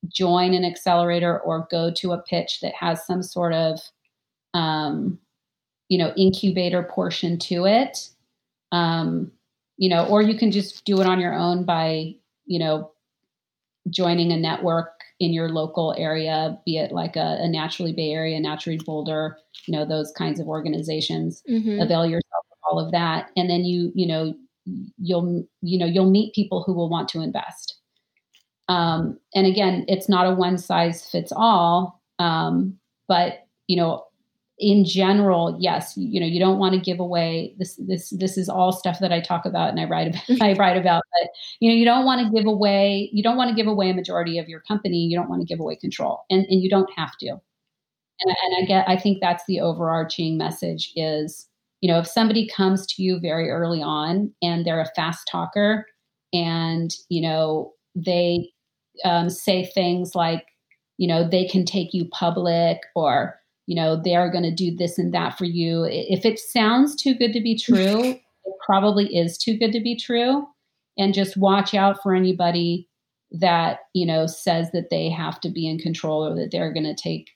join 0.07 0.55
an 0.55 0.65
accelerator 0.65 1.41
or 1.41 1.67
go 1.71 1.91
to 1.91 2.13
a 2.13 2.23
pitch 2.23 2.61
that 2.61 2.75
has 2.75 3.05
some 3.05 3.23
sort 3.23 3.53
of 3.53 3.81
um, 4.55 5.19
you 5.89 5.99
know 5.99 6.13
incubator 6.17 6.83
portion 6.83 7.39
to 7.39 7.67
it. 7.67 8.09
Um, 8.71 9.33
you 9.77 9.89
know 9.89 10.07
or 10.07 10.23
you 10.23 10.37
can 10.37 10.51
just 10.51 10.85
do 10.85 11.01
it 11.01 11.07
on 11.07 11.21
your 11.21 11.35
own 11.35 11.65
by 11.65 12.15
you 12.47 12.59
know 12.59 12.93
joining 13.89 14.33
a 14.33 14.37
network 14.37 14.91
in 15.21 15.33
your 15.33 15.49
local 15.49 15.95
area 15.97 16.59
be 16.67 16.77
it 16.77 16.93
like 16.93 17.17
a, 17.17 17.39
a 17.41 17.49
naturally 17.49 17.93
bay 17.93 18.13
area 18.13 18.39
naturally 18.39 18.79
boulder 18.85 19.39
you 19.69 19.77
know 19.77 19.85
those 19.85 20.11
kinds 20.13 20.41
of 20.41 20.49
organizations. 20.49 21.43
Mm-hmm. 21.49 21.81
avail 21.81 22.07
yourself 22.07 22.45
of 22.51 22.59
all 22.71 22.85
of 22.85 22.91
that. 22.93 23.31
And 23.37 23.49
then 23.49 23.65
you 23.65 23.93
you 23.95 24.07
know 24.07 24.35
you'll 24.99 25.47
you 25.63 25.79
know 25.79 25.87
you'll 25.87 26.11
meet 26.11 26.35
people 26.35 26.63
who 26.65 26.73
will 26.73 26.89
want 26.89 27.09
to 27.11 27.21
invest 27.21 27.78
um, 28.69 29.19
and 29.35 29.47
again, 29.47 29.85
it's 29.89 30.09
not 30.09 30.27
a 30.27 30.35
one 30.35 30.59
size 30.59 31.05
fits 31.09 31.33
all, 31.35 32.03
um, 32.19 32.79
but 33.07 33.47
you 33.67 33.77
know, 33.77 34.05
in 34.59 34.85
general, 34.85 35.57
yes, 35.61 35.95
you 35.97 36.19
know, 36.21 36.27
you 36.27 36.41
don't 36.41 36.59
want 36.59 36.75
to 36.75 36.81
give 36.81 36.99
away 36.99 37.55
this. 37.59 37.77
This 37.77 38.11
this 38.11 38.37
is 38.37 38.49
all 38.49 38.73
stuff 38.73 38.99
that 38.99 39.13
I 39.13 39.21
talk 39.21 39.47
about 39.47 39.71
and 39.71 39.81
I 39.81 39.85
write 39.85 40.09
about. 40.09 40.43
I 40.43 40.53
write 40.55 40.77
about, 40.77 41.05
but 41.21 41.31
you 41.61 41.71
know, 41.71 41.77
you 41.77 41.85
don't 41.85 42.05
want 42.05 42.27
to 42.27 42.33
give 42.33 42.47
away. 42.47 43.09
You 43.13 43.23
don't 43.23 43.37
want 43.37 43.51
to 43.51 43.57
give 43.57 43.69
away 43.69 43.91
a 43.91 43.95
majority 43.95 44.39
of 44.39 44.49
your 44.49 44.61
company. 44.61 44.99
You 44.99 45.17
don't 45.17 45.29
want 45.29 45.41
to 45.41 45.47
give 45.47 45.61
away 45.61 45.77
control, 45.77 46.25
and 46.29 46.45
and 46.49 46.63
you 46.63 46.69
don't 46.69 46.91
have 46.97 47.17
to. 47.19 47.29
And, 47.29 48.37
and 48.45 48.65
I 48.65 48.67
get. 48.67 48.89
I 48.89 48.97
think 48.97 49.19
that's 49.21 49.45
the 49.47 49.61
overarching 49.61 50.37
message 50.37 50.93
is 50.97 51.49
you 51.81 51.91
know 51.91 52.01
if 52.01 52.07
somebody 52.07 52.49
comes 52.49 52.87
to 52.89 53.03
you 53.03 53.21
very 53.21 53.49
early 53.49 53.81
on 53.81 54.33
and 54.43 54.67
they're 54.67 54.81
a 54.81 54.91
fast 54.97 55.29
talker 55.31 55.87
and 56.33 56.93
you 57.09 57.23
know 57.23 57.73
they 57.95 58.51
um, 59.05 59.31
say 59.31 59.67
things 59.67 60.15
like, 60.15 60.47
you 60.97 61.07
know, 61.07 61.29
they 61.29 61.47
can 61.47 61.65
take 61.65 61.95
you 61.95 62.07
public 62.07 62.79
or, 62.95 63.39
you 63.67 63.77
know, 63.77 64.01
they 64.01 64.15
are 64.15 64.31
going 64.31 64.45
to 64.45 64.55
do 64.55 64.75
this 64.75 64.99
and 64.99 65.13
that 65.15 65.39
for 65.39 65.45
you. 65.45 65.85
If 65.91 66.25
it 66.25 66.39
sounds 66.39 66.97
too 66.97 67.15
good 67.15 67.33
to 67.33 67.41
be 67.41 67.57
true, 67.57 68.01
it 68.45 68.55
probably 68.65 69.15
is 69.17 69.39
too 69.39 69.57
good 69.57 69.73
to 69.73 69.81
be 69.81 69.97
true. 69.97 70.47
And 70.97 71.15
just 71.15 71.37
watch 71.37 71.75
out 71.75 72.03
for 72.03 72.15
anybody 72.15 72.89
that, 73.31 73.81
you 73.95 74.07
know, 74.07 74.27
says 74.27 74.71
that 74.73 74.91
they 74.91 75.09
have 75.11 75.41
to 75.43 75.51
be 75.51 75.69
in 75.69 75.79
control 75.79 76.27
or 76.27 76.35
that 76.35 76.51
they're 76.51 76.73
going 76.73 76.85
to 76.85 76.95
take, 76.95 77.31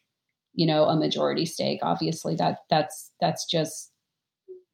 you 0.54 0.66
know, 0.66 0.84
a 0.84 0.96
majority 0.96 1.46
stake. 1.46 1.80
Obviously 1.82 2.34
that 2.36 2.58
that's 2.70 3.10
that's 3.20 3.44
just 3.44 3.92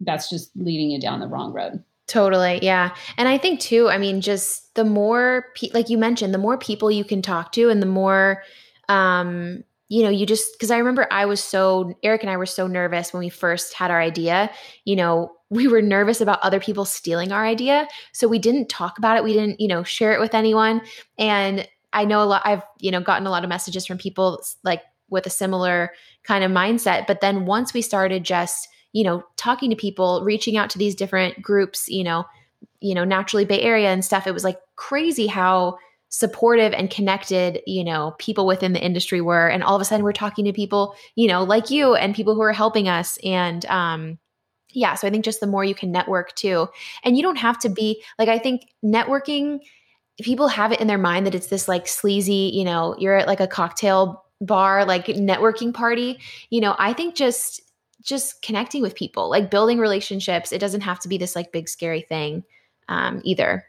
that's 0.00 0.30
just 0.30 0.50
leading 0.56 0.90
you 0.90 1.00
down 1.00 1.20
the 1.20 1.28
wrong 1.28 1.52
road. 1.52 1.82
Totally. 2.08 2.58
Yeah. 2.62 2.94
And 3.18 3.28
I 3.28 3.36
think 3.36 3.60
too, 3.60 3.90
I 3.90 3.98
mean, 3.98 4.22
just 4.22 4.74
the 4.74 4.84
more, 4.84 5.46
pe- 5.54 5.70
like 5.74 5.90
you 5.90 5.98
mentioned, 5.98 6.32
the 6.32 6.38
more 6.38 6.56
people 6.56 6.90
you 6.90 7.04
can 7.04 7.20
talk 7.20 7.52
to 7.52 7.68
and 7.68 7.82
the 7.82 7.86
more, 7.86 8.42
um, 8.88 9.62
you 9.90 10.02
know, 10.02 10.08
you 10.08 10.24
just, 10.24 10.52
because 10.54 10.70
I 10.70 10.78
remember 10.78 11.06
I 11.10 11.26
was 11.26 11.42
so, 11.42 11.92
Eric 12.02 12.22
and 12.22 12.30
I 12.30 12.38
were 12.38 12.46
so 12.46 12.66
nervous 12.66 13.12
when 13.12 13.20
we 13.20 13.28
first 13.28 13.74
had 13.74 13.90
our 13.90 14.00
idea. 14.00 14.50
You 14.86 14.96
know, 14.96 15.32
we 15.50 15.68
were 15.68 15.82
nervous 15.82 16.22
about 16.22 16.40
other 16.40 16.60
people 16.60 16.86
stealing 16.86 17.30
our 17.30 17.44
idea. 17.44 17.86
So 18.12 18.26
we 18.26 18.38
didn't 18.38 18.68
talk 18.70 18.96
about 18.96 19.18
it. 19.18 19.24
We 19.24 19.34
didn't, 19.34 19.60
you 19.60 19.68
know, 19.68 19.82
share 19.82 20.12
it 20.12 20.20
with 20.20 20.34
anyone. 20.34 20.80
And 21.18 21.68
I 21.92 22.06
know 22.06 22.22
a 22.22 22.24
lot, 22.24 22.42
I've, 22.44 22.62
you 22.80 22.90
know, 22.90 23.00
gotten 23.00 23.26
a 23.26 23.30
lot 23.30 23.44
of 23.44 23.50
messages 23.50 23.86
from 23.86 23.98
people 23.98 24.42
like 24.64 24.82
with 25.10 25.26
a 25.26 25.30
similar 25.30 25.92
kind 26.24 26.42
of 26.42 26.50
mindset. 26.50 27.06
But 27.06 27.20
then 27.20 27.44
once 27.44 27.74
we 27.74 27.82
started 27.82 28.24
just, 28.24 28.66
you 28.92 29.04
know, 29.04 29.22
talking 29.36 29.70
to 29.70 29.76
people, 29.76 30.22
reaching 30.24 30.56
out 30.56 30.70
to 30.70 30.78
these 30.78 30.94
different 30.94 31.42
groups, 31.42 31.88
you 31.88 32.04
know, 32.04 32.24
you 32.80 32.94
know, 32.94 33.04
naturally 33.04 33.44
Bay 33.44 33.60
Area 33.60 33.88
and 33.88 34.04
stuff, 34.04 34.26
it 34.26 34.32
was 34.32 34.44
like 34.44 34.58
crazy 34.76 35.26
how 35.26 35.78
supportive 36.08 36.72
and 36.72 36.90
connected, 36.90 37.60
you 37.66 37.84
know, 37.84 38.14
people 38.18 38.46
within 38.46 38.72
the 38.72 38.82
industry 38.82 39.20
were. 39.20 39.48
And 39.48 39.62
all 39.62 39.76
of 39.76 39.82
a 39.82 39.84
sudden 39.84 40.04
we're 40.04 40.12
talking 40.12 40.44
to 40.46 40.52
people, 40.52 40.94
you 41.16 41.28
know, 41.28 41.42
like 41.44 41.70
you 41.70 41.94
and 41.94 42.14
people 42.14 42.34
who 42.34 42.40
are 42.42 42.52
helping 42.52 42.88
us. 42.88 43.18
And 43.22 43.64
um 43.66 44.18
yeah, 44.72 44.94
so 44.94 45.08
I 45.08 45.10
think 45.10 45.24
just 45.24 45.40
the 45.40 45.46
more 45.46 45.64
you 45.64 45.74
can 45.74 45.90
network 45.90 46.34
too. 46.34 46.68
And 47.02 47.16
you 47.16 47.22
don't 47.22 47.36
have 47.36 47.58
to 47.60 47.68
be 47.68 48.02
like 48.18 48.28
I 48.28 48.38
think 48.38 48.68
networking 48.84 49.60
people 50.20 50.48
have 50.48 50.72
it 50.72 50.80
in 50.80 50.86
their 50.86 50.98
mind 50.98 51.26
that 51.26 51.34
it's 51.34 51.46
this 51.48 51.68
like 51.68 51.86
sleazy, 51.86 52.50
you 52.54 52.64
know, 52.64 52.96
you're 52.98 53.16
at 53.16 53.28
like 53.28 53.40
a 53.40 53.46
cocktail 53.46 54.24
bar 54.40 54.84
like 54.84 55.06
networking 55.06 55.74
party. 55.74 56.18
You 56.50 56.60
know, 56.60 56.74
I 56.78 56.92
think 56.92 57.16
just 57.16 57.60
just 58.02 58.42
connecting 58.42 58.82
with 58.82 58.94
people, 58.94 59.28
like 59.28 59.50
building 59.50 59.78
relationships. 59.78 60.52
It 60.52 60.58
doesn't 60.58 60.82
have 60.82 61.00
to 61.00 61.08
be 61.08 61.18
this 61.18 61.36
like 61.36 61.52
big 61.52 61.68
scary 61.68 62.02
thing 62.02 62.44
um, 62.88 63.20
either. 63.24 63.64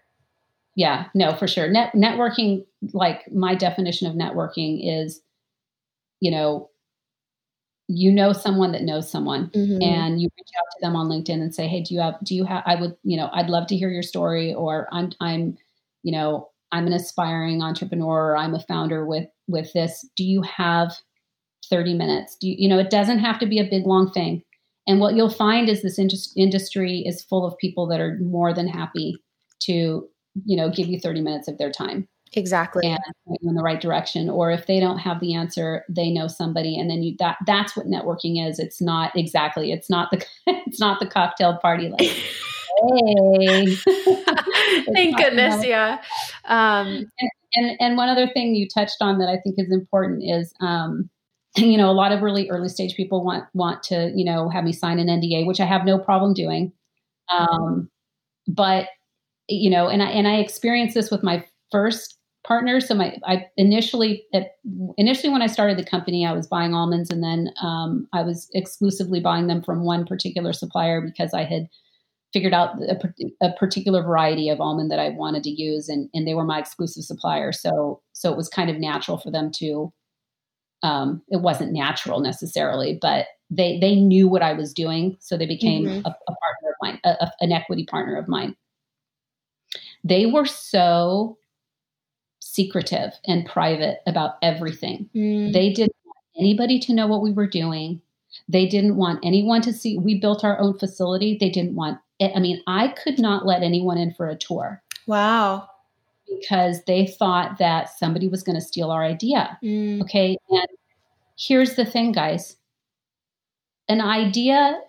Yeah, 0.75 1.07
no, 1.13 1.35
for 1.35 1.47
sure. 1.47 1.69
Net 1.69 1.93
networking, 1.93 2.65
like 2.93 3.29
my 3.31 3.55
definition 3.55 4.07
of 4.07 4.15
networking 4.15 4.79
is, 4.83 5.21
you 6.19 6.31
know, 6.31 6.69
you 7.89 8.11
know 8.11 8.31
someone 8.31 8.71
that 8.71 8.83
knows 8.83 9.09
someone 9.09 9.49
mm-hmm. 9.49 9.81
and 9.81 10.21
you 10.21 10.29
reach 10.37 10.49
out 10.57 10.65
to 10.71 10.77
them 10.79 10.95
on 10.95 11.09
linkedin 11.09 11.41
and 11.41 11.55
say 11.55 11.67
hey 11.67 11.81
do 11.81 11.95
you 11.95 11.99
have 11.99 12.15
do 12.23 12.35
you 12.35 12.45
have 12.45 12.61
i 12.67 12.75
would 12.75 12.95
you 13.03 13.17
know 13.17 13.31
i'd 13.33 13.49
love 13.49 13.65
to 13.65 13.75
hear 13.75 13.89
your 13.89 14.03
story 14.03 14.53
or 14.53 14.87
i'm 14.91 15.11
i'm 15.19 15.57
you 16.03 16.11
know 16.11 16.49
i'm 16.71 16.85
an 16.85 16.93
aspiring 16.93 17.63
entrepreneur 17.63 18.33
or 18.33 18.37
i'm 18.37 18.53
a 18.53 18.59
founder 18.59 19.07
with 19.07 19.27
with 19.47 19.73
this 19.73 20.07
do 20.15 20.23
you 20.23 20.43
have 20.43 20.95
30 21.69 21.93
minutes. 21.93 22.37
You, 22.41 22.55
you, 22.57 22.69
know, 22.69 22.79
it 22.79 22.89
doesn't 22.89 23.19
have 23.19 23.39
to 23.39 23.45
be 23.45 23.59
a 23.59 23.69
big, 23.69 23.85
long 23.85 24.11
thing. 24.11 24.43
And 24.87 24.99
what 24.99 25.15
you'll 25.15 25.29
find 25.29 25.69
is 25.69 25.81
this 25.81 25.99
industry 25.99 27.03
is 27.05 27.23
full 27.23 27.45
of 27.45 27.57
people 27.57 27.87
that 27.87 27.99
are 27.99 28.17
more 28.21 28.53
than 28.53 28.67
happy 28.67 29.15
to, 29.61 30.07
you 30.45 30.57
know, 30.57 30.69
give 30.69 30.87
you 30.87 30.99
30 30.99 31.21
minutes 31.21 31.47
of 31.47 31.57
their 31.57 31.71
time. 31.71 32.07
exactly 32.33 32.85
and 32.85 32.99
in 33.41 33.55
the 33.55 33.63
right 33.63 33.81
direction 33.81 34.29
or 34.29 34.51
if 34.51 34.67
they 34.67 34.79
don't 34.79 34.99
have 34.99 35.19
the 35.19 35.33
answer 35.33 35.83
they 35.89 36.11
know 36.11 36.27
somebody 36.27 36.79
and 36.79 36.89
then 36.89 37.01
you 37.01 37.15
that 37.17 37.37
that's 37.47 37.75
what 37.75 37.87
networking 37.87 38.47
is 38.47 38.59
it's 38.59 38.79
not 38.79 39.11
exactly 39.15 39.71
it's 39.71 39.89
not 39.89 40.11
the 40.11 40.23
it's 40.47 40.79
not 40.79 40.99
the 40.99 41.07
cocktail 41.07 41.57
party 41.57 41.89
like 41.89 42.01
hey 42.01 43.75
thank 44.93 45.17
goodness 45.17 45.65
yeah 45.65 45.97
um 46.45 46.87
and, 47.19 47.31
and 47.55 47.77
and 47.79 47.97
one 47.97 48.09
other 48.09 48.27
thing 48.27 48.53
you 48.53 48.67
touched 48.67 48.97
on 49.01 49.17
that 49.17 49.27
i 49.27 49.37
think 49.37 49.55
is 49.57 49.71
important 49.71 50.21
is 50.23 50.53
um 50.61 51.09
you 51.57 51.77
know 51.77 51.89
a 51.89 51.93
lot 51.93 52.11
of 52.11 52.21
really 52.21 52.49
early 52.49 52.69
stage 52.69 52.95
people 52.95 53.23
want 53.23 53.45
want 53.53 53.83
to 53.83 54.11
you 54.15 54.25
know 54.25 54.49
have 54.49 54.63
me 54.63 54.71
sign 54.71 54.99
an 54.99 55.07
nda 55.07 55.45
which 55.45 55.59
i 55.59 55.65
have 55.65 55.85
no 55.85 55.97
problem 55.97 56.33
doing 56.33 56.71
um 57.31 57.89
but 58.47 58.87
you 59.47 59.69
know 59.69 59.87
and 59.87 60.03
i 60.03 60.09
and 60.09 60.27
i 60.27 60.35
experienced 60.35 60.95
this 60.95 61.11
with 61.11 61.23
my 61.23 61.43
first 61.71 62.19
partner. 62.45 62.79
So 62.79 62.95
my 62.95 63.17
I 63.25 63.45
initially 63.57 64.23
at, 64.33 64.51
initially 64.97 65.31
when 65.31 65.41
I 65.41 65.47
started 65.47 65.77
the 65.77 65.85
company, 65.85 66.25
I 66.25 66.33
was 66.33 66.47
buying 66.47 66.73
almonds, 66.73 67.09
and 67.09 67.23
then 67.23 67.49
um, 67.61 68.07
I 68.13 68.23
was 68.23 68.49
exclusively 68.53 69.19
buying 69.19 69.47
them 69.47 69.61
from 69.61 69.85
one 69.85 70.05
particular 70.05 70.53
supplier 70.53 71.01
because 71.01 71.33
I 71.33 71.43
had 71.43 71.67
figured 72.31 72.53
out 72.53 72.75
a, 72.83 72.97
a, 73.41 73.53
particular 73.53 74.03
variety 74.03 74.49
of 74.49 74.61
almond 74.61 74.91
that 74.91 74.99
I 74.99 75.09
wanted 75.09 75.43
to 75.43 75.49
use, 75.49 75.89
and 75.89 76.09
and 76.13 76.27
they 76.27 76.33
were 76.33 76.45
my 76.45 76.59
exclusive 76.59 77.03
supplier. 77.03 77.51
So 77.51 78.01
so 78.13 78.31
it 78.31 78.37
was 78.37 78.49
kind 78.49 78.69
of 78.69 78.77
natural 78.77 79.17
for 79.17 79.31
them 79.31 79.51
to. 79.57 79.93
Um, 80.81 81.21
it 81.29 81.41
wasn't 81.41 81.73
natural 81.73 82.19
necessarily, 82.21 82.97
but 83.01 83.27
they 83.49 83.79
they 83.79 83.95
knew 83.95 84.27
what 84.27 84.41
I 84.41 84.53
was 84.53 84.73
doing, 84.73 85.17
so 85.19 85.37
they 85.37 85.45
became 85.45 85.85
mm-hmm. 85.85 86.05
a, 86.05 86.09
a, 86.09 86.35
partner 86.35 86.69
of 86.69 86.75
mine, 86.81 86.99
a, 87.03 87.31
an 87.41 87.51
equity 87.51 87.85
partner 87.85 88.15
of 88.17 88.27
mine. 88.27 88.55
They 90.03 90.25
were 90.25 90.45
so 90.45 91.37
secretive 92.39 93.13
and 93.25 93.45
private 93.45 93.99
about 94.07 94.35
everything. 94.41 95.09
Mm. 95.15 95.53
They 95.53 95.71
didn't 95.71 95.95
want 96.05 96.17
anybody 96.37 96.79
to 96.79 96.93
know 96.93 97.07
what 97.07 97.21
we 97.21 97.31
were 97.31 97.47
doing. 97.47 98.01
They 98.47 98.67
didn't 98.67 98.95
want 98.95 99.19
anyone 99.23 99.61
to 99.61 99.73
see. 99.73 99.97
We 99.97 100.19
built 100.19 100.43
our 100.43 100.59
own 100.59 100.77
facility. 100.77 101.37
They 101.39 101.49
didn't 101.49 101.75
want, 101.75 101.99
It. 102.19 102.31
I 102.35 102.39
mean, 102.39 102.61
I 102.67 102.89
could 102.89 103.19
not 103.19 103.45
let 103.45 103.63
anyone 103.63 103.97
in 103.97 104.13
for 104.13 104.29
a 104.29 104.35
tour. 104.35 104.81
Wow. 105.07 105.68
Because 106.29 106.83
they 106.85 107.07
thought 107.07 107.57
that 107.57 107.89
somebody 107.89 108.27
was 108.27 108.43
going 108.43 108.55
to 108.55 108.61
steal 108.61 108.91
our 108.91 109.03
idea. 109.03 109.57
Mm. 109.63 110.01
Okay. 110.01 110.37
And 110.49 110.67
here's 111.37 111.75
the 111.75 111.85
thing, 111.85 112.11
guys 112.11 112.55
an 113.89 114.01
idea 114.01 114.79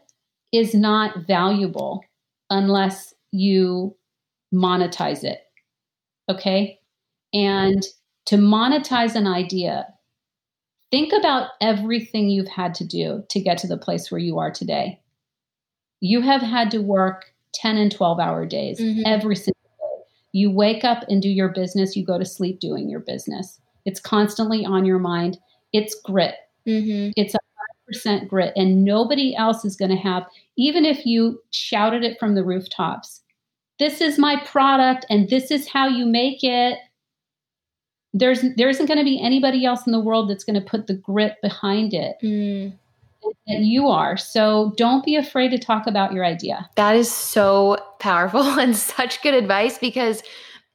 is 0.52 0.74
not 0.74 1.26
valuable 1.26 2.04
unless 2.50 3.14
you 3.32 3.96
monetize 4.52 5.24
it. 5.24 5.40
Okay. 6.28 6.78
And 7.32 7.82
to 8.26 8.36
monetize 8.36 9.14
an 9.14 9.26
idea, 9.26 9.86
think 10.90 11.12
about 11.12 11.50
everything 11.60 12.28
you've 12.28 12.48
had 12.48 12.74
to 12.74 12.86
do 12.86 13.24
to 13.30 13.40
get 13.40 13.58
to 13.58 13.66
the 13.66 13.78
place 13.78 14.10
where 14.10 14.20
you 14.20 14.38
are 14.38 14.50
today. 14.50 15.00
You 16.00 16.20
have 16.20 16.42
had 16.42 16.70
to 16.72 16.78
work 16.78 17.32
10 17.54 17.76
and 17.76 17.92
12 17.92 18.20
hour 18.20 18.46
days 18.46 18.80
mm-hmm. 18.80 19.02
every 19.06 19.36
single 19.36 19.52
day. 19.52 19.59
You 20.32 20.50
wake 20.50 20.84
up 20.84 21.04
and 21.08 21.20
do 21.20 21.28
your 21.28 21.48
business, 21.48 21.96
you 21.96 22.04
go 22.04 22.18
to 22.18 22.24
sleep 22.24 22.60
doing 22.60 22.88
your 22.88 23.00
business. 23.00 23.60
It's 23.84 24.00
constantly 24.00 24.64
on 24.64 24.84
your 24.84 24.98
mind. 24.98 25.38
It's 25.72 25.94
grit. 26.04 26.34
Mm-hmm. 26.66 27.12
It's 27.16 27.34
a 27.34 27.38
100% 28.06 28.28
grit. 28.28 28.52
And 28.56 28.84
nobody 28.84 29.34
else 29.34 29.64
is 29.64 29.76
going 29.76 29.90
to 29.90 29.96
have, 29.96 30.24
even 30.56 30.84
if 30.84 31.06
you 31.06 31.40
shouted 31.50 32.04
it 32.04 32.18
from 32.18 32.34
the 32.34 32.44
rooftops, 32.44 33.22
this 33.80 34.00
is 34.00 34.18
my 34.18 34.36
product 34.44 35.06
and 35.10 35.28
this 35.28 35.50
is 35.50 35.66
how 35.68 35.88
you 35.88 36.06
make 36.06 36.44
it 36.44 36.78
there's 38.12 38.42
there 38.56 38.68
isn't 38.68 38.86
going 38.86 38.98
to 38.98 39.04
be 39.04 39.20
anybody 39.20 39.64
else 39.64 39.86
in 39.86 39.92
the 39.92 40.00
world 40.00 40.28
that's 40.28 40.44
going 40.44 40.54
to 40.58 40.60
put 40.60 40.86
the 40.86 40.94
grit 40.94 41.36
behind 41.42 41.94
it 41.94 42.16
mm. 42.22 42.72
That 43.46 43.60
you 43.60 43.88
are 43.88 44.16
so 44.16 44.72
don't 44.76 45.04
be 45.04 45.16
afraid 45.16 45.50
to 45.50 45.58
talk 45.58 45.86
about 45.86 46.12
your 46.12 46.24
idea 46.24 46.68
that 46.76 46.96
is 46.96 47.10
so 47.10 47.76
powerful 47.98 48.42
and 48.58 48.76
such 48.76 49.22
good 49.22 49.34
advice 49.34 49.78
because 49.78 50.22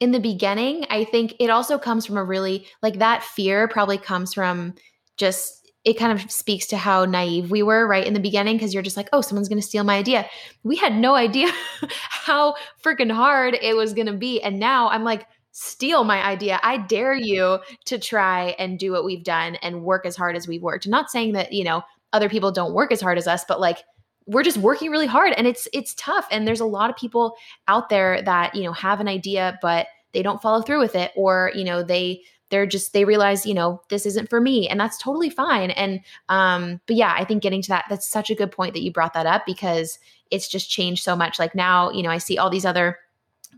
in 0.00 0.12
the 0.12 0.20
beginning 0.20 0.84
i 0.90 1.04
think 1.04 1.34
it 1.40 1.50
also 1.50 1.78
comes 1.78 2.04
from 2.06 2.16
a 2.16 2.24
really 2.24 2.66
like 2.82 2.98
that 2.98 3.22
fear 3.22 3.68
probably 3.68 3.98
comes 3.98 4.34
from 4.34 4.74
just 5.16 5.66
it 5.86 5.96
kind 5.96 6.12
of 6.12 6.30
speaks 6.32 6.66
to 6.66 6.76
how 6.76 7.04
naive 7.04 7.52
we 7.52 7.62
were 7.62 7.86
right 7.86 8.04
in 8.04 8.12
the 8.12 8.20
beginning 8.20 8.56
because 8.56 8.74
you're 8.74 8.82
just 8.82 8.96
like, 8.96 9.08
oh, 9.12 9.20
someone's 9.20 9.48
going 9.48 9.60
to 9.60 9.66
steal 9.66 9.84
my 9.84 9.96
idea. 9.96 10.28
We 10.64 10.74
had 10.74 10.96
no 10.96 11.14
idea 11.14 11.48
how 12.10 12.56
freaking 12.82 13.12
hard 13.12 13.54
it 13.54 13.76
was 13.76 13.94
going 13.94 14.08
to 14.08 14.12
be. 14.12 14.42
And 14.42 14.58
now 14.58 14.88
I'm 14.88 15.04
like, 15.04 15.28
steal 15.52 16.02
my 16.02 16.22
idea. 16.22 16.58
I 16.64 16.78
dare 16.78 17.14
you 17.14 17.60
to 17.84 17.98
try 18.00 18.56
and 18.58 18.80
do 18.80 18.90
what 18.90 19.04
we've 19.04 19.22
done 19.22 19.54
and 19.56 19.84
work 19.84 20.04
as 20.04 20.16
hard 20.16 20.34
as 20.34 20.48
we've 20.48 20.60
worked. 20.60 20.88
not 20.88 21.08
saying 21.08 21.34
that, 21.34 21.52
you 21.52 21.62
know, 21.62 21.82
other 22.12 22.28
people 22.28 22.52
don't 22.52 22.74
work 22.74 22.92
as 22.92 23.00
hard 23.00 23.18
as 23.18 23.26
us, 23.26 23.44
but 23.46 23.60
like 23.60 23.84
we're 24.26 24.42
just 24.42 24.58
working 24.58 24.90
really 24.90 25.06
hard 25.06 25.32
and 25.34 25.46
it's 25.46 25.68
it's 25.72 25.94
tough 25.94 26.26
and 26.30 26.46
there's 26.46 26.60
a 26.60 26.66
lot 26.66 26.90
of 26.90 26.96
people 26.96 27.36
out 27.68 27.88
there 27.88 28.22
that, 28.22 28.54
you 28.54 28.62
know, 28.62 28.72
have 28.72 29.00
an 29.00 29.08
idea 29.08 29.58
but 29.62 29.86
they 30.12 30.22
don't 30.22 30.42
follow 30.42 30.62
through 30.62 30.80
with 30.80 30.94
it 30.94 31.12
or, 31.14 31.52
you 31.54 31.64
know, 31.64 31.82
they 31.82 32.22
they're 32.50 32.66
just 32.66 32.92
they 32.92 33.04
realize 33.04 33.44
you 33.44 33.54
know 33.54 33.82
this 33.88 34.06
isn't 34.06 34.30
for 34.30 34.40
me 34.40 34.68
and 34.68 34.78
that's 34.78 34.98
totally 34.98 35.30
fine 35.30 35.70
and 35.72 36.00
um 36.28 36.80
but 36.86 36.94
yeah 36.94 37.12
i 37.18 37.24
think 37.24 37.42
getting 37.42 37.60
to 37.62 37.68
that 37.68 37.84
that's 37.90 38.08
such 38.08 38.30
a 38.30 38.34
good 38.34 38.52
point 38.52 38.72
that 38.72 38.82
you 38.82 38.92
brought 38.92 39.14
that 39.14 39.26
up 39.26 39.44
because 39.46 39.98
it's 40.30 40.48
just 40.48 40.68
changed 40.70 41.04
so 41.04 41.14
much. 41.14 41.38
Like 41.38 41.54
now 41.54 41.90
you 41.90 42.02
know 42.02 42.10
i 42.10 42.18
see 42.18 42.38
all 42.38 42.50
these 42.50 42.64
other 42.64 42.98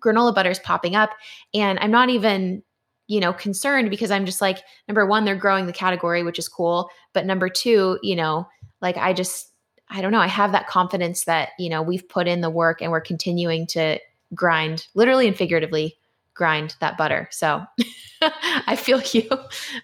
granola 0.00 0.34
butters 0.34 0.58
popping 0.60 0.94
up 0.94 1.10
and 1.52 1.78
i'm 1.80 1.90
not 1.90 2.08
even 2.08 2.62
you 3.08 3.18
know 3.18 3.32
concerned 3.32 3.90
because 3.90 4.10
i'm 4.10 4.24
just 4.24 4.40
like 4.40 4.58
number 4.86 5.04
one 5.04 5.24
they're 5.24 5.34
growing 5.34 5.66
the 5.66 5.72
category 5.72 6.22
which 6.22 6.38
is 6.38 6.48
cool 6.48 6.88
but 7.12 7.26
number 7.26 7.48
two 7.48 7.98
you 8.02 8.14
know 8.14 8.46
like 8.80 8.96
i 8.96 9.12
just 9.12 9.50
i 9.90 10.00
don't 10.00 10.12
know 10.12 10.20
i 10.20 10.28
have 10.28 10.52
that 10.52 10.68
confidence 10.68 11.24
that 11.24 11.50
you 11.58 11.68
know 11.68 11.82
we've 11.82 12.08
put 12.08 12.28
in 12.28 12.40
the 12.40 12.50
work 12.50 12.80
and 12.80 12.92
we're 12.92 13.00
continuing 13.00 13.66
to 13.66 13.98
grind 14.34 14.86
literally 14.94 15.26
and 15.26 15.36
figuratively 15.36 15.96
grind 16.34 16.76
that 16.80 16.96
butter 16.96 17.26
so 17.32 17.64
i 18.66 18.76
feel 18.76 19.02
you. 19.12 19.28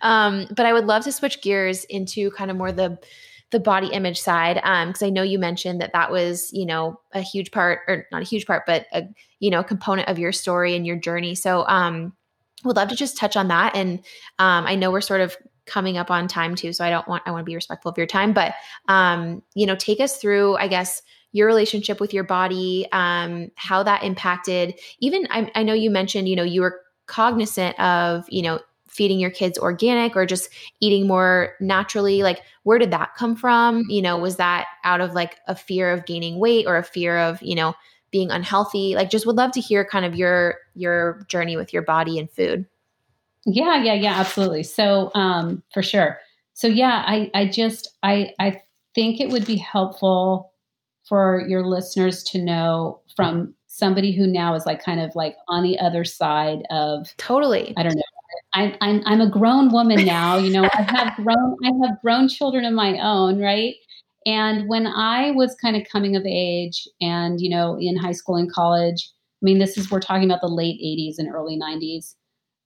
Um, 0.03 0.47
but 0.55 0.67
i 0.67 0.73
would 0.73 0.87
love 0.87 1.03
to 1.05 1.13
switch 1.13 1.43
gears 1.43 1.85
into 1.85 2.31
kind 2.31 2.51
of 2.51 2.57
more 2.57 2.71
the 2.71 2.99
the 3.51 3.61
body 3.61 3.87
image 3.89 4.21
side 4.21 4.57
because 4.57 5.03
um, 5.03 5.07
i 5.07 5.11
know 5.11 5.23
you 5.23 5.39
mentioned 5.39 5.81
that 5.81 5.93
that 5.93 6.11
was 6.11 6.51
you 6.53 6.67
know 6.67 7.01
a 7.13 7.21
huge 7.21 7.51
part 7.53 7.81
or 7.89 8.07
not 8.13 8.23
a 8.23 8.25
huge 8.25 8.47
part 8.47 8.65
but 8.67 8.87
a 8.93 9.05
you 9.39 9.51
know 9.51 9.63
component 9.63 10.09
of 10.09 10.19
your 10.19 10.33
story 10.33 10.75
and 10.77 10.87
your 10.87 10.97
journey 10.97 11.35
so 11.35 11.65
um 11.69 12.13
would 12.65 12.77
love 12.77 12.89
to 12.89 12.97
just 12.97 13.17
touch 13.17 13.37
on 13.37 13.49
that 13.49 13.75
and 13.77 13.99
um 14.39 14.67
i 14.67 14.75
know 14.75 14.91
we're 14.91 15.01
sort 15.01 15.21
of 15.21 15.37
coming 15.67 15.97
up 15.97 16.11
on 16.11 16.29
time 16.29 16.55
too 16.55 16.73
so 16.73 16.85
i 16.85 16.91
don't 16.91 17.09
want 17.09 17.23
i 17.27 17.31
want 17.31 17.43
to 17.43 17.45
be 17.45 17.55
respectful 17.55 17.91
of 17.91 17.97
your 17.97 18.07
time 18.07 18.33
but 18.33 18.55
um 18.89 19.43
you 19.55 19.67
know 19.67 19.77
take 19.77 20.01
us 20.01 20.19
through 20.19 20.57
i 20.57 20.69
guess 20.69 21.03
your 21.33 21.47
relationship 21.47 22.01
with 22.01 22.13
your 22.13 22.25
body 22.25 22.87
um 22.93 23.51
how 23.57 23.83
that 23.83 24.03
impacted 24.03 24.79
even 25.01 25.27
I, 25.31 25.51
I 25.55 25.63
know 25.63 25.75
you 25.75 25.91
mentioned 25.91 26.29
you 26.29 26.37
know 26.37 26.43
you 26.43 26.61
were 26.61 26.81
cognizant 27.07 27.79
of 27.81 28.25
you 28.29 28.43
know 28.43 28.61
feeding 28.95 29.19
your 29.19 29.31
kids 29.31 29.59
organic 29.59 30.15
or 30.15 30.25
just 30.25 30.49
eating 30.79 31.09
more 31.09 31.55
naturally 31.61 32.23
like 32.23 32.43
where 32.63 32.79
did 32.79 32.93
that 32.93 33.15
come 33.17 33.35
from? 33.35 33.85
You 33.89 34.01
know 34.01 34.17
was 34.17 34.37
that 34.37 34.67
out 34.85 35.01
of 35.01 35.15
like 35.15 35.39
a 35.49 35.57
fear 35.57 35.93
of 35.93 36.07
gaining 36.07 36.39
weight 36.39 36.67
or 36.67 36.77
a 36.77 36.85
fear 36.85 37.19
of 37.19 37.43
you 37.43 37.57
know 37.57 37.75
being 38.15 38.31
unhealthy 38.31 38.95
like 38.95 39.11
just 39.11 39.27
would 39.27 39.35
love 39.35 39.51
to 39.51 39.61
hear 39.61 39.85
kind 39.85 40.05
of 40.05 40.15
your 40.15 40.55
your 40.77 41.27
journey 41.27 41.57
with 41.57 41.73
your 41.73 41.83
body 41.83 42.17
and 42.17 42.31
food 42.31 42.65
yeah 43.45 43.83
yeah 43.83 43.93
yeah 43.93 44.15
absolutely 44.15 44.63
so 44.63 45.11
um 45.17 45.61
for 45.73 45.83
sure 45.83 46.21
so 46.53 46.69
yeah 46.69 47.03
i 47.09 47.29
i 47.35 47.45
just 47.45 47.89
i 48.05 48.31
i 48.39 48.57
think 48.95 49.21
it 49.21 49.31
would 49.31 49.45
be 49.45 49.57
helpful 49.57 50.53
for 51.03 51.45
your 51.49 51.67
listeners 51.67 52.23
to 52.23 52.41
know 52.41 53.01
from 53.17 53.53
somebody 53.67 54.13
who 54.13 54.29
now 54.29 54.55
is 54.55 54.65
like 54.65 54.81
kind 54.81 55.01
of 55.01 55.11
like 55.17 55.35
on 55.49 55.65
the 55.65 55.77
other 55.81 56.05
side 56.05 56.63
of 56.71 57.13
totally 57.17 57.75
i 57.77 57.83
don't 57.83 57.97
know 57.97 58.03
I'm, 58.53 58.77
I'm, 58.81 59.03
I'm 59.05 59.21
a 59.21 59.29
grown 59.29 59.73
woman 59.73 60.05
now. 60.05 60.37
You 60.37 60.51
know, 60.51 60.65
I 60.65 60.83
have 60.83 61.17
grown, 61.17 61.57
I 61.65 61.87
have 61.87 62.01
grown 62.03 62.29
children 62.29 62.65
of 62.65 62.73
my 62.73 62.99
own, 62.99 63.41
right? 63.41 63.75
And 64.27 64.69
when 64.69 64.87
I 64.87 65.33
was 65.33 65.55
kind 65.61 65.77
of 65.77 65.87
coming 65.91 66.17
of 66.17 66.25
age 66.27 66.89
and, 67.01 67.41
you 67.41 67.51
know, 67.51 67.77
in 67.79 67.97
high 67.97 68.13
school 68.13 68.37
and 68.37 68.51
college, 68.51 69.11
I 69.43 69.45
mean, 69.45 69.59
this 69.59 69.77
is, 69.77 69.91
we're 69.91 70.01
talking 70.01 70.25
about 70.25 70.41
the 70.41 70.49
late 70.49 70.81
80s 70.81 71.19
and 71.19 71.33
early 71.33 71.59
90s. 71.59 72.15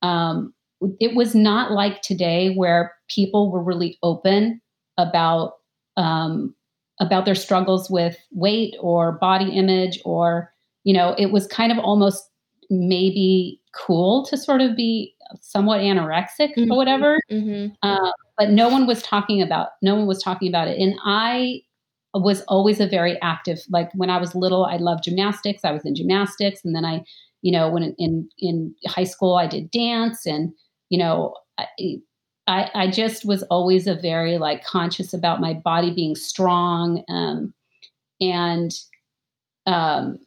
Um, 0.03 0.55
it 1.01 1.17
was 1.17 1.35
not 1.35 1.73
like 1.73 2.03
today 2.03 2.55
where 2.55 2.95
people 3.09 3.51
were 3.51 3.63
really 3.63 3.99
open 4.03 4.61
about, 4.97 5.55
um, 5.97 6.55
about 7.01 7.25
their 7.25 7.35
struggles 7.35 7.91
with 7.91 8.17
weight 8.31 8.77
or 8.81 9.13
body 9.13 9.51
image 9.57 10.01
or, 10.05 10.53
you 10.85 10.95
know, 10.95 11.15
it 11.19 11.33
was 11.33 11.49
kind 11.49 11.73
of 11.73 11.79
almost 11.79 12.31
maybe 12.71 13.61
cool 13.75 14.25
to 14.27 14.37
sort 14.37 14.61
of 14.61 14.77
be 14.77 15.15
somewhat 15.41 15.81
anorexic 15.81 16.55
mm-hmm. 16.57 16.71
or 16.71 16.77
whatever. 16.77 17.19
Mm-hmm. 17.31 17.75
Uh, 17.83 18.13
but 18.39 18.51
no 18.51 18.68
one 18.68 18.86
was 18.86 19.03
talking 19.03 19.43
about 19.43 19.70
no 19.82 19.95
one 19.95 20.07
was 20.07 20.22
talking 20.22 20.49
about 20.49 20.68
it. 20.68 20.78
And 20.78 20.95
I 21.05 21.61
was 22.14 22.41
always 22.43 22.80
a 22.80 22.86
very 22.86 23.20
active. 23.20 23.59
Like 23.68 23.91
when 23.95 24.09
I 24.09 24.18
was 24.18 24.34
little, 24.34 24.64
I 24.64 24.76
loved 24.76 25.05
gymnastics. 25.05 25.64
I 25.64 25.72
was 25.72 25.84
in 25.84 25.95
gymnastics, 25.95 26.61
and 26.64 26.74
then 26.74 26.84
I 26.84 27.05
you 27.43 27.53
know, 27.53 27.70
when 27.70 27.95
in 27.99 28.28
in 28.39 28.74
high 28.86 29.05
school 29.05 29.36
I 29.36 29.47
did 29.47 29.70
dance, 29.70 30.26
and 30.26 30.53
you 30.91 30.99
know, 30.99 31.34
I, 32.47 32.70
I, 32.74 32.91
just 32.91 33.24
was 33.24 33.43
always 33.45 33.86
a 33.86 33.95
very 33.95 34.39
like 34.39 34.64
conscious 34.64 35.12
about 35.12 35.41
my 35.41 35.55
body 35.55 35.93
being 35.93 36.16
strong, 36.16 37.05
um, 37.09 37.55
and 38.20 38.72
um, 39.66 40.18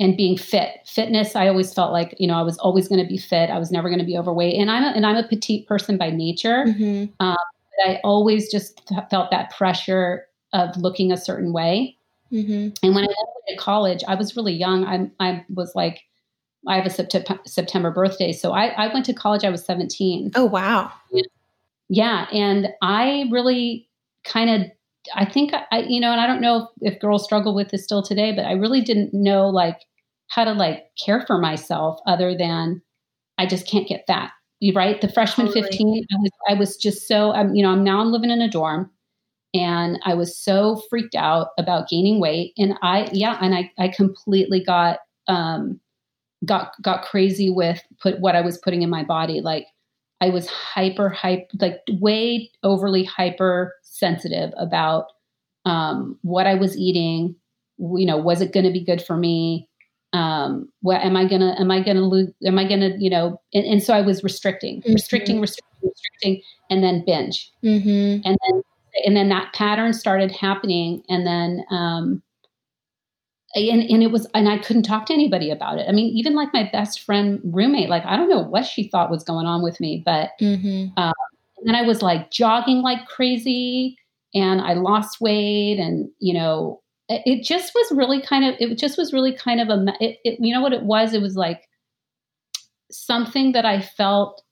and 0.00 0.16
being 0.16 0.36
fit. 0.36 0.80
Fitness, 0.86 1.36
I 1.36 1.48
always 1.48 1.72
felt 1.72 1.92
like 1.92 2.14
you 2.18 2.26
know 2.26 2.34
I 2.34 2.42
was 2.42 2.58
always 2.58 2.88
going 2.88 3.02
to 3.02 3.08
be 3.08 3.18
fit. 3.18 3.50
I 3.50 3.58
was 3.58 3.70
never 3.70 3.88
going 3.88 4.00
to 4.00 4.04
be 4.04 4.18
overweight, 4.18 4.54
and 4.54 4.70
I'm 4.70 4.84
a, 4.84 4.88
and 4.88 5.06
I'm 5.06 5.16
a 5.16 5.26
petite 5.26 5.66
person 5.66 5.96
by 5.96 6.10
nature. 6.10 6.64
Mm-hmm. 6.66 7.12
Um, 7.20 7.36
I 7.86 8.00
always 8.04 8.50
just 8.50 8.80
felt 9.10 9.30
that 9.30 9.50
pressure 9.50 10.26
of 10.52 10.76
looking 10.76 11.12
a 11.12 11.16
certain 11.16 11.52
way. 11.52 11.96
Mm-hmm. 12.32 12.70
And 12.82 12.94
when 12.94 13.04
I 13.04 13.08
went 13.08 13.48
to 13.48 13.56
college, 13.56 14.02
I 14.06 14.14
was 14.14 14.36
really 14.36 14.54
young. 14.54 14.84
I 14.84 15.10
I 15.20 15.44
was 15.54 15.74
like 15.74 16.04
I 16.66 16.76
have 16.76 16.86
a 16.86 16.90
September, 16.90 17.38
September 17.46 17.90
birthday. 17.90 18.32
So 18.32 18.52
I, 18.52 18.66
I 18.68 18.92
went 18.92 19.04
to 19.06 19.12
college, 19.12 19.44
I 19.44 19.50
was 19.50 19.64
17. 19.64 20.32
Oh, 20.34 20.44
wow. 20.44 20.90
Yeah. 21.88 22.26
And 22.32 22.68
I 22.82 23.28
really 23.30 23.88
kind 24.24 24.50
of, 24.50 24.70
I 25.14 25.24
think 25.24 25.52
I, 25.54 25.78
you 25.80 26.00
know, 26.00 26.12
and 26.12 26.20
I 26.20 26.26
don't 26.26 26.40
know 26.40 26.70
if, 26.80 26.94
if 26.94 27.00
girls 27.00 27.24
struggle 27.24 27.54
with 27.54 27.70
this 27.70 27.84
still 27.84 28.02
today, 28.02 28.32
but 28.32 28.44
I 28.44 28.52
really 28.52 28.80
didn't 28.80 29.12
know 29.12 29.48
like 29.48 29.80
how 30.28 30.44
to 30.44 30.52
like 30.52 30.84
care 31.04 31.24
for 31.26 31.38
myself 31.38 31.98
other 32.06 32.36
than 32.36 32.82
I 33.38 33.46
just 33.46 33.66
can't 33.66 33.88
get 33.88 34.06
fat. 34.06 34.30
You 34.60 34.72
right. 34.72 35.00
The 35.00 35.08
freshman 35.08 35.48
totally. 35.48 35.62
15, 35.64 36.06
I 36.10 36.16
was, 36.16 36.30
I 36.50 36.54
was 36.54 36.76
just 36.76 37.06
so, 37.06 37.32
I'm, 37.32 37.54
you 37.54 37.62
know, 37.62 37.70
I'm 37.70 37.84
now 37.84 38.00
I'm 38.00 38.12
living 38.12 38.30
in 38.30 38.40
a 38.40 38.50
dorm 38.50 38.90
and 39.52 39.98
I 40.04 40.14
was 40.14 40.36
so 40.38 40.82
freaked 40.88 41.14
out 41.14 41.48
about 41.58 41.88
gaining 41.88 42.20
weight. 42.20 42.52
And 42.56 42.74
I, 42.82 43.08
yeah. 43.12 43.38
And 43.40 43.54
I, 43.54 43.70
I 43.78 43.88
completely 43.88 44.62
got, 44.64 45.00
um, 45.28 45.80
got 46.44 46.72
got 46.82 47.04
crazy 47.04 47.50
with 47.50 47.82
put 48.00 48.20
what 48.20 48.36
I 48.36 48.40
was 48.40 48.58
putting 48.58 48.82
in 48.82 48.90
my 48.90 49.02
body. 49.02 49.40
Like 49.40 49.66
I 50.24 50.30
was 50.30 50.48
hyper 50.48 51.10
hype 51.10 51.50
like 51.60 51.80
way 52.00 52.50
overly 52.62 53.04
hyper 53.04 53.74
sensitive 53.82 54.52
about 54.56 55.08
um, 55.66 56.18
what 56.22 56.46
I 56.46 56.54
was 56.54 56.78
eating. 56.78 57.36
You 57.78 58.06
know, 58.06 58.16
was 58.16 58.40
it 58.40 58.52
going 58.52 58.64
to 58.64 58.72
be 58.72 58.82
good 58.82 59.02
for 59.02 59.18
me? 59.18 59.68
Um, 60.14 60.70
what 60.80 61.02
am 61.02 61.16
I 61.16 61.26
gonna 61.26 61.56
am 61.58 61.70
I 61.70 61.82
gonna 61.82 62.06
lose? 62.06 62.30
Am 62.44 62.58
I 62.58 62.66
gonna 62.66 62.92
you 62.96 63.10
know? 63.10 63.40
And, 63.52 63.66
and 63.66 63.82
so 63.82 63.92
I 63.92 64.00
was 64.00 64.22
restricting, 64.22 64.80
mm-hmm. 64.80 64.94
restricting, 64.94 65.40
restricting, 65.40 65.90
restricting, 65.90 66.42
and 66.70 66.84
then 66.84 67.04
binge, 67.04 67.50
mm-hmm. 67.64 68.22
and 68.24 68.38
then 68.46 68.62
and 69.04 69.16
then 69.16 69.28
that 69.30 69.52
pattern 69.52 69.92
started 69.92 70.30
happening, 70.30 71.02
and 71.08 71.26
then 71.26 71.64
um, 71.70 72.22
and, 73.54 73.82
and 73.82 74.02
it 74.02 74.10
was 74.10 74.26
and 74.34 74.48
i 74.48 74.58
couldn't 74.58 74.82
talk 74.82 75.06
to 75.06 75.12
anybody 75.12 75.50
about 75.50 75.78
it 75.78 75.86
i 75.88 75.92
mean 75.92 76.14
even 76.16 76.34
like 76.34 76.52
my 76.52 76.68
best 76.72 77.00
friend 77.00 77.40
roommate 77.44 77.88
like 77.88 78.04
i 78.04 78.16
don't 78.16 78.28
know 78.28 78.40
what 78.42 78.66
she 78.66 78.88
thought 78.88 79.10
was 79.10 79.24
going 79.24 79.46
on 79.46 79.62
with 79.62 79.80
me 79.80 80.02
but 80.04 80.30
mm-hmm. 80.40 80.86
um, 80.98 81.12
and 81.58 81.66
then 81.66 81.74
i 81.74 81.82
was 81.82 82.02
like 82.02 82.30
jogging 82.30 82.82
like 82.82 83.06
crazy 83.06 83.96
and 84.34 84.60
i 84.60 84.74
lost 84.74 85.20
weight 85.20 85.78
and 85.78 86.08
you 86.18 86.34
know 86.34 86.80
it, 87.08 87.22
it 87.26 87.44
just 87.44 87.74
was 87.74 87.92
really 87.92 88.20
kind 88.20 88.44
of 88.44 88.54
it 88.58 88.76
just 88.76 88.98
was 88.98 89.12
really 89.12 89.34
kind 89.34 89.60
of 89.60 89.68
a 89.68 89.84
it, 90.00 90.18
it, 90.24 90.38
you 90.40 90.52
know 90.52 90.60
what 90.60 90.72
it 90.72 90.82
was 90.82 91.12
it 91.14 91.22
was 91.22 91.36
like 91.36 91.68
something 92.90 93.52
that 93.52 93.64
i 93.64 93.80
felt 93.80 94.42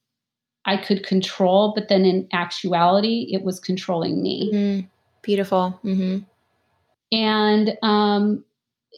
i 0.64 0.76
could 0.76 1.04
control 1.04 1.72
but 1.74 1.88
then 1.88 2.04
in 2.04 2.28
actuality 2.32 3.28
it 3.32 3.42
was 3.42 3.58
controlling 3.58 4.22
me 4.22 4.50
mm-hmm. 4.52 4.86
beautiful 5.22 5.78
mm-hmm. 5.84 6.18
and 7.12 7.76
um 7.82 8.44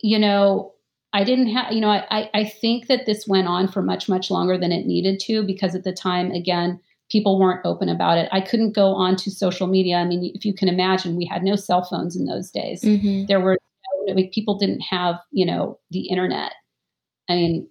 you 0.02 0.18
know, 0.18 0.72
I 1.12 1.22
didn't 1.22 1.48
have, 1.48 1.72
you 1.72 1.80
know, 1.80 1.90
I, 1.90 2.28
I 2.34 2.44
think 2.44 2.88
that 2.88 3.06
this 3.06 3.26
went 3.28 3.46
on 3.46 3.68
for 3.68 3.82
much, 3.82 4.08
much 4.08 4.30
longer 4.30 4.58
than 4.58 4.72
it 4.72 4.86
needed 4.86 5.20
to 5.20 5.44
because 5.44 5.74
at 5.74 5.84
the 5.84 5.92
time, 5.92 6.32
again, 6.32 6.80
people 7.10 7.38
weren't 7.38 7.64
open 7.64 7.88
about 7.88 8.18
it. 8.18 8.28
I 8.32 8.40
couldn't 8.40 8.72
go 8.72 8.94
on 8.94 9.14
to 9.16 9.30
social 9.30 9.68
media. 9.68 9.96
I 9.96 10.04
mean, 10.04 10.32
if 10.34 10.44
you 10.44 10.52
can 10.52 10.68
imagine, 10.68 11.16
we 11.16 11.24
had 11.24 11.44
no 11.44 11.54
cell 11.54 11.84
phones 11.84 12.16
in 12.16 12.26
those 12.26 12.50
days. 12.50 12.82
Mm-hmm. 12.82 13.26
There 13.26 13.40
were, 13.40 13.56
I 14.10 14.14
mean, 14.14 14.30
people 14.30 14.58
didn't 14.58 14.80
have, 14.80 15.16
you 15.30 15.46
know, 15.46 15.78
the 15.92 16.08
internet. 16.08 16.52
I 17.28 17.34
mean, 17.34 17.68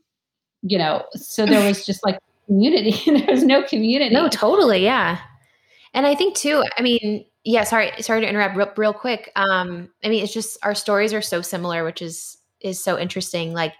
you 0.62 0.78
know, 0.78 1.04
so 1.14 1.46
there 1.46 1.68
was 1.68 1.86
just 1.86 2.06
like 2.06 2.20
community. 2.46 2.92
there 3.06 3.28
was 3.28 3.44
no 3.44 3.64
community. 3.64 4.14
No, 4.16 4.30
totally. 4.30 4.84
Yeah. 4.84 5.20
And 5.94 6.08
I 6.08 6.16
think 6.16 6.36
too, 6.36 6.64
I 6.78 6.82
mean, 6.82 7.26
yeah 7.44 7.64
sorry 7.64 7.92
sorry 8.02 8.22
to 8.22 8.28
interrupt 8.28 8.56
real, 8.56 8.72
real 8.78 8.94
quick 8.94 9.32
um 9.36 9.90
i 10.04 10.10
mean 10.10 10.24
it's 10.24 10.34
just 10.34 10.58
our 10.64 10.76
stories 10.76 11.14
are 11.14 11.22
so 11.22 11.42
similar 11.42 11.84
which 11.84 12.02
is 12.02 12.38
is 12.62 12.82
so 12.84 12.98
interesting 12.98 13.54
like 13.54 13.74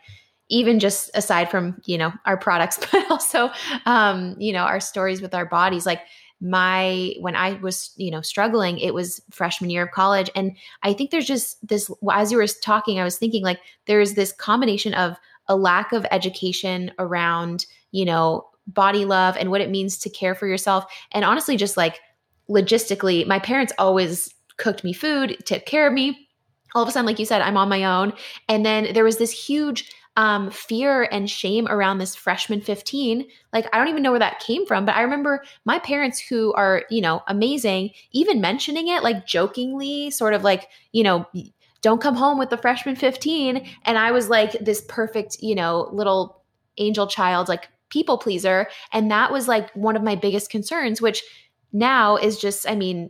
even 0.50 0.80
just 0.80 1.10
aside 1.14 1.50
from 1.50 1.82
you 1.86 1.98
know 1.98 2.12
our 2.26 2.38
products 2.38 2.80
but 2.92 3.10
also 3.10 3.50
um 3.86 4.36
you 4.38 4.54
know 4.54 4.64
our 4.64 4.80
stories 4.80 5.22
with 5.22 5.34
our 5.34 5.46
bodies 5.46 5.86
like 5.86 6.02
my 6.42 7.14
when 7.22 7.36
i 7.36 7.54
was 7.62 7.92
you 7.96 8.12
know 8.12 8.22
struggling 8.22 8.78
it 8.78 8.94
was 8.94 9.22
freshman 9.32 9.70
year 9.70 9.84
of 9.84 9.92
college 9.92 10.30
and 10.36 10.58
i 10.84 10.92
think 10.92 11.10
there's 11.10 11.28
just 11.28 11.66
this 11.66 11.90
as 12.12 12.32
you 12.32 12.38
were 12.38 12.48
talking 12.62 13.00
i 13.00 13.04
was 13.04 13.18
thinking 13.18 13.44
like 13.44 13.60
there's 13.86 14.14
this 14.14 14.34
combination 14.34 14.94
of 14.94 15.16
a 15.48 15.56
lack 15.56 15.94
of 15.94 16.06
education 16.12 16.92
around 17.00 17.66
you 17.92 18.04
know 18.04 18.46
body 18.68 19.06
love 19.06 19.36
and 19.38 19.52
what 19.52 19.62
it 19.62 19.70
means 19.70 19.98
to 19.98 20.10
care 20.10 20.36
for 20.36 20.48
yourself 20.48 20.86
and 21.12 21.24
honestly 21.24 21.56
just 21.56 21.78
like 21.78 22.00
logistically, 22.50 23.26
my 23.26 23.40
parents 23.40 23.74
always 23.78 24.34
cooked 24.58 24.84
me 24.84 24.94
food, 24.94 25.38
took 25.46 25.66
care 25.66 25.88
of 25.88 25.94
me. 25.94 26.28
All 26.76 26.82
of 26.82 26.90
a 26.90 26.92
sudden, 26.92 27.06
like 27.06 27.20
you 27.20 27.26
said, 27.26 27.42
I'm 27.42 27.58
on 27.58 27.70
my 27.70 27.84
own. 27.84 28.14
And 28.50 28.66
then 28.66 28.94
there 28.94 29.04
was 29.04 29.18
this 29.18 29.32
huge 29.32 29.92
um, 30.16 30.52
fear 30.52 31.08
and 31.12 31.30
shame 31.30 31.68
around 31.68 31.98
this 31.98 32.16
freshman 32.16 32.62
15. 32.62 33.26
Like, 33.52 33.68
I 33.74 33.78
don't 33.78 33.88
even 33.88 34.04
know 34.04 34.12
where 34.12 34.20
that 34.20 34.40
came 34.40 34.66
from, 34.66 34.86
but 34.86 34.96
I 34.96 35.02
remember 35.02 35.44
my 35.66 35.80
parents, 35.80 36.20
who 36.20 36.54
are, 36.54 36.84
you 36.90 37.02
know, 37.02 37.22
amazing, 37.28 37.92
even 38.12 38.42
mentioning 38.42 38.88
it 38.88 39.04
like 39.04 39.26
jokingly, 39.26 40.12
sort 40.12 40.34
of 40.34 40.44
like, 40.44 40.70
you 40.92 41.04
know, 41.04 41.26
don't 41.82 42.02
come 42.02 42.16
home 42.16 42.38
with 42.38 42.50
the 42.50 42.58
freshman 42.58 42.96
15. 42.96 43.68
And 43.86 43.98
I 43.98 44.12
was 44.12 44.30
like 44.30 44.54
this 44.62 44.84
perfect, 44.88 45.38
you 45.42 45.56
know, 45.56 45.90
little 45.92 46.42
angel 46.78 47.08
child, 47.08 47.50
like 47.50 47.70
people 47.90 48.18
pleaser. 48.18 48.68
And 48.92 49.12
that 49.12 49.32
was 49.32 49.48
like 49.48 49.72
one 49.74 49.96
of 49.96 50.04
my 50.04 50.16
biggest 50.16 50.50
concerns, 50.50 51.02
which 51.02 51.24
now 51.74 52.16
is 52.16 52.38
just, 52.38 52.70
I 52.70 52.76
mean, 52.76 53.10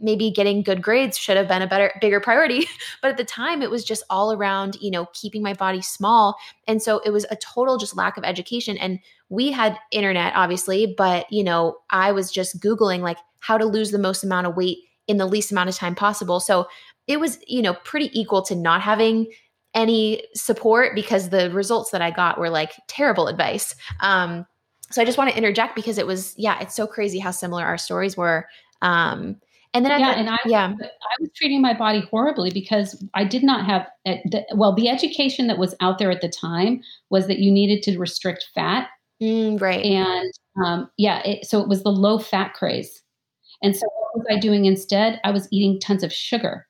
maybe 0.00 0.30
getting 0.30 0.62
good 0.62 0.80
grades 0.82 1.18
should 1.18 1.36
have 1.36 1.48
been 1.48 1.62
a 1.62 1.66
better 1.66 1.92
bigger 2.00 2.20
priority 2.20 2.66
but 3.02 3.10
at 3.10 3.16
the 3.16 3.24
time 3.24 3.62
it 3.62 3.70
was 3.70 3.84
just 3.84 4.04
all 4.10 4.32
around 4.32 4.76
you 4.80 4.90
know 4.90 5.06
keeping 5.12 5.42
my 5.42 5.54
body 5.54 5.82
small. 5.82 6.36
And 6.66 6.82
so 6.82 7.00
it 7.00 7.10
was 7.10 7.26
a 7.30 7.36
total 7.36 7.78
just 7.78 7.96
lack 7.96 8.16
of 8.16 8.24
education. 8.24 8.76
And 8.78 9.00
we 9.28 9.50
had 9.50 9.76
internet 9.90 10.32
obviously 10.34 10.94
but 10.96 11.26
you 11.30 11.44
know 11.44 11.78
i 11.90 12.12
was 12.12 12.30
just 12.30 12.60
googling 12.60 13.00
like 13.00 13.18
how 13.40 13.58
to 13.58 13.64
lose 13.64 13.90
the 13.90 13.98
most 13.98 14.24
amount 14.24 14.46
of 14.46 14.56
weight 14.56 14.78
in 15.06 15.16
the 15.16 15.26
least 15.26 15.50
amount 15.50 15.68
of 15.68 15.74
time 15.74 15.94
possible. 15.94 16.38
So 16.40 16.68
it 17.06 17.18
was 17.18 17.38
you 17.46 17.62
know 17.62 17.74
pretty 17.84 18.10
equal 18.18 18.42
to 18.42 18.54
not 18.54 18.82
having 18.82 19.26
any 19.74 20.22
support 20.34 20.94
because 20.94 21.28
the 21.28 21.50
results 21.50 21.90
that 21.90 22.00
i 22.00 22.10
got 22.10 22.38
were 22.38 22.50
like 22.50 22.72
terrible 22.86 23.26
advice. 23.26 23.74
Um 24.00 24.46
so 24.90 25.02
I 25.02 25.04
just 25.04 25.18
want 25.18 25.30
to 25.30 25.36
interject 25.36 25.74
because 25.74 25.98
it 25.98 26.06
was, 26.06 26.34
yeah, 26.36 26.60
it's 26.60 26.74
so 26.74 26.86
crazy 26.86 27.18
how 27.18 27.30
similar 27.30 27.64
our 27.64 27.78
stories 27.78 28.16
were. 28.16 28.48
Um, 28.82 29.36
and 29.74 29.84
then, 29.84 30.00
yeah, 30.00 30.12
the, 30.12 30.18
and 30.18 30.30
I, 30.30 30.38
yeah, 30.46 30.72
I 30.80 31.14
was 31.20 31.30
treating 31.36 31.60
my 31.60 31.74
body 31.74 32.00
horribly 32.00 32.50
because 32.50 33.04
I 33.14 33.24
did 33.24 33.42
not 33.42 33.66
have, 33.66 33.86
the, 34.04 34.44
well, 34.54 34.74
the 34.74 34.88
education 34.88 35.46
that 35.48 35.58
was 35.58 35.74
out 35.80 35.98
there 35.98 36.10
at 36.10 36.22
the 36.22 36.28
time 36.28 36.80
was 37.10 37.26
that 37.26 37.38
you 37.38 37.50
needed 37.52 37.82
to 37.82 37.98
restrict 37.98 38.46
fat. 38.54 38.88
Mm, 39.22 39.60
right. 39.60 39.84
And 39.84 40.32
um, 40.64 40.90
yeah, 40.96 41.20
it, 41.24 41.44
so 41.44 41.60
it 41.60 41.68
was 41.68 41.82
the 41.82 41.90
low 41.90 42.18
fat 42.18 42.54
craze. 42.54 43.02
And 43.62 43.76
so 43.76 43.86
what 43.86 44.18
was 44.18 44.26
I 44.30 44.38
doing 44.38 44.64
instead? 44.64 45.20
I 45.24 45.32
was 45.32 45.48
eating 45.50 45.80
tons 45.80 46.02
of 46.02 46.12
sugar. 46.12 46.66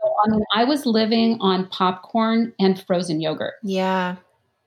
So 0.00 0.14
I 0.24 0.30
mean, 0.30 0.44
I 0.54 0.64
was 0.64 0.86
living 0.86 1.38
on 1.40 1.66
popcorn 1.68 2.52
and 2.60 2.80
frozen 2.86 3.20
yogurt. 3.20 3.54
Yeah. 3.62 4.16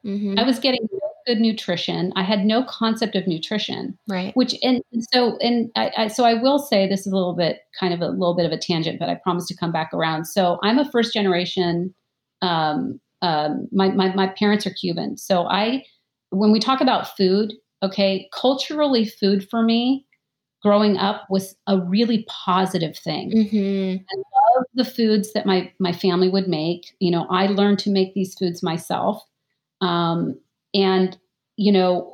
Mm-hmm. 0.03 0.39
I 0.39 0.43
was 0.43 0.59
getting 0.59 0.87
good 1.27 1.39
nutrition. 1.39 2.13
I 2.15 2.23
had 2.23 2.45
no 2.45 2.63
concept 2.63 3.15
of 3.15 3.27
nutrition. 3.27 3.97
Right. 4.07 4.35
Which 4.35 4.55
and, 4.63 4.81
and 4.91 5.03
so 5.13 5.37
and 5.39 5.69
I, 5.75 5.91
I, 5.97 6.07
so 6.07 6.23
I 6.23 6.33
will 6.33 6.57
say 6.57 6.87
this 6.87 7.01
is 7.01 7.13
a 7.13 7.15
little 7.15 7.35
bit 7.35 7.59
kind 7.79 7.93
of 7.93 8.01
a 8.01 8.07
little 8.07 8.35
bit 8.35 8.45
of 8.45 8.51
a 8.51 8.57
tangent, 8.57 8.99
but 8.99 9.09
I 9.09 9.15
promise 9.15 9.47
to 9.47 9.55
come 9.55 9.71
back 9.71 9.93
around. 9.93 10.25
So 10.25 10.57
I'm 10.63 10.79
a 10.79 10.89
first 10.89 11.13
generation. 11.13 11.93
Um, 12.41 12.99
um, 13.21 13.67
my, 13.71 13.89
my 13.89 14.13
my 14.15 14.27
parents 14.27 14.65
are 14.65 14.73
Cuban, 14.73 15.17
so 15.17 15.47
I 15.47 15.83
when 16.29 16.51
we 16.51 16.59
talk 16.59 16.81
about 16.81 17.15
food, 17.17 17.53
okay, 17.83 18.29
culturally, 18.33 19.05
food 19.05 19.47
for 19.49 19.63
me 19.63 20.05
growing 20.63 20.97
up 20.97 21.25
was 21.29 21.55
a 21.67 21.79
really 21.79 22.25
positive 22.27 22.97
thing. 22.97 23.31
Mm-hmm. 23.31 24.03
I 24.03 24.55
love 24.55 24.65
the 24.73 24.85
foods 24.85 25.33
that 25.33 25.45
my 25.45 25.71
my 25.79 25.93
family 25.93 26.29
would 26.29 26.47
make. 26.47 26.95
You 26.99 27.11
know, 27.11 27.27
I 27.29 27.47
learned 27.47 27.79
to 27.79 27.89
make 27.89 28.13
these 28.13 28.35
foods 28.35 28.63
myself. 28.63 29.23
Um, 29.81 30.39
and 30.77 31.17
you 31.57 31.71
know 31.71 32.13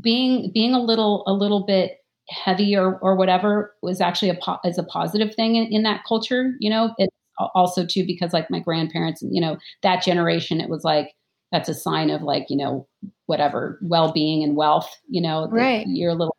being 0.00 0.50
being 0.52 0.74
a 0.74 0.82
little 0.82 1.24
a 1.26 1.32
little 1.32 1.64
bit 1.64 1.98
heavy 2.28 2.76
or, 2.76 2.98
or 2.98 3.16
whatever 3.16 3.74
was 3.82 4.00
actually 4.00 4.28
a 4.28 4.36
po- 4.36 4.58
is 4.64 4.78
a 4.78 4.84
positive 4.84 5.34
thing 5.34 5.56
in, 5.56 5.64
in 5.72 5.82
that 5.82 6.02
culture 6.06 6.52
you 6.60 6.70
know? 6.70 6.94
It 6.98 7.10
also 7.54 7.86
too 7.86 8.04
because 8.06 8.34
like 8.34 8.50
my 8.50 8.60
grandparents 8.60 9.22
you 9.22 9.40
know 9.40 9.56
that 9.82 10.02
generation 10.02 10.60
it 10.60 10.68
was 10.68 10.84
like 10.84 11.14
that's 11.52 11.68
a 11.68 11.74
sign 11.74 12.10
of 12.10 12.22
like 12.22 12.46
you 12.50 12.56
know 12.56 12.86
whatever 13.26 13.78
well-being 13.82 14.42
and 14.42 14.56
wealth 14.56 14.94
you 15.08 15.22
know 15.22 15.48
right. 15.50 15.86
you're 15.86 16.10
a 16.10 16.14
little 16.14 16.36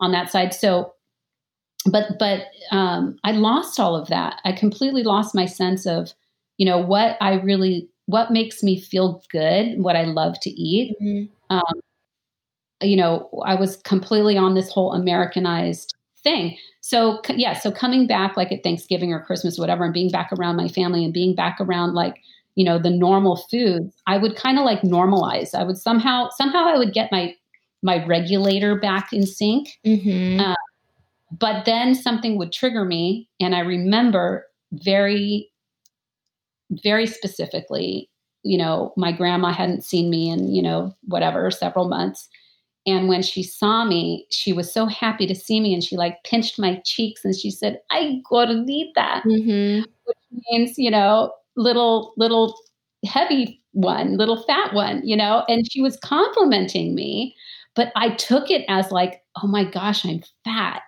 on 0.00 0.12
that 0.12 0.30
side. 0.30 0.54
So 0.54 0.92
but 1.86 2.18
but 2.18 2.46
um, 2.70 3.16
i 3.24 3.32
lost 3.32 3.80
all 3.80 3.96
of 3.96 4.08
that. 4.08 4.40
I 4.44 4.52
completely 4.52 5.02
lost 5.02 5.34
my 5.34 5.46
sense 5.46 5.86
of 5.86 6.12
you 6.58 6.66
know 6.66 6.78
what 6.78 7.16
i 7.20 7.34
really 7.34 7.88
what 8.06 8.30
makes 8.30 8.62
me 8.62 8.80
feel 8.80 9.22
good 9.30 9.78
what 9.78 9.96
i 9.96 10.04
love 10.04 10.38
to 10.40 10.50
eat 10.50 10.94
mm-hmm. 11.00 11.54
um, 11.54 11.80
you 12.82 12.96
know 12.96 13.28
i 13.44 13.54
was 13.54 13.76
completely 13.78 14.36
on 14.36 14.54
this 14.54 14.70
whole 14.70 14.92
americanized 14.92 15.94
thing 16.22 16.56
so 16.80 17.20
yeah 17.28 17.52
so 17.52 17.70
coming 17.70 18.06
back 18.06 18.36
like 18.36 18.52
at 18.52 18.62
thanksgiving 18.62 19.12
or 19.12 19.20
christmas 19.20 19.58
or 19.58 19.62
whatever 19.62 19.84
and 19.84 19.94
being 19.94 20.10
back 20.10 20.30
around 20.32 20.56
my 20.56 20.68
family 20.68 21.04
and 21.04 21.12
being 21.12 21.34
back 21.34 21.58
around 21.60 21.94
like 21.94 22.20
you 22.54 22.64
know 22.64 22.78
the 22.78 22.90
normal 22.90 23.36
foods 23.50 23.94
i 24.06 24.16
would 24.16 24.36
kind 24.36 24.58
of 24.58 24.64
like 24.64 24.80
normalize 24.82 25.54
i 25.54 25.62
would 25.62 25.78
somehow 25.78 26.28
somehow 26.30 26.64
i 26.66 26.76
would 26.76 26.92
get 26.92 27.10
my 27.10 27.34
my 27.82 28.04
regulator 28.06 28.78
back 28.78 29.12
in 29.12 29.26
sync 29.26 29.68
mm-hmm. 29.84 30.40
uh, 30.40 30.54
but 31.32 31.64
then 31.64 31.94
something 31.94 32.36
would 32.36 32.52
trigger 32.52 32.84
me 32.84 33.28
and 33.40 33.54
i 33.54 33.60
remember 33.60 34.46
very 34.72 35.51
very 36.82 37.06
specifically 37.06 38.08
you 38.42 38.58
know 38.58 38.92
my 38.96 39.12
grandma 39.12 39.52
hadn't 39.52 39.84
seen 39.84 40.10
me 40.10 40.28
in 40.28 40.52
you 40.52 40.62
know 40.62 40.94
whatever 41.04 41.50
several 41.50 41.88
months. 41.88 42.28
And 42.84 43.08
when 43.08 43.22
she 43.22 43.44
saw 43.44 43.84
me 43.84 44.26
she 44.30 44.52
was 44.52 44.72
so 44.72 44.86
happy 44.86 45.26
to 45.26 45.36
see 45.36 45.60
me 45.60 45.72
and 45.72 45.84
she 45.84 45.96
like 45.96 46.16
pinched 46.24 46.58
my 46.58 46.82
cheeks 46.84 47.24
and 47.24 47.34
she 47.34 47.50
said 47.50 47.78
i 47.92 48.20
gordita 48.28 49.22
mm-hmm. 49.22 49.82
which 50.04 50.18
means 50.50 50.74
you 50.78 50.90
know 50.90 51.32
little 51.56 52.12
little 52.16 52.56
heavy 53.06 53.62
one 53.70 54.16
little 54.16 54.42
fat 54.42 54.74
one 54.74 55.00
you 55.06 55.16
know? 55.16 55.44
And 55.48 55.70
she 55.70 55.80
was 55.80 55.96
complimenting 55.98 56.92
me 56.94 57.36
but 57.76 57.92
i 57.94 58.10
took 58.16 58.50
it 58.50 58.64
as 58.68 58.90
like 58.90 59.22
oh 59.40 59.46
my 59.46 59.64
gosh 59.64 60.04
i'm 60.04 60.22
fat 60.44 60.82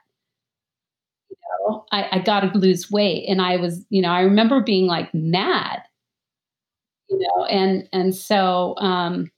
i, 1.93 2.09
I 2.13 2.19
got 2.21 2.41
to 2.41 2.59
lose 2.59 2.91
weight. 2.91 3.27
And 3.29 3.41
i 3.41 3.57
was 3.57 3.85
you 3.91 4.03
know 4.03 4.11
i 4.11 4.21
remember 4.21 4.63
being 4.63 4.87
like 4.87 5.13
mad 5.15 5.83
you 7.09 7.19
know 7.19 7.45
and 7.45 7.89
and 7.93 8.15
so 8.15 8.75
um 8.79 9.31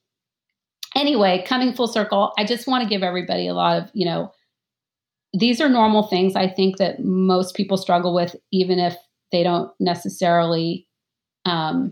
anyway 0.94 1.44
coming 1.46 1.72
full 1.72 1.88
circle 1.88 2.32
i 2.38 2.44
just 2.44 2.66
want 2.66 2.82
to 2.82 2.88
give 2.88 3.02
everybody 3.02 3.46
a 3.46 3.54
lot 3.54 3.82
of 3.82 3.90
you 3.92 4.04
know 4.04 4.32
these 5.32 5.60
are 5.60 5.68
normal 5.68 6.04
things 6.04 6.36
i 6.36 6.48
think 6.48 6.78
that 6.78 7.04
most 7.04 7.54
people 7.54 7.76
struggle 7.76 8.14
with 8.14 8.36
even 8.52 8.78
if 8.78 8.96
they 9.32 9.42
don't 9.42 9.70
necessarily 9.80 10.86
um, 11.44 11.90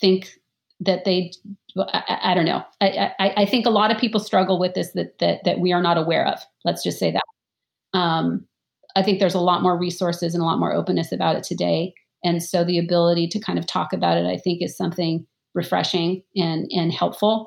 think 0.00 0.38
that 0.80 1.04
they 1.04 1.32
I, 1.76 2.18
I 2.22 2.34
don't 2.34 2.44
know. 2.44 2.62
I, 2.80 3.12
I, 3.18 3.34
I, 3.38 3.46
think 3.46 3.66
a 3.66 3.70
lot 3.70 3.90
of 3.90 3.98
people 3.98 4.20
struggle 4.20 4.58
with 4.58 4.74
this 4.74 4.92
that, 4.92 5.18
that 5.20 5.44
that 5.44 5.58
we 5.58 5.72
are 5.72 5.80
not 5.80 5.96
aware 5.96 6.26
of. 6.26 6.40
Let's 6.64 6.82
just 6.82 6.98
say 6.98 7.12
that. 7.12 7.98
Um, 7.98 8.46
i 8.96 9.02
think 9.02 9.18
there's 9.18 9.34
a 9.34 9.40
lot 9.40 9.62
more 9.62 9.78
resources 9.78 10.34
and 10.34 10.42
a 10.42 10.46
lot 10.46 10.58
more 10.58 10.72
openness 10.72 11.12
about 11.12 11.36
it 11.36 11.44
today. 11.44 11.94
And 12.24 12.40
so 12.40 12.62
the 12.62 12.78
ability 12.78 13.26
to 13.28 13.40
kind 13.40 13.58
of 13.58 13.66
talk 13.66 13.92
about 13.92 14.16
it 14.16 14.26
i 14.26 14.36
think 14.36 14.62
is 14.62 14.76
something 14.76 15.26
refreshing 15.54 16.22
and 16.36 16.70
and 16.72 16.92
helpful. 16.92 17.46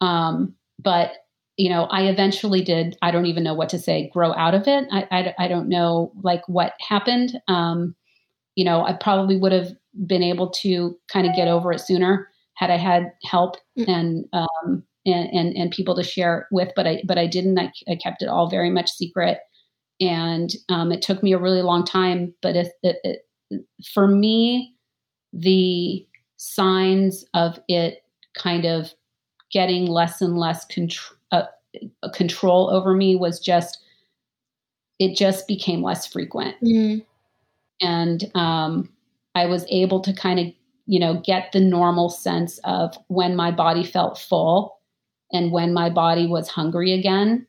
Um, 0.00 0.54
but 0.78 1.12
you 1.56 1.70
know 1.70 1.84
i 1.84 2.02
eventually 2.02 2.62
did 2.62 2.98
i 3.00 3.10
don't 3.10 3.24
even 3.26 3.42
know 3.42 3.54
what 3.54 3.70
to 3.70 3.78
say 3.78 4.10
grow 4.12 4.34
out 4.34 4.54
of 4.54 4.68
it. 4.68 4.86
I 4.90 5.06
i, 5.10 5.44
I 5.44 5.48
don't 5.48 5.68
know 5.68 6.12
like 6.22 6.42
what 6.48 6.74
happened. 6.80 7.40
Um, 7.48 7.94
you 8.56 8.64
know 8.64 8.84
i 8.84 8.92
probably 8.92 9.36
would 9.36 9.52
have 9.52 9.68
been 10.06 10.22
able 10.22 10.50
to 10.50 10.98
kind 11.12 11.26
of 11.26 11.34
get 11.34 11.48
over 11.48 11.72
it 11.72 11.80
sooner 11.80 12.28
had 12.56 12.70
I 12.70 12.76
had 12.76 13.12
help 13.22 13.56
mm. 13.78 13.88
and 13.88 14.24
um, 14.32 14.82
and, 15.04 15.28
and, 15.32 15.56
and 15.56 15.70
people 15.70 15.94
to 15.94 16.02
share 16.02 16.48
with, 16.50 16.72
but 16.74 16.86
I 16.86 17.02
but 17.06 17.16
I 17.16 17.26
didn't. 17.26 17.58
I, 17.58 17.70
I 17.88 17.96
kept 17.96 18.22
it 18.22 18.28
all 18.28 18.50
very 18.50 18.70
much 18.70 18.90
secret, 18.90 19.38
and 20.00 20.52
um, 20.68 20.92
it 20.92 21.02
took 21.02 21.22
me 21.22 21.32
a 21.32 21.38
really 21.38 21.62
long 21.62 21.84
time. 21.84 22.34
But 22.42 22.56
it, 22.56 22.72
it, 22.82 22.96
it, 23.50 23.66
for 23.92 24.06
me, 24.06 24.74
the 25.32 26.06
signs 26.36 27.24
of 27.34 27.58
it 27.68 28.04
kind 28.34 28.64
of 28.64 28.92
getting 29.50 29.86
less 29.86 30.20
and 30.20 30.36
less 30.36 30.66
contr- 30.66 31.12
uh, 31.32 31.44
control 32.12 32.70
over 32.70 32.94
me 32.94 33.16
was 33.16 33.40
just 33.40 33.78
it 34.98 35.16
just 35.16 35.46
became 35.46 35.82
less 35.82 36.06
frequent, 36.06 36.56
mm. 36.62 37.04
and 37.82 38.30
um, 38.34 38.88
I 39.34 39.44
was 39.44 39.66
able 39.68 40.00
to 40.00 40.14
kind 40.14 40.40
of, 40.40 40.46
you 40.86 40.98
know, 40.98 41.20
get 41.22 41.52
the 41.52 41.60
normal 41.60 42.08
sense 42.08 42.58
of 42.64 42.96
when 43.08 43.36
my 43.36 43.50
body 43.50 43.84
felt 43.84 44.18
full 44.18 44.78
and 45.30 45.52
when 45.52 45.74
my 45.74 45.90
body 45.90 46.26
was 46.26 46.48
hungry 46.48 46.92
again. 46.92 47.46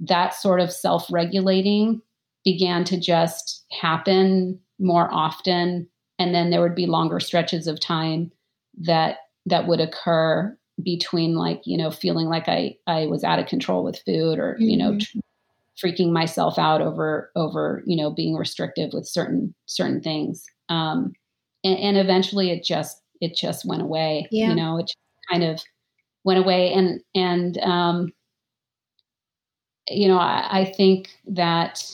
That 0.00 0.34
sort 0.34 0.60
of 0.60 0.72
self 0.72 1.06
regulating 1.12 2.00
began 2.44 2.84
to 2.84 2.98
just 2.98 3.64
happen 3.80 4.58
more 4.78 5.12
often. 5.12 5.88
And 6.18 6.34
then 6.34 6.50
there 6.50 6.62
would 6.62 6.74
be 6.74 6.86
longer 6.86 7.20
stretches 7.20 7.66
of 7.66 7.80
time 7.80 8.32
that 8.78 9.18
that 9.46 9.66
would 9.66 9.80
occur 9.80 10.56
between 10.82 11.34
like 11.34 11.60
you 11.66 11.76
know 11.76 11.90
feeling 11.90 12.26
like 12.26 12.48
i 12.48 12.74
i 12.86 13.04
was 13.04 13.22
out 13.22 13.38
of 13.38 13.46
control 13.46 13.84
with 13.84 14.00
food 14.06 14.38
or 14.38 14.54
mm-hmm. 14.54 14.62
you 14.62 14.78
know 14.78 14.92
mm-hmm. 14.92 15.18
tr- 15.18 15.86
freaking 15.86 16.10
myself 16.10 16.58
out 16.58 16.80
over 16.80 17.30
over 17.36 17.82
you 17.84 17.94
know 17.94 18.10
being 18.10 18.34
restrictive 18.34 18.90
with 18.94 19.06
certain 19.06 19.54
certain 19.66 20.00
things 20.00 20.46
um, 20.70 21.12
and, 21.64 21.78
and, 21.78 21.98
eventually 21.98 22.50
it 22.50 22.64
just 22.64 23.02
it 23.20 23.34
just 23.34 23.66
went 23.66 23.82
away. 23.82 24.28
Yeah. 24.30 24.48
You 24.48 24.54
know, 24.54 24.78
it 24.78 24.90
kind 25.30 25.44
of 25.44 25.62
went 26.24 26.38
away, 26.38 26.72
and 26.72 27.00
and 27.14 27.58
um, 27.58 28.12
you 29.90 30.08
know, 30.08 30.18
I, 30.18 30.60
I 30.60 30.64
think 30.64 31.10
that 31.26 31.84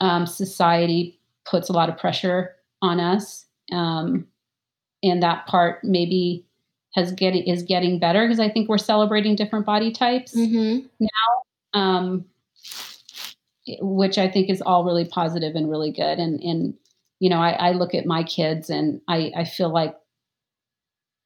um, 0.00 0.26
society 0.26 1.18
puts 1.44 1.68
a 1.68 1.72
lot 1.72 1.88
of 1.88 1.98
pressure 1.98 2.54
on 2.80 3.00
us, 3.00 3.46
um, 3.70 4.26
and 5.02 5.22
that 5.22 5.46
part 5.46 5.82
maybe 5.82 6.44
has 6.94 7.12
getting 7.12 7.44
is 7.44 7.62
getting 7.62 7.98
better 7.98 8.26
because 8.26 8.40
I 8.40 8.48
think 8.48 8.68
we're 8.68 8.78
celebrating 8.78 9.34
different 9.34 9.66
body 9.66 9.90
types 9.92 10.36
mm-hmm. 10.36 10.86
now. 11.00 11.80
Um, 11.80 12.26
which 13.80 14.18
I 14.18 14.28
think 14.28 14.50
is 14.50 14.60
all 14.60 14.84
really 14.84 15.04
positive 15.04 15.54
and 15.54 15.70
really 15.70 15.92
good. 15.92 16.18
And 16.18 16.40
and 16.40 16.74
you 17.20 17.30
know, 17.30 17.40
I, 17.40 17.52
I 17.52 17.70
look 17.72 17.94
at 17.94 18.04
my 18.04 18.24
kids 18.24 18.68
and 18.68 19.00
I, 19.06 19.32
I 19.36 19.44
feel 19.44 19.72
like 19.72 19.96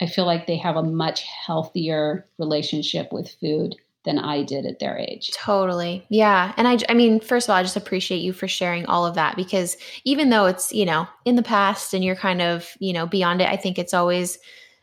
I 0.01 0.07
feel 0.07 0.27
like 0.27 0.47
they 0.47 0.59
have 0.59 0.77
a 0.77 0.83
much 0.83 1.23
healthier 1.23 2.27
relationship 2.39 3.13
with 3.13 3.35
food 3.41 3.77
than 4.07 4.19
I 4.19 4.43
did 4.43 4.65
at 4.65 4.79
their 4.79 4.97
age. 4.97 5.31
Totally. 5.35 6.07
Yeah. 6.09 6.55
And 6.57 6.67
I, 6.67 6.79
I 6.89 6.95
mean, 6.95 7.21
first 7.21 7.47
of 7.47 7.51
all, 7.51 7.57
I 7.57 7.63
just 7.63 7.77
appreciate 7.77 8.19
you 8.19 8.33
for 8.33 8.49
sharing 8.49 8.87
all 8.87 9.05
of 9.05 9.17
that 9.17 9.37
because 9.37 9.77
even 10.05 10.31
though 10.31 10.47
it's, 10.47 10.73
you 10.73 10.87
know, 10.87 11.07
in 11.27 11.37
the 11.37 11.43
past 11.43 11.93
and 11.93 12.03
you're 12.03 12.17
kind 12.17 12.41
of, 12.41 12.71
you 12.79 12.95
know, 12.95 13.07
beyond 13.07 13.43
it, 13.43 13.49
I 13.49 13.57
think 13.57 13.79
it's 13.79 13.93
always 13.93 14.39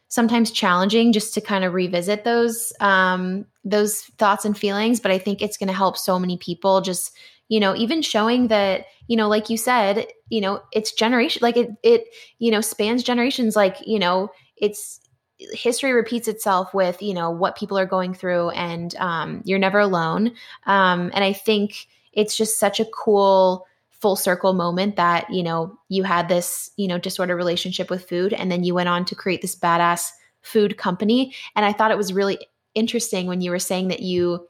sometimes 0.10 0.52
challenging 0.52 1.12
just 1.12 1.34
to 1.34 1.42
kind 1.42 1.64
of 1.64 1.74
revisit 1.74 2.24
those, 2.24 2.72
um, 2.80 3.46
those 3.64 4.02
thoughts 4.20 4.46
and 4.46 4.56
feelings. 4.56 5.00
But 5.00 5.12
I 5.12 5.18
think 5.18 5.42
it's 5.42 5.58
going 5.58 5.70
to 5.70 5.74
help 5.74 5.98
so 5.98 6.20
many 6.20 6.38
people 6.38 6.82
just 6.82 7.12
you 7.50 7.60
know 7.60 7.76
even 7.76 8.02
showing 8.02 8.48
that 8.48 8.86
you 9.08 9.18
know 9.18 9.28
like 9.28 9.50
you 9.50 9.58
said 9.58 10.08
you 10.30 10.40
know 10.40 10.62
it's 10.72 10.94
generation 10.94 11.40
like 11.42 11.58
it 11.58 11.70
it 11.84 12.06
you 12.40 12.50
know 12.50 12.62
spans 12.62 13.04
generations 13.04 13.54
like 13.54 13.76
you 13.86 14.00
know 14.00 14.30
it's 14.56 15.02
history 15.40 15.92
repeats 15.92 16.28
itself 16.28 16.74
with 16.74 17.02
you 17.02 17.14
know 17.14 17.30
what 17.32 17.58
people 17.58 17.78
are 17.78 17.86
going 17.86 18.14
through 18.14 18.50
and 18.52 18.96
um, 18.96 19.42
you're 19.46 19.60
never 19.60 19.80
alone. 19.80 20.34
Um, 20.66 21.12
and 21.14 21.24
i 21.24 21.34
think 21.34 21.88
it's 22.14 22.38
just 22.38 22.60
such 22.60 22.80
a 22.80 22.86
cool 22.86 23.66
full 23.90 24.16
circle 24.16 24.54
moment 24.54 24.98
that 24.98 25.30
you 25.30 25.42
know 25.42 25.78
you 25.90 26.04
had 26.04 26.28
this 26.28 26.72
you 26.78 26.88
know 26.88 26.98
disorder 26.98 27.36
relationship 27.36 27.90
with 27.90 28.08
food 28.08 28.34
and 28.34 28.52
then 28.52 28.64
you 28.64 28.74
went 28.74 28.90
on 28.90 29.06
to 29.06 29.16
create 29.16 29.42
this 29.42 29.56
badass 29.56 30.10
food 30.42 30.78
company. 30.78 31.34
And 31.56 31.66
i 31.66 31.72
thought 31.74 31.92
it 31.92 31.98
was 31.98 32.14
really 32.14 32.38
interesting 32.76 33.28
when 33.28 33.42
you 33.42 33.52
were 33.52 33.60
saying 33.60 33.88
that 33.90 34.02
you 34.02 34.48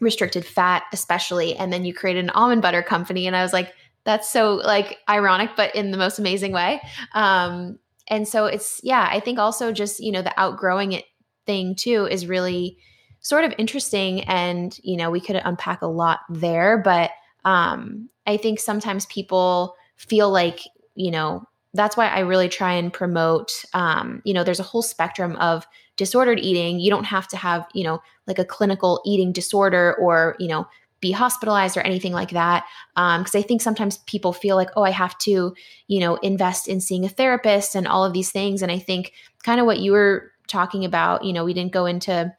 restricted 0.00 0.44
fat 0.44 0.84
especially 0.92 1.56
and 1.56 1.72
then 1.72 1.84
you 1.84 1.92
created 1.92 2.24
an 2.24 2.30
almond 2.30 2.62
butter 2.62 2.82
company. 2.82 3.26
And 3.26 3.36
i 3.36 3.42
was 3.42 3.52
like 3.52 3.72
that's 4.04 4.30
so 4.30 4.54
like 4.54 4.98
ironic 5.08 5.50
but 5.56 5.74
in 5.74 5.90
the 5.90 5.98
most 5.98 6.18
amazing 6.18 6.52
way. 6.52 6.80
Um 7.12 7.78
and 8.08 8.26
so 8.26 8.46
it's 8.46 8.80
yeah 8.82 9.08
i 9.10 9.20
think 9.20 9.38
also 9.38 9.72
just 9.72 10.00
you 10.00 10.12
know 10.12 10.22
the 10.22 10.38
outgrowing 10.40 10.92
it 10.92 11.04
thing 11.46 11.74
too 11.74 12.06
is 12.10 12.26
really 12.26 12.78
sort 13.20 13.44
of 13.44 13.54
interesting 13.58 14.22
and 14.24 14.78
you 14.82 14.96
know 14.96 15.10
we 15.10 15.20
could 15.20 15.40
unpack 15.44 15.82
a 15.82 15.86
lot 15.86 16.20
there 16.28 16.78
but 16.78 17.10
um 17.44 18.08
i 18.26 18.36
think 18.36 18.60
sometimes 18.60 19.06
people 19.06 19.74
feel 19.96 20.30
like 20.30 20.60
you 20.94 21.10
know 21.10 21.42
that's 21.74 21.96
why 21.96 22.08
i 22.08 22.20
really 22.20 22.48
try 22.48 22.72
and 22.72 22.92
promote 22.92 23.64
um 23.74 24.22
you 24.24 24.34
know 24.34 24.44
there's 24.44 24.60
a 24.60 24.64
whole 24.64 24.82
spectrum 24.82 25.36
of 25.36 25.66
disordered 25.98 26.38
eating. 26.38 26.80
You 26.80 26.90
don't 26.90 27.04
have 27.04 27.28
to 27.28 27.36
have 27.36 27.66
you 27.74 27.84
know 27.84 28.00
like 28.26 28.38
a 28.38 28.44
clinical 28.44 29.02
eating 29.04 29.32
disorder 29.32 29.94
or 30.00 30.34
you 30.38 30.48
know 30.48 30.66
be 31.00 31.12
hospitalized 31.12 31.76
or 31.76 31.80
anything 31.82 32.12
like 32.12 32.30
that 32.30 32.64
because 32.94 33.34
um, 33.34 33.38
i 33.38 33.42
think 33.42 33.62
sometimes 33.62 33.98
people 33.98 34.32
feel 34.32 34.56
like 34.56 34.70
oh 34.76 34.82
i 34.82 34.90
have 34.90 35.16
to 35.18 35.54
you 35.86 36.00
know 36.00 36.16
invest 36.16 36.66
in 36.66 36.80
seeing 36.80 37.04
a 37.04 37.08
therapist 37.08 37.74
and 37.74 37.86
all 37.86 38.04
of 38.04 38.12
these 38.12 38.30
things 38.30 38.62
and 38.62 38.72
i 38.72 38.78
think 38.78 39.12
kind 39.44 39.60
of 39.60 39.66
what 39.66 39.78
you 39.78 39.92
were 39.92 40.32
talking 40.48 40.84
about, 40.84 41.24
you 41.24 41.32
know, 41.32 41.44
we 41.44 41.54
didn't 41.54 41.72
go 41.72 41.86
into 41.86 42.34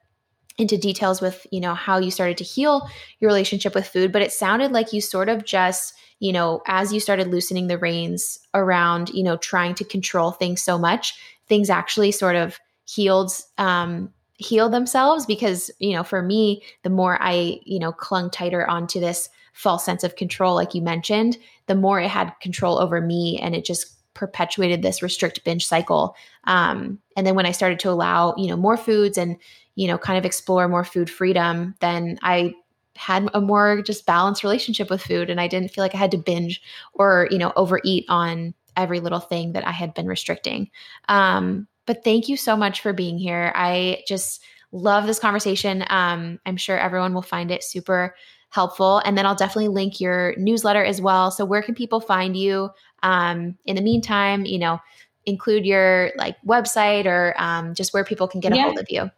into 0.58 0.78
details 0.78 1.22
with, 1.22 1.48
you 1.52 1.62
know, 1.62 1.74
how 1.74 2.00
you 2.00 2.12
started 2.12 2.38
to 2.38 2.44
heal 2.44 2.90
your 3.22 3.30
relationship 3.30 3.74
with 3.74 3.88
food, 3.88 4.12
but 4.12 4.22
it 4.22 4.34
sounded 4.34 4.74
like 4.74 4.92
you 4.92 5.00
sort 5.00 5.30
of 5.30 5.46
just, 5.46 5.94
you 6.20 6.34
know, 6.34 6.62
as 6.68 6.92
you 6.92 7.00
started 7.00 7.30
loosening 7.30 7.68
the 7.68 7.78
reins 7.78 8.40
around, 8.54 9.08
you 9.12 9.24
know, 9.24 9.38
trying 9.38 9.74
to 9.74 9.86
control 9.86 10.32
things 10.32 10.62
so 10.62 10.78
much, 10.78 11.18
things 11.48 11.70
actually 11.70 12.12
sort 12.12 12.36
of 12.36 12.60
healed 12.84 13.32
um 13.58 14.12
heal 14.40 14.70
themselves 14.70 15.26
because 15.26 15.70
you 15.80 15.94
know 15.94 16.04
for 16.04 16.22
me 16.22 16.64
the 16.84 16.90
more 16.90 17.22
i 17.22 17.60
you 17.66 17.78
know 17.78 17.92
clung 17.92 18.30
tighter 18.30 18.66
onto 18.70 18.98
this 18.98 19.30
false 19.52 19.84
sense 19.84 20.02
of 20.02 20.16
control 20.16 20.56
like 20.56 20.74
you 20.74 20.82
mentioned 20.82 21.38
the 21.66 21.76
more 21.76 22.00
it 22.00 22.08
had 22.08 22.32
control 22.40 22.80
over 22.80 23.02
me 23.02 23.38
and 23.42 23.54
it 23.54 23.66
just 23.66 23.98
perpetuated 24.14 24.82
this 24.82 25.02
restrict 25.02 25.44
binge 25.46 25.66
cycle. 25.66 26.14
Um, 26.44 27.00
and 27.16 27.28
then 27.28 27.36
when 27.36 27.46
i 27.46 27.52
started 27.52 27.80
to 27.80 27.90
allow 27.90 28.34
you 28.38 28.48
know 28.48 28.56
more 28.56 28.78
foods 28.78 29.18
and 29.18 29.36
you 29.76 29.88
know 29.88 29.98
kind 29.98 30.18
of 30.18 30.26
explore 30.26 30.70
more 30.70 30.86
food 30.86 31.10
freedom 31.10 31.76
then 31.82 32.18
i 32.22 32.54
had 32.96 33.30
a 33.34 33.42
more 33.42 33.82
just 33.82 34.06
balanced 34.06 34.44
relationship 34.44 34.90
with 34.90 35.02
food 35.02 35.30
and 35.30 35.40
i 35.40 35.48
didn't 35.48 35.72
feel 35.72 35.84
like 35.84 35.96
i 35.96 35.98
had 35.98 36.12
to 36.12 36.18
binge 36.18 36.62
or 36.94 37.28
you 37.30 37.38
know 37.38 37.54
overeat 37.56 38.06
on 38.10 38.54
every 38.76 39.00
little 39.00 39.20
thing 39.20 39.52
that 39.54 39.68
i 39.68 39.72
had 39.72 39.94
been 39.94 40.08
restricting. 40.08 40.70
Um, 41.10 41.68
but 41.90 42.04
thank 42.04 42.30
you 42.30 42.38
so 42.38 42.56
much 42.56 42.82
for 42.82 42.94
being 42.94 43.18
here. 43.18 43.52
I 43.56 44.04
just 44.08 44.44
love 44.72 45.08
this 45.08 45.18
conversation. 45.18 45.84
Um, 45.90 46.40
I'm 46.46 46.56
sure 46.56 46.78
everyone 46.78 47.16
will 47.16 47.24
find 47.24 47.50
it 47.50 47.64
super 47.64 48.16
helpful. 48.52 49.02
And 49.06 49.18
then 49.18 49.26
I'll 49.26 49.34
definitely 49.34 49.70
link 49.70 50.00
your 50.00 50.36
newsletter 50.38 50.84
as 50.84 51.02
well. 51.02 51.32
So 51.32 51.46
where 51.46 51.64
can 51.64 51.74
people 51.74 52.00
find 52.00 52.38
you? 52.38 52.70
Um, 53.02 53.58
in 53.66 53.76
the 53.76 53.82
meantime, 53.82 54.46
you 54.46 54.60
know, 54.60 54.80
include 55.26 55.66
your 55.66 56.12
like 56.16 56.36
website 56.48 57.08
or 57.08 57.34
um, 57.42 57.74
just 57.74 57.92
where 57.92 58.06
people 58.06 58.28
can 58.28 58.40
get 58.40 58.56
yeah. 58.56 58.62
a 58.62 58.66
hold 58.66 58.78
of 58.78 58.86
you. 58.92 59.10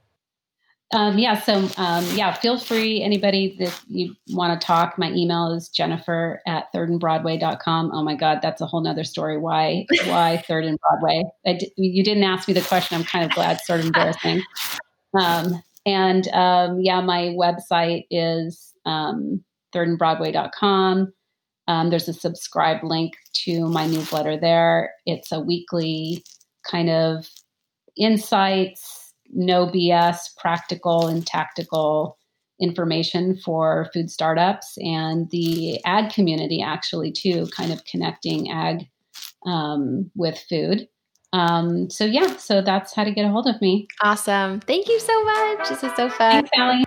Um, 0.94 1.18
yeah. 1.18 1.40
So, 1.40 1.70
um, 1.78 2.06
yeah, 2.14 2.34
feel 2.34 2.60
free. 2.60 3.02
Anybody 3.02 3.56
that 3.60 3.80
you 3.88 4.16
want 4.30 4.60
to 4.60 4.66
talk, 4.66 4.98
my 4.98 5.12
email 5.12 5.54
is 5.54 5.70
jennifer 5.70 6.42
at 6.46 6.66
thirdandbroadway.com. 6.74 7.92
Oh 7.94 8.04
my 8.04 8.16
God, 8.16 8.40
that's 8.42 8.62
a 8.62 8.66
whole 8.66 8.82
nother 8.82 9.04
story. 9.04 9.38
Why, 9.38 9.86
why 10.06 10.44
third 10.48 10.66
and 10.66 10.78
Broadway? 10.80 11.24
you 11.78 12.04
didn't 12.04 12.24
ask 12.24 12.48
me 12.48 12.54
the 12.54 12.62
question. 12.62 12.98
I'm 12.98 13.06
kind 13.06 13.24
of 13.24 13.32
glad, 13.32 13.62
sort 13.62 13.80
of 13.80 13.88
embarrassing. 13.88 14.42
Um, 15.14 15.62
and, 15.86 16.30
um, 16.30 16.80
yeah, 16.80 17.02
my 17.02 17.36
website 17.38 18.06
is, 18.10 18.74
um, 18.86 19.44
thirdandbroadway.com. 19.76 21.12
Um, 21.68 21.90
there's 21.90 22.08
a 22.08 22.14
subscribe 22.14 22.82
link 22.82 23.14
to 23.44 23.68
my 23.68 23.88
newsletter 23.88 24.38
there. 24.38 24.94
It's 25.06 25.34
a 25.34 25.42
weekly 25.42 26.24
kind 26.70 26.90
of 26.90 27.30
insights, 27.98 29.01
no 29.34 29.68
BS, 29.68 30.36
practical 30.38 31.08
and 31.08 31.26
tactical 31.26 32.18
information 32.60 33.38
for 33.44 33.90
food 33.94 34.10
startups 34.12 34.78
and 34.78 35.30
the 35.32 35.84
ag 35.86 36.14
community, 36.14 36.62
actually, 36.62 37.12
too, 37.12 37.48
kind 37.56 37.72
of 37.72 37.84
connecting 37.86 38.52
ag 38.52 38.88
um, 39.46 40.12
with 40.16 40.38
food. 40.50 40.88
Um, 41.34 41.90
so, 41.90 42.06
yeah, 42.06 42.36
so 42.38 42.62
that's 42.62 42.94
how 42.94 43.04
to 43.04 43.12
get 43.12 43.26
a 43.26 43.30
hold 43.30 43.48
of 43.48 43.60
me. 43.62 43.88
Awesome. 44.02 44.60
Thank 44.60 44.88
you 44.88 45.00
so 45.00 45.24
much. 45.24 45.70
This 45.70 45.84
is 45.84 45.92
so 45.96 46.10
fun. 46.10 46.48
Thanks, 46.48 46.50
Allie. 46.56 46.84